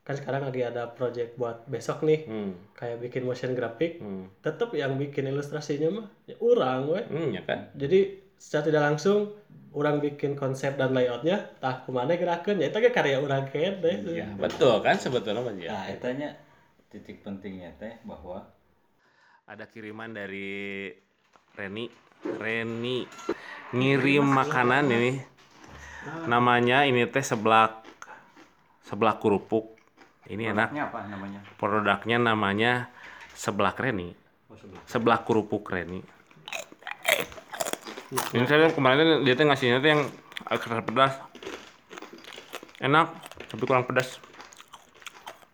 kan 0.04 0.14
sekarang 0.16 0.44
lagi 0.44 0.60
ada 0.60 0.90
project 0.90 1.38
buat 1.38 1.64
besok 1.64 2.02
nih 2.02 2.26
hmm. 2.26 2.74
kayak 2.74 2.98
bikin 3.00 3.22
motion 3.22 3.54
grafik 3.54 4.02
Hmm. 4.02 4.26
tetap 4.40 4.74
yang 4.74 4.98
bikin 4.98 5.30
ilustrasinya 5.30 5.88
mah 5.92 6.06
ya 6.26 6.34
orang 6.40 6.90
weh 6.90 7.04
Hmm, 7.06 7.30
ya 7.30 7.40
kan 7.40 7.70
jadi 7.72 8.16
secara 8.34 8.68
tidak 8.68 8.82
langsung 8.84 9.32
orang 9.70 9.98
bikin 9.98 10.34
konsep 10.34 10.74
dan 10.74 10.90
layoutnya 10.90 11.54
tah 11.56 11.80
ke 11.80 11.90
mana 11.90 12.14
gerakan 12.14 12.58
ya 12.58 12.68
itu 12.68 12.78
kan 12.80 12.92
karya 12.92 13.16
orang 13.18 13.46
kan 13.46 13.74
deh 13.78 13.96
Iya. 14.02 14.34
betul 14.34 14.82
kan 14.82 14.98
sebetulnya 14.98 15.40
Mas 15.40 15.56
ya? 15.56 15.70
Nah, 15.70 15.84
etanya 15.88 16.28
titik 16.88 17.22
pentingnya 17.22 17.70
teh 17.74 17.94
bahwa 18.02 18.44
ada 19.44 19.68
kiriman 19.68 20.08
dari 20.12 20.88
Reni. 21.54 21.86
Reni 22.24 23.04
ngirim 23.76 24.24
makanan 24.24 24.88
ini. 24.88 25.12
Namanya 26.24 26.88
ini 26.88 27.04
teh 27.08 27.20
seblak 27.20 27.84
seblak 28.84 29.20
kerupuk. 29.20 29.76
Ini 30.24 30.56
enak. 30.56 30.72
Produknya 30.72 30.84
apa 30.88 31.00
namanya? 31.04 31.40
produknya 31.60 32.16
namanya 32.16 32.72
seblak 33.36 33.76
Reni. 33.76 34.16
Oh, 34.48 34.56
seblak. 34.88 35.28
Kerupuk 35.28 35.68
Reni. 35.68 36.00
Ini 38.32 38.44
saya 38.48 38.72
kemarin 38.72 39.26
dia 39.26 39.36
tuh 39.36 39.44
ngasihnya 39.44 39.84
tuh 39.84 39.90
yang 39.92 40.02
agak 40.48 40.88
pedas. 40.88 41.20
Enak 42.80 43.12
tapi 43.52 43.62
kurang 43.68 43.84
pedas. 43.84 44.16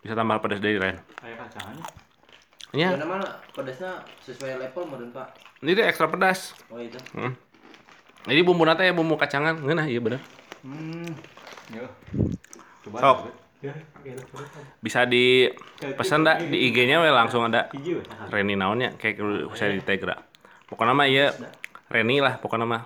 Bisa 0.01 0.17
tambah 0.17 0.41
pedas 0.41 0.57
dari 0.57 0.81
Ren 0.81 0.97
Kayak 1.21 1.45
kacangannya. 1.45 2.00
Ya 2.71 2.95
Gimana 2.95 3.05
mana 3.07 3.27
pedasnya 3.51 3.99
sesuai 4.23 4.55
level 4.59 4.83
meren 4.87 5.11
pak. 5.11 5.35
ini 5.59 5.75
tuh 5.75 5.83
ekstra 5.83 6.07
pedas 6.07 6.55
Oh 6.71 6.79
itu. 6.79 6.95
Hmm. 7.13 7.35
Jadi 8.21 8.41
bumbu 8.45 8.63
nate 8.63 8.85
ya 8.85 8.93
bumbu 8.93 9.17
kacangan, 9.17 9.65
ngeunah 9.65 9.89
iya 9.89 9.97
bener. 9.97 10.21
Hmm. 10.61 11.09
Yo. 11.73 11.89
Coba. 12.85 12.97
Sok. 13.01 13.17
ya 13.61 13.73
Bisa 14.81 15.05
di 15.05 15.49
pesan 15.97 16.25
dah 16.25 16.37
di 16.37 16.69
IG-nya 16.69 17.01
we 17.01 17.09
langsung 17.09 17.45
ada 17.45 17.69
Hijau. 17.73 18.01
Reni 18.29 18.53
naonnya 18.57 18.93
kayak 18.97 19.21
bisa 19.49 19.69
di 19.69 19.81
Tegra. 19.81 20.17
Pokoknya 20.69 20.93
mah 20.93 21.07
iya 21.09 21.33
Reni 21.89 22.21
lah 22.21 22.37
pokoknya 22.37 22.65
mah. 22.65 22.83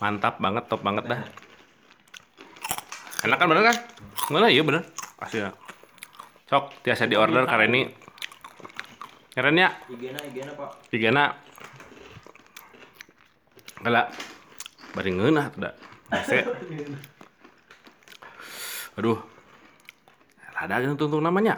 Mantap 0.00 0.36
banget, 0.42 0.68
top 0.68 0.84
banget 0.84 1.04
dah. 1.08 1.20
Enak 3.22 3.38
kan 3.38 3.46
bener 3.48 3.64
kan? 3.72 3.76
Ngeunah 4.28 4.50
iya 4.52 4.62
bener. 4.66 4.82
Pasti 5.16 5.40
ya. 5.40 5.52
Sok 6.50 6.84
tiasa 6.84 7.08
di 7.08 7.16
order 7.16 7.48
ka 7.48 7.56
Reni. 7.56 8.01
Keren 9.32 9.56
ya, 9.56 9.72
IG-na 9.88 10.20
IG-na 10.28 10.52
pak. 10.52 10.70
Pigana. 10.92 11.32
Kala 13.80 14.12
bari 14.92 15.10
ngeunah. 15.10 15.48
Ese. 16.12 16.44
Aduh. 19.00 19.16
Rada 20.52 20.84
kan 20.84 21.00
tuntung 21.00 21.24
namanya. 21.24 21.56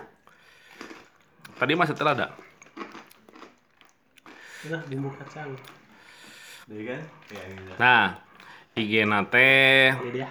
Tadi 1.59 1.75
mah 1.75 1.87
setelah 1.91 2.14
ada. 2.14 2.29
nah 4.64 4.81
bumbu 4.89 5.12
kacang 5.20 5.53
Jadi 6.64 6.83
kan? 6.89 7.01
Ya. 7.29 7.43
Nah, 7.77 8.07
IG 8.72 9.05
nate 9.05 9.93
ini 9.93 10.09
dia 10.09 10.31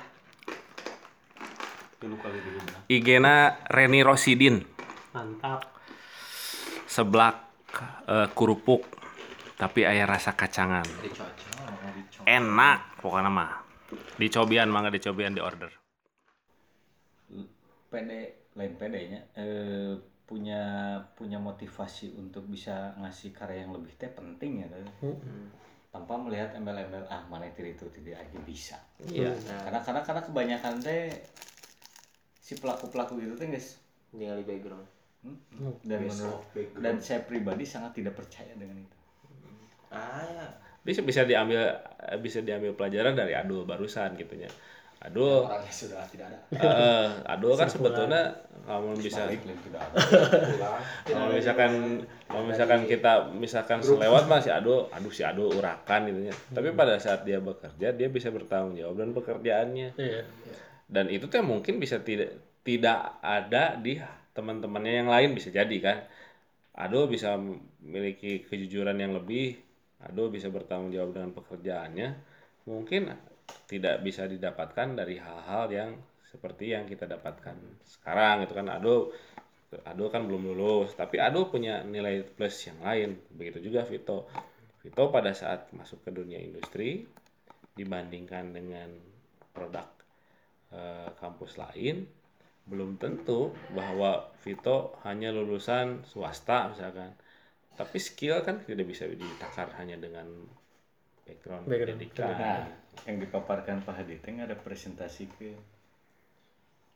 Dulu 2.02 2.18
kali 2.18 2.42
dulu. 2.42 2.58
nah. 2.66 2.82
IG 2.90 3.08
na 3.22 3.62
Reni 3.70 4.02
Rosidin 4.02 4.66
mantap 5.14 5.73
seblak 6.94 7.36
eh, 8.06 8.28
kerupuk 8.38 8.86
tapi 9.58 9.82
ayah 9.90 10.06
rasa 10.06 10.38
kacangan. 10.38 10.86
Enak 12.30 13.02
pokoknya 13.02 13.32
mah. 13.34 13.52
Dicobian 14.18 14.70
mangga 14.70 14.94
dicobian 14.94 15.34
di 15.34 15.42
order. 15.42 15.74
pede 17.94 18.50
lain 18.58 18.74
pedenya 18.74 19.22
eh, 19.38 19.94
punya 20.26 20.62
punya 21.14 21.38
motivasi 21.38 22.18
untuk 22.18 22.50
bisa 22.50 22.98
ngasih 22.98 23.30
karya 23.30 23.70
yang 23.70 23.78
lebih 23.78 23.94
teh 24.02 24.10
penting 24.10 24.66
ya 24.66 24.68
teh. 24.74 25.14
tanpa 25.94 26.18
melihat 26.18 26.58
embel-embel 26.58 27.06
ah 27.06 27.22
mana 27.30 27.46
itu 27.46 27.62
itu 27.62 27.86
tidak 27.94 28.18
aja 28.18 28.38
bisa 28.42 28.78
Iya. 28.98 29.38
karena 29.62 29.78
karena 29.86 30.02
karena 30.02 30.22
kebanyakan 30.26 30.74
teh 30.82 31.06
si 32.42 32.58
pelaku 32.58 32.90
pelaku 32.90 33.22
gitu 33.22 33.38
teh 33.38 33.46
guys 33.46 33.78
Tinggal 34.10 34.42
di 34.42 34.46
background. 34.46 34.86
Dan 35.88 36.00
menurut 36.04 36.44
dan 36.80 36.96
saya 37.00 37.24
pribadi 37.24 37.64
sangat 37.64 37.96
tidak 38.04 38.20
percaya 38.20 38.52
dengan 38.60 38.84
itu. 38.84 38.98
Ah. 39.94 40.26
Ya. 40.26 40.48
bisa 40.84 41.00
bisa 41.06 41.24
diambil 41.24 41.80
bisa 42.20 42.44
diambil 42.44 42.76
pelajaran 42.76 43.16
dari 43.16 43.32
Adul 43.38 43.64
barusan 43.64 44.20
gitunya 44.20 44.52
Adul 45.04 45.44
orangnya 45.48 45.72
sudah 45.72 46.04
tidak 46.08 46.32
ada. 46.32 46.40
eh, 46.64 47.08
Adul 47.28 47.54
kan 47.60 47.68
sebetulnya 47.68 48.36
kalau 48.64 48.96
bisa 48.96 49.28
kalau 51.12 51.28
misalkan 51.36 52.04
kalau 52.28 52.44
misalkan 52.48 52.82
kita 52.88 53.28
misalkan 53.36 53.80
selewat 53.84 54.32
mah 54.32 54.40
si 54.40 54.48
Adul 54.48 54.88
aduh 54.92 55.12
si 55.12 55.24
Adul 55.28 55.52
urakan 55.56 56.08
gitu 56.08 56.32
ya 56.32 56.36
tapi 56.56 56.72
pada 56.72 56.96
saat 57.00 57.28
dia 57.28 57.44
bekerja 57.44 57.92
dia 57.92 58.08
bisa 58.08 58.32
bertanggung 58.32 58.80
jawab 58.80 58.96
dan 59.04 59.12
pekerjaannya. 59.12 59.90
Iya. 60.00 60.24
Dan 60.88 61.12
itu 61.12 61.28
tuh 61.28 61.44
mungkin 61.44 61.84
bisa 61.84 62.00
tidak 62.00 62.40
tidak 62.64 63.20
ada 63.20 63.76
di 63.76 64.00
teman-temannya 64.34 65.06
yang 65.06 65.10
lain 65.10 65.38
bisa 65.38 65.54
jadi 65.54 65.78
kan? 65.80 65.98
Ado 66.74 67.06
bisa 67.06 67.38
memiliki 67.38 68.42
kejujuran 68.50 68.98
yang 68.98 69.14
lebih 69.14 69.54
Ado 70.04 70.28
bisa 70.28 70.52
bertanggung 70.52 70.92
jawab 70.92 71.16
dengan 71.16 71.32
pekerjaannya. 71.32 72.10
Mungkin 72.68 73.14
tidak 73.70 74.04
bisa 74.04 74.28
didapatkan 74.28 74.98
dari 74.98 75.22
hal-hal 75.22 75.70
yang 75.72 75.90
seperti 76.28 76.74
yang 76.74 76.90
kita 76.90 77.06
dapatkan 77.06 77.56
sekarang 77.86 78.44
itu 78.44 78.54
kan? 78.58 78.68
Ado 78.74 79.14
Ado 79.86 80.06
kan 80.10 80.26
belum 80.26 80.54
lulus 80.54 80.94
tapi 80.94 81.18
Ado 81.22 81.48
punya 81.48 81.86
nilai 81.86 82.26
plus 82.26 82.68
yang 82.68 82.82
lain. 82.84 83.16
Begitu 83.32 83.70
juga 83.70 83.86
Vito. 83.86 84.28
Vito 84.84 85.04
pada 85.08 85.32
saat 85.32 85.72
masuk 85.72 86.04
ke 86.04 86.12
dunia 86.12 86.42
industri 86.42 87.08
dibandingkan 87.74 88.52
dengan 88.52 88.90
produk 89.56 89.88
eh, 90.74 91.10
kampus 91.22 91.56
lain 91.62 92.23
belum 92.64 92.96
tentu 92.96 93.52
bahwa 93.76 94.32
Vito 94.44 94.96
hanya 95.04 95.32
lulusan 95.36 96.04
swasta 96.08 96.72
misalkan. 96.72 97.12
Tapi 97.74 97.98
skill 97.98 98.40
kan 98.46 98.62
tidak 98.64 98.86
bisa 98.86 99.10
ditakar 99.10 99.68
hanya 99.82 99.98
dengan 99.98 100.30
background, 101.26 101.66
Background, 101.66 102.00
pendidikan. 102.00 102.36
nah 102.38 102.62
yang 103.10 103.18
dipaparkan 103.18 103.82
Pak 103.82 103.96
Hadi 104.04 104.22
teh 104.22 104.32
ada 104.38 104.54
presentasi 104.54 105.26
ke 105.40 105.58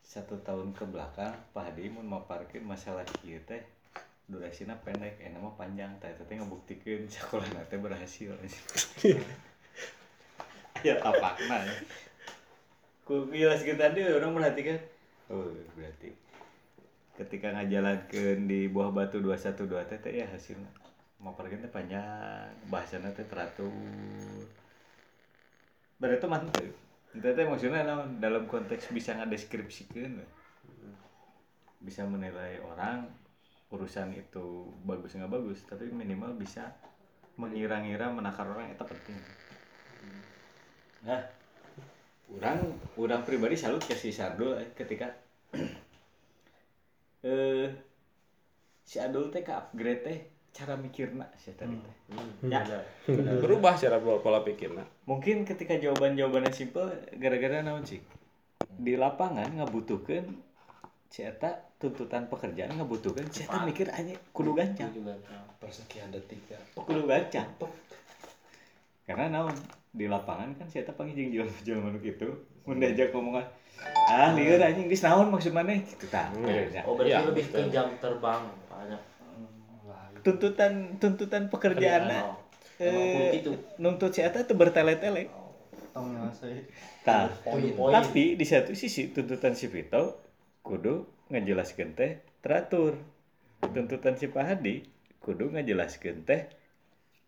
satu 0.06 0.40
tahun 0.40 0.72
ke 0.72 0.88
belakang 0.88 1.34
Pak 1.52 1.64
Hadi 1.74 1.92
mau 1.92 2.04
maparkeun 2.06 2.64
masalah 2.64 3.04
kieu 3.20 3.42
teh 3.44 3.60
durasinya 4.28 4.76
pendek 4.84 5.20
enak 5.24 5.40
mah 5.40 5.56
panjang. 5.56 5.92
Teh 6.00 6.12
teh 6.16 6.36
ngebuktikan 6.36 7.08
sekolah 7.16 7.48
teh 7.68 7.80
berhasil. 7.80 8.32
Ya 10.86 10.94
tapakna 11.02 11.66
ya. 11.66 11.74
Ku 13.02 13.26
jelas 13.34 13.66
kita 13.66 13.90
tadi 13.90 14.06
orang 14.06 14.38
perhatikan 14.38 14.78
oh 15.32 15.52
berarti. 15.76 16.10
Ketika 17.18 17.50
ngajalankeun 17.58 18.46
di 18.46 18.70
buah 18.70 18.94
batu 18.94 19.18
212 19.24 20.02
teh 20.04 20.14
ya 20.14 20.26
hasilnya. 20.30 20.70
Maparkeun 21.18 21.66
teh 21.66 21.72
panjang 21.72 22.54
bahasana 22.70 23.10
teh 23.16 23.26
teratur. 23.26 23.72
Berarti 25.98 26.26
mantep 26.30 26.70
itu 27.18 27.28
teh 27.34 27.46
maksudnya 27.50 27.82
dalam 28.22 28.46
konteks 28.46 28.94
bisa 28.94 29.18
ngadeskripsikeun 29.18 30.22
we. 30.22 30.28
bisa 31.78 32.06
menilai 32.06 32.62
orang 32.62 33.10
urusan 33.74 34.14
itu 34.14 34.70
bagus 34.86 35.14
nggak 35.18 35.30
bagus 35.30 35.62
tapi 35.66 35.90
minimal 35.90 36.34
bisa 36.38 36.74
mengira-ngira 37.38 38.10
menakar 38.14 38.50
orang 38.50 38.70
itu 38.70 38.84
penting. 38.86 39.18
Nah 41.06 41.22
orang 42.36 42.60
orang 43.00 43.22
pribadi 43.24 43.56
salut 43.56 43.80
ke 43.80 43.96
si 43.96 44.12
Sardul 44.12 44.60
eh, 44.60 44.70
ketika 44.76 45.08
eh 47.28 47.68
si 48.88 49.00
Adul 49.00 49.32
teh 49.32 49.44
ke 49.44 49.52
upgrade 49.52 50.02
teh 50.04 50.18
cara 50.56 50.74
mikirna 50.80 51.28
sih 51.38 51.54
tadi 51.54 51.76
teh. 51.76 51.96
Ya. 52.48 52.64
berubah 53.44 53.76
cara 53.76 54.00
pola 54.00 54.42
pikirnya 54.42 54.88
mungkin 55.04 55.44
ketika 55.44 55.76
jawaban-jawabannya 55.76 56.56
simple 56.56 56.88
gara-gara 57.20 57.60
naon 57.60 57.84
sih? 57.84 58.00
Di 58.64 58.96
lapangan 58.96 59.60
ngabutuhkeun 59.60 60.26
si 61.12 61.24
eta 61.24 61.68
tuntutan 61.80 62.32
pekerjaan 62.32 62.80
ngabutuhkeun 62.80 63.28
si 63.32 63.44
eta 63.44 63.64
mikir 63.68 63.92
aja 63.92 64.16
kudu 64.32 64.56
gancang. 64.56 64.92
Persekian 65.60 66.16
detik 66.16 66.40
ya. 66.48 66.60
Kudu 66.76 67.04
gancang 67.08 67.48
karena 69.08 69.32
naon 69.32 69.56
di 69.96 70.06
lapangan 70.06 70.52
kan 70.60 70.68
si 70.68 70.84
eta 70.84 70.92
panggil 70.92 71.16
jeung 71.16 71.32
jelema-jelema 71.32 71.96
nu 71.96 72.00
kitu 72.04 72.28
mun 72.68 72.84
diajak 72.84 73.16
ngomongan 73.16 73.48
ah 74.12 74.36
lieur 74.36 74.60
anjing 74.60 74.92
geus 74.92 75.06
naon 75.06 75.32
maksud 75.32 75.54
maneh? 75.54 75.86
Gitu 75.86 76.10
tah. 76.10 76.28
Benernya. 76.34 76.82
Oh 76.84 76.98
berarti 76.98 77.14
Iya, 77.14 77.28
lebih 77.30 77.46
ke 77.48 77.60
jam 77.72 77.88
terbang 78.02 78.44
banyak. 78.68 79.02
tuntutan 80.26 81.00
tuntutan 81.00 81.48
pekerjaanna 81.48 82.36
Emang 82.78 83.34
kudu 83.42 83.52
eh, 83.58 83.58
nuntut 83.82 84.12
si 84.14 84.22
eta 84.22 84.46
teu 84.46 84.54
bertele-tele. 84.54 85.34
Tah, 87.02 87.26
tapi 87.90 88.38
di 88.38 88.46
satu 88.46 88.78
sisi 88.78 89.10
tuntutan 89.10 89.58
si 89.58 89.66
Vito 89.66 90.22
kudu 90.62 91.10
ngajelaskeun 91.34 91.98
teh 91.98 92.22
teratur. 92.46 93.02
Tuntutan 93.66 94.14
si 94.14 94.30
Pak 94.30 94.46
Hadi 94.46 94.86
kudu 95.18 95.58
ngajelaskeun 95.58 96.22
teh 96.22 96.54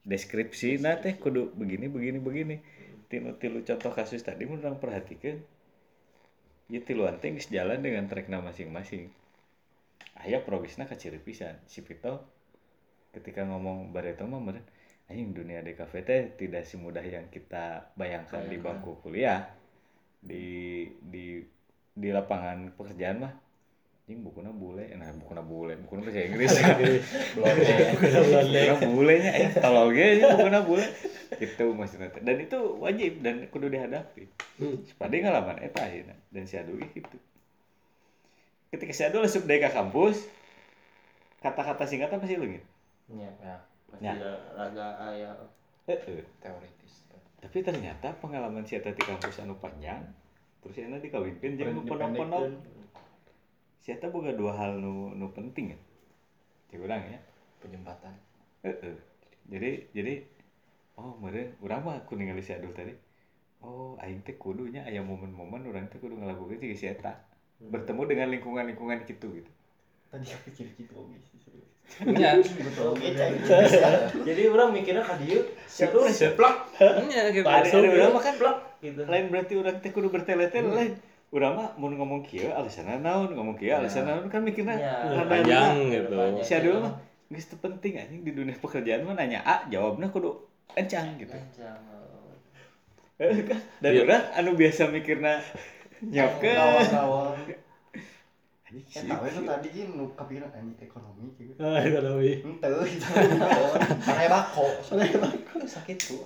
deskripsi. 0.05 0.79
Nah 0.79 0.99
teh 0.99 1.15
kudu 1.17 1.55
begini 1.55 1.87
begini 1.91 2.19
begini. 2.19 2.57
tinu 3.09 3.33
tilu 3.41 3.65
contoh 3.65 3.89
kasus 3.89 4.21
tadi 4.21 4.45
mun 4.45 4.61
urang 4.61 4.77
perhatikan. 4.77 5.41
Ya 6.69 6.79
tiluan 6.85 7.17
teh 7.17 7.33
geus 7.33 7.49
jalan 7.49 7.81
dengan 7.81 8.05
trekna 8.05 8.39
masing-masing. 8.39 9.09
Aya 10.21 10.45
progresna 10.45 10.85
ka 10.85 10.93
ciri 10.93 11.17
pisan. 11.17 11.57
Si 11.65 11.81
Vito 11.81 12.21
ketika 13.09 13.41
ngomong 13.41 13.89
bareto 13.89 14.29
mah 14.29 14.37
meureun 14.37 14.61
anjing 15.09 15.33
dunia 15.33 15.65
teh 15.65 16.21
tidak 16.37 16.63
semudah 16.69 17.01
yang 17.01 17.25
kita 17.33 17.89
bayangkan 17.97 18.45
di 18.45 18.61
bangku 18.61 19.01
kuliah 19.01 19.49
di 20.21 20.85
di 21.01 21.41
di 21.97 22.09
lapangan 22.13 22.77
pekerjaan 22.77 23.17
mah 23.25 23.33
anjing 24.09 24.25
bukuna 24.25 24.49
bule. 24.49 24.89
Nah 24.97 25.13
bukuna 25.21 25.45
bule. 25.45 25.77
Bukuna 25.85 26.01
bahasa 26.01 26.25
Inggris. 26.25 26.49
Bukuna 27.37 28.73
bulenya 28.89 29.31
eh 29.37 29.49
tolol 29.53 29.93
ge 29.93 30.17
nya 30.17 30.33
bukuna 30.33 30.65
bule. 30.65 30.81
Itu 31.45 31.77
maksudnya. 31.77 32.09
Teh. 32.09 32.25
dan 32.25 32.41
itu 32.41 32.57
wajib 32.81 33.21
dan 33.21 33.45
kudu 33.53 33.69
dihadapi. 33.69 34.25
Sepade 34.89 35.21
ngalaman 35.21 35.61
eta 35.61 35.85
akhirnya 35.85 36.17
dan 36.33 36.49
si 36.49 36.57
adu 36.57 36.73
gitu. 36.81 37.17
Ketika 38.73 38.89
si 38.97 39.05
adu 39.05 39.21
asup 39.21 39.45
deui 39.45 39.61
ka 39.61 39.69
kampus 39.69 40.25
kata-kata 41.45 41.85
singkatan 41.85 42.17
pasti 42.19 42.35
leungit 42.35 42.65
Ya, 43.13 43.29
ya. 43.45 43.55
Pasti 43.93 44.09
Ya. 44.09 44.13
raga 44.57 44.87
aya 44.99 45.31
Heeh. 45.85 46.25
Teoritis. 46.41 47.05
tapi 47.39 47.63
ternyata 47.63 48.11
pengalaman 48.19 48.67
si 48.67 48.75
eta 48.75 48.91
di 48.91 48.99
kampus 48.99 49.39
anu 49.39 49.55
panjang 49.63 50.03
terus 50.59 50.75
si 50.75 50.83
Ana 50.83 50.99
dikawinkeun 50.99 51.55
jeung 51.55 51.71
nu 51.71 51.87
pondok-pondok 51.87 52.51
si 53.89 53.97
eta 53.97 54.13
boga 54.13 54.29
dua 54.37 54.53
hal 54.53 54.77
nu 54.77 55.17
nu 55.17 55.33
penting 55.33 55.73
ya? 55.73 55.77
Di 56.69 56.77
urang 56.77 57.01
ya. 57.09 57.17
Penyempatan. 57.57 58.13
Heeh. 58.61 58.93
jadi 59.49 59.81
jadi 59.97 60.21
oh 60.93 61.17
meureun 61.17 61.57
urang 61.65 61.81
mah 61.81 61.97
aku 61.97 62.13
ningali 62.13 62.45
si 62.45 62.53
Adul 62.53 62.69
tadi. 62.69 62.93
Oh 63.65 63.97
aing 63.97 64.21
teh 64.21 64.37
kudunya 64.37 64.85
aya 64.85 65.01
momen-momen 65.01 65.65
urang 65.65 65.89
teh 65.89 65.97
kudu 65.97 66.21
ngalakukeun 66.21 66.61
si 66.61 66.85
si 66.85 66.85
eta. 66.85 67.17
Bertemu 67.57 68.05
dengan 68.05 68.29
lingkungan-lingkungan 68.29 69.09
gitu 69.09 69.33
gitu. 69.33 69.49
Tadi 70.13 70.37
aku 70.37 70.47
kira 70.53 70.69
gitu 70.77 70.93
oke 70.93 71.17
sih. 71.25 71.49
Nya, 72.05 72.37
jadi 74.21 74.41
orang 74.53 74.69
mikirnya 74.69 75.01
ka 75.01 75.17
dieu 75.17 75.41
siapa 75.65 76.05
seplak 76.13 76.69
nya 77.09 77.33
gitu. 77.33 77.41
ada 77.49 77.65
ada 77.65 77.89
urang 77.89 78.13
mah 78.13 78.21
kan 78.21 78.37
plak 78.37 78.57
gitu. 78.85 79.01
Lain 79.09 79.33
berarti 79.33 79.53
urang 79.57 79.81
teh 79.81 79.89
kudu 79.89 80.13
bertele-tele. 80.13 80.69
Lain 80.69 80.93
mah 81.31 81.69
mun 81.75 81.93
ngomong 81.93 82.21
kieu 82.21 82.49
alasanna 82.49 82.97
naon 82.97 83.29
ngomong 83.31 83.53
kieu 83.53 83.69
alasanna 83.71 84.17
naon 84.17 84.27
kan 84.27 84.41
mikirna 84.41 84.73
Ya. 84.73 85.21
Panjang 85.23 85.77
gitu. 85.87 86.15
si 86.41 86.51
Adul 86.51 86.79
mah 86.79 86.93
geus 87.27 87.45
teu 87.45 87.57
penting 87.57 87.93
anjing 87.95 88.21
di 88.21 88.31
dunia 88.31 88.55
pekerjaan 88.55 89.03
mah 89.03 89.13
nanya 89.13 89.39
A 89.43 89.61
jawabna 89.67 90.07
kudu 90.07 90.33
encang 90.71 91.13
gitu 91.15 91.29
Kencang. 91.29 91.77
Eh, 93.19 93.29
kan? 93.45 93.59
dan 93.79 93.91
Iya. 93.91 94.01
urang 94.01 94.23
anu 94.33 94.51
biasa 94.55 94.87
mikirna 94.87 95.37
nyapkeun 96.01 96.55
kawan-kawan 96.55 97.35
eh 98.63 98.79
sih. 98.87 99.01
tahu 99.03 99.25
itu 99.25 99.41
tadi 99.43 99.67
gini 99.67 99.91
nu 99.91 100.05
kepikiran 100.13 100.49
anjing 100.51 100.77
ekonomi 100.79 101.25
gitu 101.35 101.57
Ah, 101.57 101.77
ekonomi. 101.79 102.37
ente 102.39 102.69
gitu 102.87 103.05
Sangai 103.99 104.27
bako. 104.27 104.65
Sangai 104.79 105.09
bako 105.11 105.57
sakit 105.67 105.97
tuh. 105.99 106.21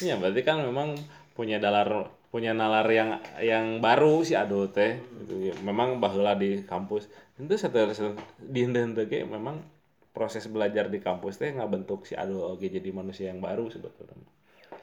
Ya 0.00 0.16
berarti 0.16 0.40
kan 0.40 0.60
memang 0.60 0.96
punya 1.32 1.56
dalar 1.56 2.08
punya 2.34 2.50
nalar 2.50 2.90
yang 2.90 3.22
yang 3.38 3.78
baru 3.78 4.26
si 4.26 4.34
Ado 4.34 4.66
teh 4.66 4.98
gitu. 5.22 5.38
Ya, 5.38 5.54
Memang 5.62 6.02
baheula 6.02 6.34
di 6.34 6.66
kampus. 6.66 7.06
Itu 7.38 7.54
satu 7.54 7.94
di 8.42 8.66
henteu 8.66 9.06
ge 9.06 9.22
memang 9.22 9.62
proses 10.10 10.50
belajar 10.50 10.90
di 10.90 10.98
kampus 10.98 11.38
teh 11.38 11.54
ngabentuk 11.54 12.10
si 12.10 12.18
Ado 12.18 12.58
oge 12.58 12.74
jadi 12.74 12.90
manusia 12.90 13.30
yang 13.30 13.38
baru 13.38 13.70
sebetulnya. 13.70 14.18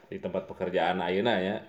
Di 0.08 0.16
tempat 0.16 0.48
pekerjaan 0.48 1.04
ayeuna 1.04 1.36
ya. 1.44 1.60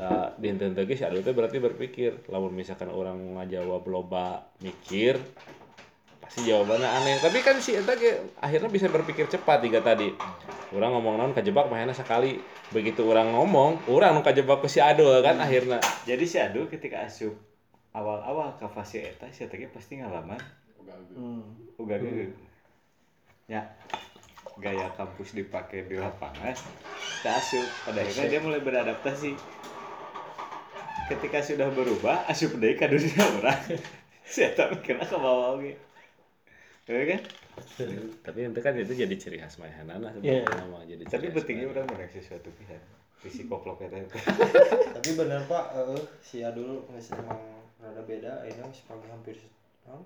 Nah, 0.00 0.32
di 0.40 0.48
henteu 0.48 0.88
ge 0.88 0.96
si 0.96 1.04
Ado 1.04 1.20
teh 1.20 1.36
berarti 1.36 1.60
berpikir 1.60 2.24
lamun 2.32 2.56
misalkan 2.56 2.88
orang 2.88 3.36
ngajawab 3.36 3.84
loba 3.84 4.48
mikir 4.64 5.20
pasti 6.24 6.48
jawabannya 6.48 6.88
aneh. 6.88 7.20
Tapi 7.20 7.38
kan 7.44 7.60
si 7.60 7.76
eta 7.76 7.92
ge 8.00 8.16
akhirnya 8.40 8.72
bisa 8.72 8.88
berpikir 8.88 9.28
cepat 9.28 9.60
tiga 9.60 9.84
tadi. 9.84 10.08
Orang 10.72 10.96
ngomong 10.96 11.20
naon 11.20 11.32
kajebak 11.36 11.68
mahena 11.68 11.92
sekali. 11.92 12.40
Begitu 12.72 13.04
orang 13.04 13.36
ngomong 13.36 13.84
orang 13.92 14.16
nu 14.16 14.24
kajebak 14.24 14.64
ke 14.64 14.68
si 14.72 14.80
Ado 14.80 15.04
kan 15.20 15.36
akhirnya. 15.36 15.78
Jadi 16.08 16.24
si 16.24 16.40
Adul 16.40 16.66
ketika 16.72 17.04
asup 17.04 17.36
awal-awal 17.94 18.56
ke 18.58 18.66
fase 18.72 19.04
eta 19.04 19.28
si 19.30 19.44
eta 19.44 19.54
ge 19.60 19.68
pasti 19.68 20.00
ngalaman. 20.00 20.40
Uga 21.76 22.00
ge 22.00 22.32
ya 23.44 23.60
gaya 24.56 24.88
kampus 24.96 25.36
dipakai 25.36 25.84
di 25.84 26.00
lapangan 26.00 26.56
kita 27.20 27.30
asup. 27.36 27.66
Pada 27.84 28.00
akhirnya 28.00 28.26
dia 28.32 28.40
mulai 28.40 28.64
beradaptasi. 28.64 29.36
Ketika 31.04 31.44
sudah 31.44 31.68
berubah 31.68 32.24
asup 32.32 32.56
deui 32.56 32.80
ka 32.80 32.88
dunia 32.88 33.22
orang. 33.38 33.60
Si 34.24 34.40
eta 34.40 34.72
mikirna 34.72 35.04
ke 35.04 35.20
bawah 35.20 35.52
oge 35.60 35.76
Iya 36.84 37.02
kan? 37.08 37.20
tapi 38.20 38.44
itu 38.44 38.60
kan 38.60 38.72
itu 38.74 38.92
jadi 38.94 39.14
ciri 39.14 39.38
khas 39.38 39.56
mahanana 39.56 40.12
Iya. 40.18 40.42
sebetulnya 40.42 40.66
mah 40.68 40.82
jadi 40.84 41.02
Tapi 41.02 41.26
pentingnya 41.30 41.66
orang 41.66 41.86
menang 41.86 42.10
sesuatu 42.10 42.50
pisan. 42.54 42.82
Visi 43.16 43.42
koplok 43.44 43.80
eta. 43.80 43.96
Tapi 44.96 45.10
bener 45.14 45.40
Pak, 45.44 45.64
eh 45.72 46.02
si 46.20 46.40
Adul 46.40 46.84
geus 46.84 47.08
emang 47.10 47.40
rada 47.78 48.02
beda 48.02 48.42
ayeuna 48.42 48.68
geus 48.68 48.84
pagi 48.84 49.06
hampir 49.06 49.32
setahun. 49.34 50.04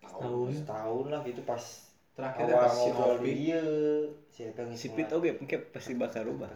Setahun. 0.00 0.48
Setahun 0.54 1.04
lah 1.08 1.20
gitu 1.22 1.42
pas 1.42 1.60
Terakhir 2.14 2.46
awal 2.46 2.56
pas 2.56 2.72
si 2.72 2.88
ngobrol 2.88 3.10
Robi. 3.12 3.26
di 3.26 3.32
dieu 3.42 3.66
si 4.30 4.40
eta 4.44 4.62
geus 4.64 4.78
Si 4.78 4.88
Pit 4.90 5.10
oge 5.10 5.30
engke 5.34 5.56
pasti 5.60 5.92
bakal 5.92 6.24
rubah. 6.24 6.48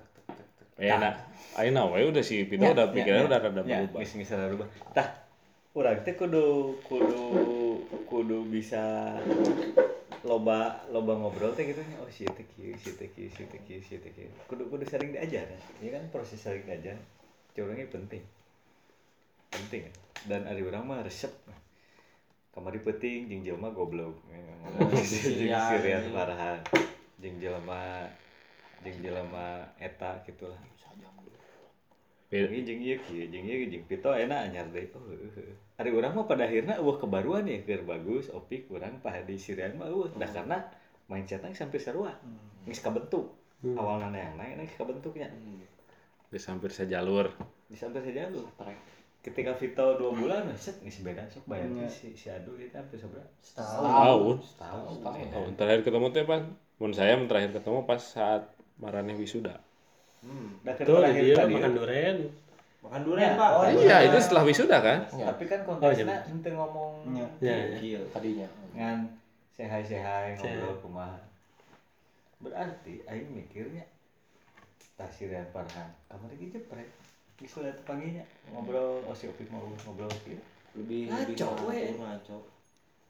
Eh, 0.79 0.89
nah, 0.89 1.12
ayeuna 1.59 1.91
we 1.91 2.07
udah 2.07 2.23
si 2.23 2.47
Pito 2.47 2.62
udah 2.64 2.89
pikirannya 2.89 3.27
udah 3.27 3.41
rada 3.43 3.62
Ya, 3.66 3.83
berubah. 3.85 4.01
misalnya 4.14 4.49
rubah. 4.49 4.66
Tah, 4.95 5.28
urang 5.77 6.01
teh 6.01 6.16
kudu 6.16 6.75
kudu 6.81 7.25
kudu 8.09 8.39
bisa 8.49 9.14
loba 10.25 10.83
loba 10.89 11.12
ngobrol 11.14 11.53
teh 11.55 11.69
gitu. 11.69 11.85
Oh 12.01 12.09
si 12.09 12.25
teh 12.25 12.45
kieu 12.57 12.75
si 12.75 12.97
teh 12.97 13.09
kieu 13.12 13.29
si 13.29 13.45
teh 13.47 13.61
kieu 13.62 13.81
si 13.85 14.01
teh 14.01 14.11
kieu. 14.11 14.33
Kudu 14.49 14.66
kudu 14.73 14.85
sering 14.89 15.12
diajar. 15.12 15.45
Ya 15.49 15.59
Ini 15.85 15.89
kan 15.95 16.05
proses 16.11 16.41
sering 16.41 16.64
diajar. 16.64 16.97
Curangnya 17.55 17.87
penting. 17.93 18.25
Penting. 19.53 19.93
Dan 20.27 20.49
ari 20.49 20.64
urang 20.64 20.89
mah 20.89 21.05
resep. 21.05 21.31
Kamari 22.51 22.83
penting 22.83 23.31
jeung 23.31 23.43
jelema 23.47 23.71
goblok. 23.71 24.19
Jeung 24.27 25.07
Iya, 25.49 25.62
sirian 25.79 26.03
iya. 26.03 26.11
parahan. 26.11 26.59
Jeung 27.23 27.39
jelema 27.39 28.09
jeung 28.83 28.99
jelema 28.99 29.62
eta 29.79 30.19
gitulah 30.27 30.59
Be- 32.29 32.45
Ini 32.45 32.61
jeung 32.61 32.81
ieu 32.85 32.97
kieu, 33.01 33.24
jeung 33.33 33.47
ieu 33.49 33.64
jeung 33.72 33.85
Pito 33.89 34.12
enak 34.12 34.53
anyar 34.53 34.68
deui. 34.68 34.85
Oh, 34.93 35.01
heuh, 35.09 35.33
heuh. 35.33 35.57
Ari 35.81 35.91
urang 35.97 36.12
mah 36.12 36.29
pada 36.29 36.45
akhirnya 36.45 36.76
eueuh 36.76 37.01
kebaruan 37.01 37.49
ya 37.49 37.57
keur 37.64 37.89
bagus, 37.89 38.29
opik 38.29 38.68
urang 38.68 39.01
Pak 39.01 39.24
Hadi 39.24 39.41
Sirian 39.41 39.81
mah 39.81 39.89
eueuh 39.89 40.12
dah 40.12 40.29
karena 40.29 40.61
mindsetnya 41.09 41.57
sampai 41.57 41.81
sarua. 41.81 42.12
Geus 42.68 42.85
kabentuk. 42.85 43.33
Awalna 43.64 44.12
yang 44.12 44.37
naik 44.37 44.68
geus 44.68 44.76
kabentuknya. 44.76 45.33
Geus 46.29 46.45
hampir 46.53 46.68
sejalur. 46.68 47.33
Di 47.72 47.76
sampai 47.81 48.05
saja 48.05 48.29
lu. 48.29 48.45
Ketika 49.18 49.57
Vito 49.57 49.97
2 49.97 50.20
bulan, 50.20 50.53
set 50.61 50.85
geus 50.85 51.01
beda 51.01 51.24
sok 51.33 51.49
bayar 51.49 51.68
si 51.89 52.12
si 52.12 52.29
Adu 52.29 52.61
itu 52.61 52.76
hampir 52.76 53.01
seberapa? 53.01 53.24
Tahun. 53.57 54.37
Setahun. 54.45 55.01
Tahun 55.01 55.53
terakhir 55.57 55.81
ketemu 55.81 56.07
teh 56.12 56.24
pas 56.29 56.45
mun 56.76 56.93
saya 56.93 57.16
terakhir 57.24 57.57
ketemu 57.57 57.89
pas 57.89 57.99
saat 58.05 58.53
Marane 58.79 59.16
wisuda. 59.16 59.59
Dah 60.61 60.75
Tuh, 60.75 60.99
terakhir 60.99 61.23
dia 61.23 61.37
tadi. 61.37 61.55
makan 61.55 61.73
durian. 61.73 62.16
makan 62.79 63.01
durian 63.03 63.33
pak 63.35 63.51
Oh, 63.51 63.62
Iya, 63.64 63.97
itu 64.05 64.19
setelah 64.19 64.43
wisuda 64.43 64.79
kan? 64.79 64.99
Tapi 65.05 65.45
kan 65.45 65.61
Oh, 65.62 65.66
konteksnya 65.73 66.05
iya. 66.05 66.19
henteu 66.25 66.53
ngomong 66.53 66.93
Ya, 67.12 67.27
ya. 67.41 68.01
Tadinya. 68.09 68.49
ngan 68.71 68.99
sehai 69.51 69.83
sehai 69.83 70.33
Sehai. 70.33 70.55
ngobrol 70.55 70.77
kumaha 70.81 71.19
berarti 72.39 73.03
aing 73.05 73.35
mikirnya 73.35 73.83
tasiran 74.95 75.43
parhan 75.49 75.91
kamar 76.07 76.31
iki 76.31 76.47
jeprek 76.49 76.87
geus 77.35 77.59
lihat 77.59 77.83
panggilnya 77.83 78.23
ngobrol 78.49 79.03
oh 79.03 79.11
si 79.12 79.27
opik 79.27 79.47
mau 79.49 79.62
ngobrol 79.83 80.07
kieu 80.23 80.39
lebih 80.75 81.11
Ngaco, 81.11 81.66
lebih 81.66 81.66
we. 81.66 81.99
ngaco, 81.99 82.39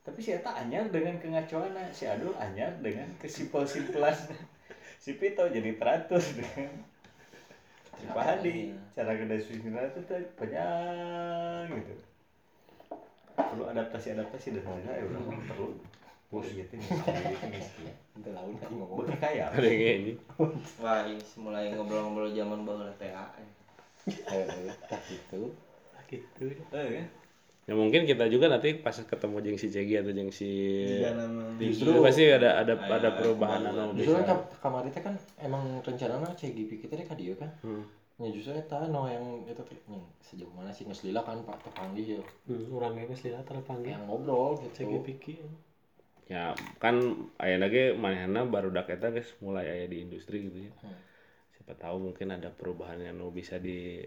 tapi 0.01 0.19
si 0.19 0.33
eta 0.33 0.49
anyar 0.55 0.89
dengan 0.89 1.17
kengacoanna 1.19 1.85
si 1.91 2.05
Adul 2.05 2.33
anyar 2.35 2.73
dengan 2.79 3.13
kesimpel-simpelan 3.19 4.17
si 4.99 5.13
Pito 5.15 5.45
jadi 5.45 5.77
teratur 5.77 6.21
dengan 6.23 6.73
Pak 8.07 8.25
Hadi 8.25 8.73
cara 8.95 9.13
gede 9.15 9.37
swingnya 9.43 9.91
itu 9.91 10.01
teh 10.07 10.23
panjang 10.39 11.67
gitu 11.71 11.95
perlu 13.39 13.65
adaptasi 13.71 14.15
adaptasi 14.15 14.55
dan 14.59 14.65
lain 14.67 14.85
lain 14.87 15.15
orang 15.15 15.43
perlu 15.47 15.67
bos 16.29 16.47
gitu 16.51 16.75
gitu 16.75 16.95
Itu 18.19 18.31
laun 18.37 18.55
kan 18.61 18.69
ngomong. 18.69 19.09
Kaya 19.17 19.49
Ada 19.49 19.69
ini. 19.71 20.13
wah 20.83 21.07
ini 21.09 21.23
mulai 21.41 21.73
ngobrol-ngobrol 21.73 22.35
zaman 22.35 22.67
Heeh, 24.29 24.75
tah 24.91 25.01
gitu. 25.09 25.55
Gitu. 26.09 26.41
eh 26.73 26.89
kan 26.97 27.07
Ya 27.69 27.77
mungkin 27.77 28.09
kita 28.09 28.25
juga 28.33 28.49
nanti 28.49 28.81
pas 28.81 28.97
ketemu 28.97 29.45
jeung 29.45 29.59
si 29.61 29.69
Cegi 29.69 30.01
atau 30.01 30.09
jeung 30.09 30.33
si 30.33 30.49
Tiga 30.89 31.13
nama. 31.13 31.45
Justru 31.61 32.01
pasti 32.01 32.25
ada 32.25 32.65
ada 32.65 32.81
ada 32.81 32.97
Ada 32.97 33.09
perubahan 33.21 33.61
perubahan. 33.61 33.93
anu 33.93 34.01
Justru 34.01 34.25
kan 34.25 34.39
kamari 34.65 34.89
teh 34.89 35.05
kan 35.05 35.15
emang 35.37 35.85
rencanana 35.85 36.33
CGP 36.33 36.81
kita 36.81 36.97
teh 36.97 37.05
ka 37.05 37.13
dieu 37.13 37.37
kan. 37.37 37.53
Hmm. 37.61 37.85
Ya 38.19 38.33
justru 38.33 38.57
eta 38.57 38.89
no 38.89 39.05
yang 39.05 39.45
itu 39.45 39.61
teh 39.69 39.79
nya, 39.85 40.01
sejauh 40.25 40.49
mana 40.57 40.73
sih 40.73 40.89
geus 40.89 41.05
lila 41.05 41.21
kan 41.23 41.45
Pak 41.45 41.69
tepanggih 41.69 42.19
ya. 42.19 42.23
hmm, 42.49 42.73
orang 42.73 43.05
geus 43.05 43.23
lila 43.29 43.45
terpanggil 43.45 43.95
Yang 43.95 44.05
ngobrol 44.09 44.59
gitu. 44.65 44.89
cek 44.89 45.05
piki 45.05 45.35
ya 46.29 46.53
kan 46.77 47.01
aya 47.41 47.57
lagi 47.57 47.97
manehna 47.97 48.45
barudak 48.45 48.93
eta 48.93 49.09
guys 49.09 49.33
mulai 49.41 49.65
aya 49.65 49.89
di 49.89 50.05
industri 50.05 50.45
gitu 50.45 50.69
ya 50.69 50.73
Hmm. 50.85 50.93
siapa 51.57 51.73
tahu 51.81 52.13
mungkin 52.13 52.37
ada 52.37 52.53
perubahan 52.53 53.01
yang 53.01 53.17
bisa 53.33 53.57
di 53.57 54.05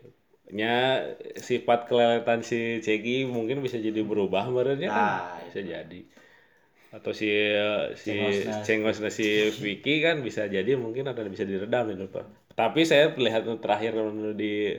nya 0.49 1.05
sifat 1.37 1.85
keleletan 1.85 2.41
si 2.41 2.81
Cegi 2.81 3.23
mungkin 3.23 3.61
bisa 3.61 3.77
jadi 3.77 4.01
berubah 4.01 4.49
barunya 4.49 4.89
kan 4.89 4.97
Nah, 4.97 5.39
bisa 5.45 5.61
jadi 5.61 6.01
atau 6.91 7.15
si 7.15 7.31
si 7.95 8.11
cengosna 8.61 9.07
si 9.07 9.23
Vicky 9.53 10.03
kan 10.03 10.19
bisa 10.19 10.51
jadi 10.51 10.75
mungkin 10.75 11.07
ada 11.07 11.23
bisa 11.23 11.47
diredam 11.47 11.87
gitu 11.87 12.11
Pak. 12.11 12.51
Tapi 12.51 12.83
saya 12.83 13.15
lihat 13.15 13.47
nu 13.47 13.55
terakhir 13.57 13.95
nu 13.95 14.35
di 14.35 14.75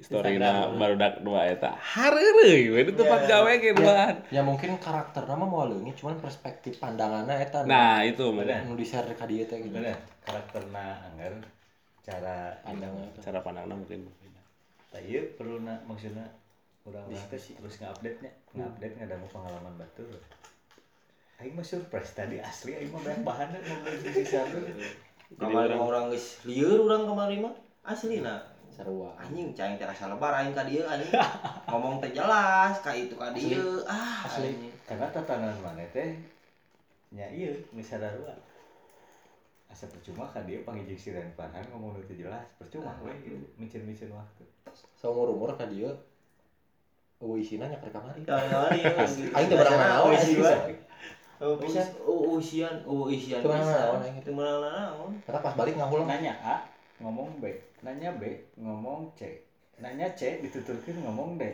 story 0.00 0.36
na 0.36 0.68
barudak 0.70 1.20
dua 1.20 1.44
eta 1.44 1.76
hareureuy 1.76 2.68
we 2.68 2.80
di 2.84 2.92
tempat 2.92 3.24
gawe 3.24 3.52
ge 3.56 3.72
duaan. 3.72 4.20
Ya 4.28 4.40
mungkin 4.40 4.76
karakter 4.76 5.24
nama 5.24 5.44
mau 5.44 5.64
leungit 5.64 5.96
cuman 5.96 6.20
perspektif 6.20 6.76
pandangannya 6.76 7.40
eta 7.40 7.64
Nah, 7.64 8.00
itu 8.00 8.28
Bener. 8.28 8.64
nu 8.64 8.76
di 8.76 8.84
share 8.84 9.08
ka 9.12 9.24
dieu 9.24 9.44
teh 9.44 9.60
gitu. 9.60 9.72
bener 9.72 9.96
karakterna 10.24 11.08
anggar 11.08 11.40
cara 12.00 12.52
Pandangnya 12.64 13.08
eta. 13.08 13.20
cara 13.24 13.38
pandangnya 13.40 13.76
mungkin 13.76 14.08
iya 14.96 15.20
perlu 15.36 15.60
na 15.62 15.76
maksudnya 15.84 16.24
orang 16.88 17.04
lah. 17.12 17.24
Terus 17.28 17.76
nge-update 17.84 18.18
nya. 18.24 18.32
Nge-update 18.56 18.94
nggak 18.96 19.08
ada 19.12 19.28
pengalaman 19.28 19.74
batur 19.76 20.08
Aing 21.38 21.54
mah 21.54 21.62
surprise 21.62 22.18
tadi 22.18 22.42
asli 22.42 22.74
Aing 22.74 22.90
mah 22.90 22.98
banyak 22.98 23.22
bahan 23.22 23.48
ngobrol 23.54 23.94
di 23.94 24.10
sisi 24.10 24.24
satu 24.26 24.58
Kemarin 25.38 25.78
orang 25.78 26.10
geus 26.10 26.42
lieur 26.48 26.82
urang 26.82 27.06
kemarin 27.06 27.46
mah 27.46 27.54
asli 27.86 28.24
nah 28.24 28.42
Sarua. 28.74 29.10
anjing 29.18 29.50
cai 29.58 29.74
teh 29.74 29.86
asa 29.86 30.06
lebar 30.06 30.30
aing 30.38 30.54
ka 30.54 30.62
dieu 30.62 30.86
anjing. 30.86 31.10
Ngomong 31.70 31.98
teh 31.98 32.14
jelas 32.14 32.78
ka 32.78 32.94
itu 32.94 33.14
ka 33.18 33.34
dieu. 33.34 33.82
Ah 33.86 34.26
asli. 34.26 34.54
anjing. 34.54 34.74
karena 34.88 35.06
tatanan 35.14 35.54
mana 35.62 35.84
teh 35.94 36.16
nya 37.12 37.26
iya 37.28 37.54
misalnya 37.70 38.10
asa 39.68 39.84
percuma 39.86 40.24
kan 40.32 40.48
dia 40.48 40.64
panggil 40.64 40.96
siran 40.96 41.28
panan 41.36 41.62
ngomong 41.70 42.00
itu 42.02 42.24
jelas 42.24 42.42
percuma 42.56 42.96
we 43.04 43.12
gitu. 43.22 43.36
Micin-micin 43.60 44.10
waktu 44.10 44.42
Saumur-umur 44.98 45.54
ka 45.54 45.70
dieu 45.70 45.94
eueuh 47.18 47.38
isina 47.42 47.66
nya 47.66 47.78
ka 47.78 47.90
kamari. 47.90 48.22
Kali-kali 48.22 48.78
Aing 49.34 49.48
teh 49.50 49.56
barang 49.58 49.78
naon. 49.78 50.14
Oh, 51.38 51.54
bisa. 51.54 51.82
Oh, 52.02 52.34
usian, 52.34 52.82
oh, 52.82 53.06
usian. 53.06 53.38
Teu 53.38 53.50
meunang 53.50 54.02
bisa. 54.10 54.26
Teu 54.26 54.34
meunang 54.34 54.62
naon. 54.62 55.10
Kata 55.22 55.38
pas 55.42 55.54
balik 55.54 55.78
ngahulang. 55.78 56.06
nanya 56.06 56.34
A 56.42 56.56
ngomong 56.98 57.38
B 57.38 57.46
nanya 57.86 58.10
B 58.18 58.26
ngomong 58.58 59.14
C 59.14 59.46
nanya 59.78 60.10
C 60.18 60.42
dituturkan 60.42 60.98
ngomong 61.06 61.38
D 61.38 61.46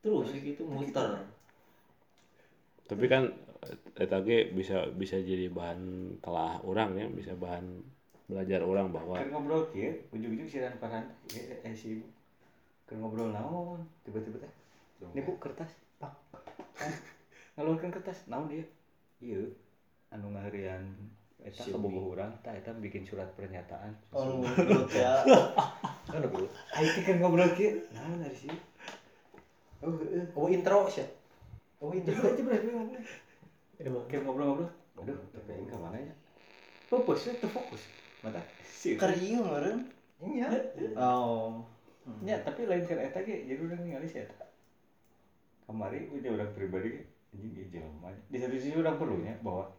Terus 0.00 0.32
gitu 0.32 0.64
muter. 0.64 1.20
Tapi 2.88 3.04
kan 3.10 3.28
eta 3.98 4.22
ge 4.24 4.54
bisa 4.54 4.88
bisa 4.94 5.18
jadi 5.20 5.50
bahan 5.50 6.14
telah 6.22 6.62
orang 6.64 6.96
ya, 6.96 7.06
bisa 7.10 7.34
bahan 7.34 7.82
belajar 8.28 8.60
orang 8.62 8.92
bahwa 8.92 9.16
kan 9.16 9.32
ngobrol 9.32 9.64
kieu 9.72 9.88
ujung-ujung 10.12 10.44
siran 10.44 10.76
panan 10.76 11.00
eh, 11.32 11.64
eh 11.64 11.72
si 11.72 12.04
kan 12.88 12.96
ngobrol 13.04 13.28
naon 13.28 13.84
tiba-tiba 14.08 14.40
teh. 14.40 14.52
Ini 15.12 15.20
bu 15.20 15.36
kertas 15.36 15.68
pak. 16.00 16.16
Ngeluarkan 17.60 17.92
kertas 17.92 18.24
naon 18.24 18.48
dia? 18.48 18.64
Iya 19.20 19.44
anu 20.08 20.32
ngaharian 20.32 20.88
eta 21.44 21.62
Si 21.62 21.70
kabogoh 21.70 22.16
urang 22.16 22.32
tah 22.40 22.56
eta 22.56 22.72
bikin 22.72 23.04
surat 23.04 23.28
pernyataan. 23.36 23.92
Oh, 24.16 24.40
ya. 24.88 25.20
Kan 26.08 26.24
dulu. 26.24 26.48
ayo 26.48 26.88
teh 26.96 27.02
kan 27.04 27.20
ngobrol 27.20 27.52
kieu 27.52 27.84
naon 27.92 28.24
dari 28.24 28.32
sih? 28.32 28.56
Oh 29.84 29.92
Oh 30.32 30.48
intro 30.48 30.88
sih. 30.88 31.04
Oh 31.84 31.92
intro. 31.92 32.16
Aja 32.16 32.40
berarti 32.40 32.66
emang 32.72 34.04
kayak 34.08 34.24
ngobrol-ngobrol. 34.24 34.72
Aduh 34.98 35.18
tapi 35.30 35.50
aing 35.54 35.68
ka 35.68 35.76
mana 35.76 36.00
ya? 36.00 36.14
Fokus 36.88 37.28
ya 37.28 37.36
fokus. 37.52 37.84
Mata? 38.24 38.40
Sih 38.64 38.96
Kerieu 38.96 39.44
meureun. 39.44 39.86
iya. 40.24 40.48
Oh. 40.96 41.62
Ya, 42.24 42.36
tapi 42.42 42.64
lain 42.64 42.84
kan 42.84 42.98
eta 42.98 43.20
ge 43.22 43.46
jadi 43.46 43.60
udah 43.60 43.78
ningali 43.80 44.08
si 44.08 44.22
eta. 44.22 44.46
Kamari 45.68 46.08
udah 46.08 46.30
orang 46.34 46.52
pribadi 46.56 46.88
ge 46.98 47.02
anjing 47.34 47.52
ieu 47.54 47.66
jelema. 47.68 48.10
Di 48.28 48.36
satu 48.40 48.56
sisi 48.56 48.76
orang 48.76 48.96
perlunya 48.96 49.34
bahwa 49.44 49.70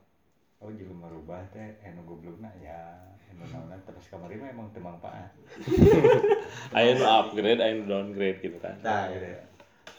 oh 0.59 0.71
jelema 0.71 1.09
rubah 1.09 1.41
teh 1.51 1.79
anu 1.83 2.05
goblokna 2.05 2.51
ya 2.61 2.97
anu 3.33 3.43
naonna 3.49 3.77
terus 3.87 4.05
kamari 4.11 4.37
mah 4.37 4.49
emang 4.53 4.69
teu 4.71 4.83
manfaat. 4.83 5.33
aya 6.77 6.97
nu 6.97 7.05
upgrade, 7.05 7.61
aya 7.61 7.73
nu 7.79 7.85
downgrade 7.89 8.39
gitu 8.43 8.57
kan. 8.61 8.77
Tah, 8.79 9.09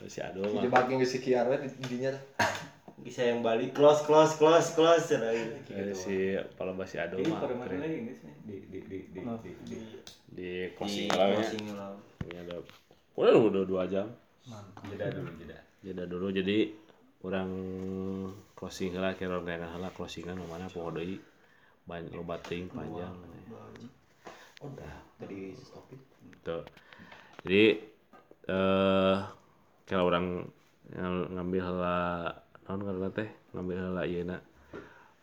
Terus 0.00 0.16
si 0.16 0.24
Ado 0.24 0.48
mah 0.48 0.64
Jadi 0.64 0.72
bagi 0.72 0.92
geus 0.96 1.12
si 1.12 1.20
kiar 1.20 1.44
we 1.52 1.60
di 1.60 1.68
dinya. 1.84 2.16
Bisa 3.00 3.20
yang 3.22 3.40
balik 3.40 3.72
close 3.72 4.04
close 4.04 4.36
close 4.36 4.72
close 4.72 5.08
cenah 5.08 5.32
gitu. 5.32 5.72
eh, 5.72 5.92
si 5.92 6.16
paloba 6.54 6.84
si 6.84 6.96
Ado 6.96 7.16
Ini 7.16 7.26
mah 7.26 7.40
pada 7.40 7.54
mana 7.54 7.64
upgrade. 7.64 7.80
lagi 7.80 7.96
geus 8.04 8.20
nih 8.20 8.34
di 8.40 8.56
di 8.62 8.78
di 8.80 8.98
di 9.08 9.20
di 9.20 9.20
di 9.40 9.50
di 9.64 9.76
Di 10.30 10.50
closing 10.74 11.08
lah 11.10 11.26
ya. 11.26 11.40
lah. 11.74 11.92
Ini 12.22 12.36
ada 12.38 12.56
udah 13.16 13.34
udah 13.42 13.62
dua 13.64 13.82
jam. 13.86 14.06
jeda 14.86 15.06
dulu 15.10 15.30
jeda. 15.36 15.58
Jeda 15.80 16.04
dulu 16.04 16.26
jadi 16.30 16.58
orang 17.20 17.50
closing 18.52 18.92
lah 18.94 19.12
kira 19.12 19.40
kira 19.40 19.68
lah 19.74 19.90
closingan 19.90 20.40
mana 20.44 20.66
poho 20.66 20.88
deui 20.90 21.16
banyak 21.84 22.12
loba 22.12 22.36
teuing 22.38 22.68
panjang. 22.68 23.12
Udah 24.60 24.94
tadi 25.16 25.56
stopin. 25.56 26.00
Tuh. 26.40 26.62
Jadi 27.42 27.64
eh 28.46 29.16
kalau 29.84 30.04
orang 30.06 30.44
ng- 30.90 31.28
ngambil 31.32 31.60
heula 31.62 31.98
naon 32.70 32.86
karena 32.86 33.10
teh 33.10 33.26
ngambil 33.50 33.76
heula 33.82 34.02
ieu 34.06 34.22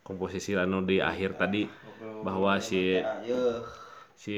komposisi 0.03 0.51
anu 0.59 0.83
di 0.83 0.99
akhir 0.99 1.39
tadi 1.39 1.63
bahwa 2.27 2.59
si 2.59 2.99
si 4.19 4.37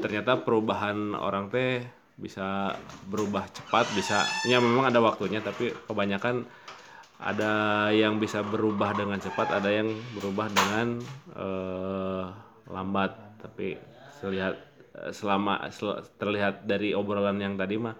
ternyata 0.00 0.40
perubahan 0.40 1.12
orang 1.12 1.52
teh 1.52 1.84
bisa 2.16 2.72
berubah 3.12 3.44
cepat 3.52 3.84
bisa 3.92 4.24
ya 4.48 4.56
memang 4.56 4.88
ada 4.88 5.04
waktunya 5.04 5.44
tapi 5.44 5.68
kebanyakan 5.84 6.48
ada 7.16 7.88
yang 7.96 8.20
bisa 8.20 8.44
berubah 8.44 8.92
dengan 8.92 9.16
cepat 9.16 9.48
ada 9.60 9.72
yang 9.72 9.88
berubah 10.16 10.52
dengan 10.52 11.00
eh, 11.32 12.24
lambat. 12.68 13.40
Tapi 13.40 13.76
terlihat 14.20 14.54
eh, 15.00 15.12
selama 15.16 15.64
sel- 15.72 16.04
terlihat 16.20 16.68
dari 16.68 16.92
obrolan 16.92 17.40
yang 17.40 17.56
tadi 17.56 17.80
mah 17.80 17.96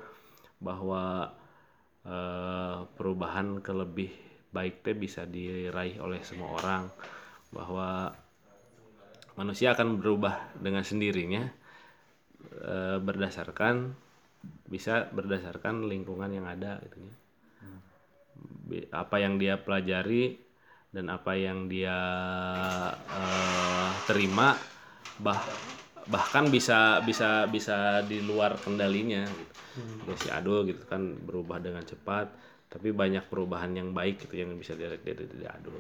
bahwa 0.61 1.33
eh, 2.07 2.79
perubahan 2.95 3.61
ke 3.61 3.73
lebih 3.75 4.11
baik 4.55 4.87
teh 4.87 4.97
bisa 4.97 5.27
diraih 5.29 6.01
oleh 6.01 6.23
semua 6.23 6.55
orang 6.57 6.89
bahwa 7.53 8.15
manusia 9.37 9.77
akan 9.77 10.01
berubah 10.01 10.57
dengan 10.57 10.87
sendirinya 10.87 11.45
eh, 12.63 12.99
berdasarkan 13.03 13.93
bisa 14.71 15.11
berdasarkan 15.11 15.91
lingkungan 15.91 16.31
yang 16.31 16.47
ada 16.47 16.79
gitu 16.87 17.03
ya. 17.03 17.15
Apa 18.93 19.23
yang 19.23 19.41
dia 19.41 19.57
pelajari 19.57 20.37
dan 20.95 21.13
apa 21.13 21.35
yang 21.37 21.69
dia 21.69 21.99
eh, 22.95 23.91
terima 24.09 24.57
bah 25.21 25.76
bahkan 26.07 26.47
bisa 26.47 27.03
bisa 27.03 27.51
bisa 27.51 28.03
di 28.07 28.23
luar 28.23 28.55
kendalinya 28.63 29.27
gitu. 29.27 29.53
Ya, 30.07 30.15
si 30.17 30.29
Ado 30.33 30.65
gitu 30.65 30.87
kan 30.89 31.03
berubah 31.21 31.61
dengan 31.61 31.85
cepat 31.85 32.31
tapi 32.71 32.95
banyak 32.95 33.29
perubahan 33.29 33.77
yang 33.77 33.93
baik 33.93 34.25
gitu 34.25 34.41
yang 34.41 34.55
bisa 34.57 34.73
dilihat 34.79 35.03
dari 35.03 35.27
dari 35.27 35.47
Ado. 35.47 35.75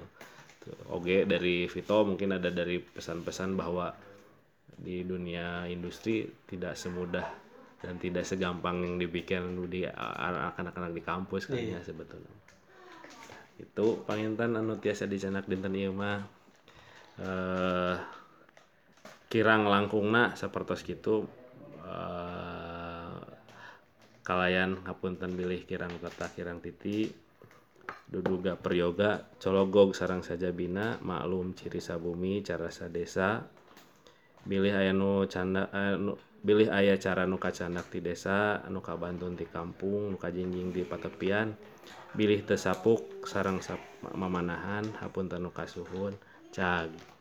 Oke 0.90 1.24
dari 1.24 1.70
Vito 1.70 1.98
mungkin 2.02 2.34
ada 2.34 2.50
dari 2.50 2.82
pesan-pesan 2.82 3.54
bahwa 3.54 3.94
di 4.76 5.06
dunia 5.06 5.64
industri 5.70 6.28
tidak 6.44 6.76
semudah 6.76 7.24
dan 7.80 7.96
tidak 8.02 8.26
segampang 8.26 8.82
yang 8.82 8.98
dipikir 8.98 9.40
di 9.70 9.86
anak-anak 9.86 10.92
di 10.92 11.02
kampus 11.06 11.46
kan 11.48 11.56
ya 11.56 11.78
sebetulnya. 11.80 12.34
Itu 13.56 14.04
pangintan 14.04 14.58
anu 14.58 14.76
tiasa 14.76 15.08
dicanak 15.08 15.48
dinten 15.48 15.72
ieu 15.72 15.94
mah. 15.94 16.20
Eh 17.16 17.96
kirang 19.26 19.66
langkungna 19.66 20.38
seperti 20.38 20.94
gitu 20.94 21.26
uh, 21.82 21.90
eh, 21.90 23.18
kalayan 24.22 24.78
ngapunten 24.86 25.34
milih 25.34 25.66
kirang 25.66 25.90
kota 25.98 26.30
kirang 26.34 26.62
titi 26.62 27.10
duduga 28.06 28.54
peryoga 28.54 29.26
cologog 29.42 29.94
sarang 29.98 30.22
saja 30.22 30.54
bina 30.54 30.98
maklum 31.02 31.58
ciri 31.58 31.82
sabumi 31.82 32.38
cara 32.46 32.70
sadesa 32.70 33.42
milih 34.46 34.78
aya 34.78 34.94
nu 34.94 35.26
canda 35.26 35.66
anu 35.74 35.98
nu, 35.98 36.12
bilih 36.46 36.70
ayah 36.70 36.94
cara 37.02 37.26
nuka 37.26 37.50
candak 37.50 37.90
di 37.90 37.98
desa 37.98 38.62
nuka 38.70 38.94
Bantun 38.94 39.34
di 39.34 39.42
kampung 39.42 40.14
nuka 40.14 40.30
jinjing 40.30 40.70
di 40.70 40.86
patepian 40.86 41.50
bilih 42.14 42.46
tesapuk 42.46 43.26
sarang 43.26 43.58
sap 43.58 43.82
mamanahan 44.14 44.86
hapunten 45.02 45.42
nuka 45.42 45.66
suhun 45.66 46.14
cag. 46.54 47.15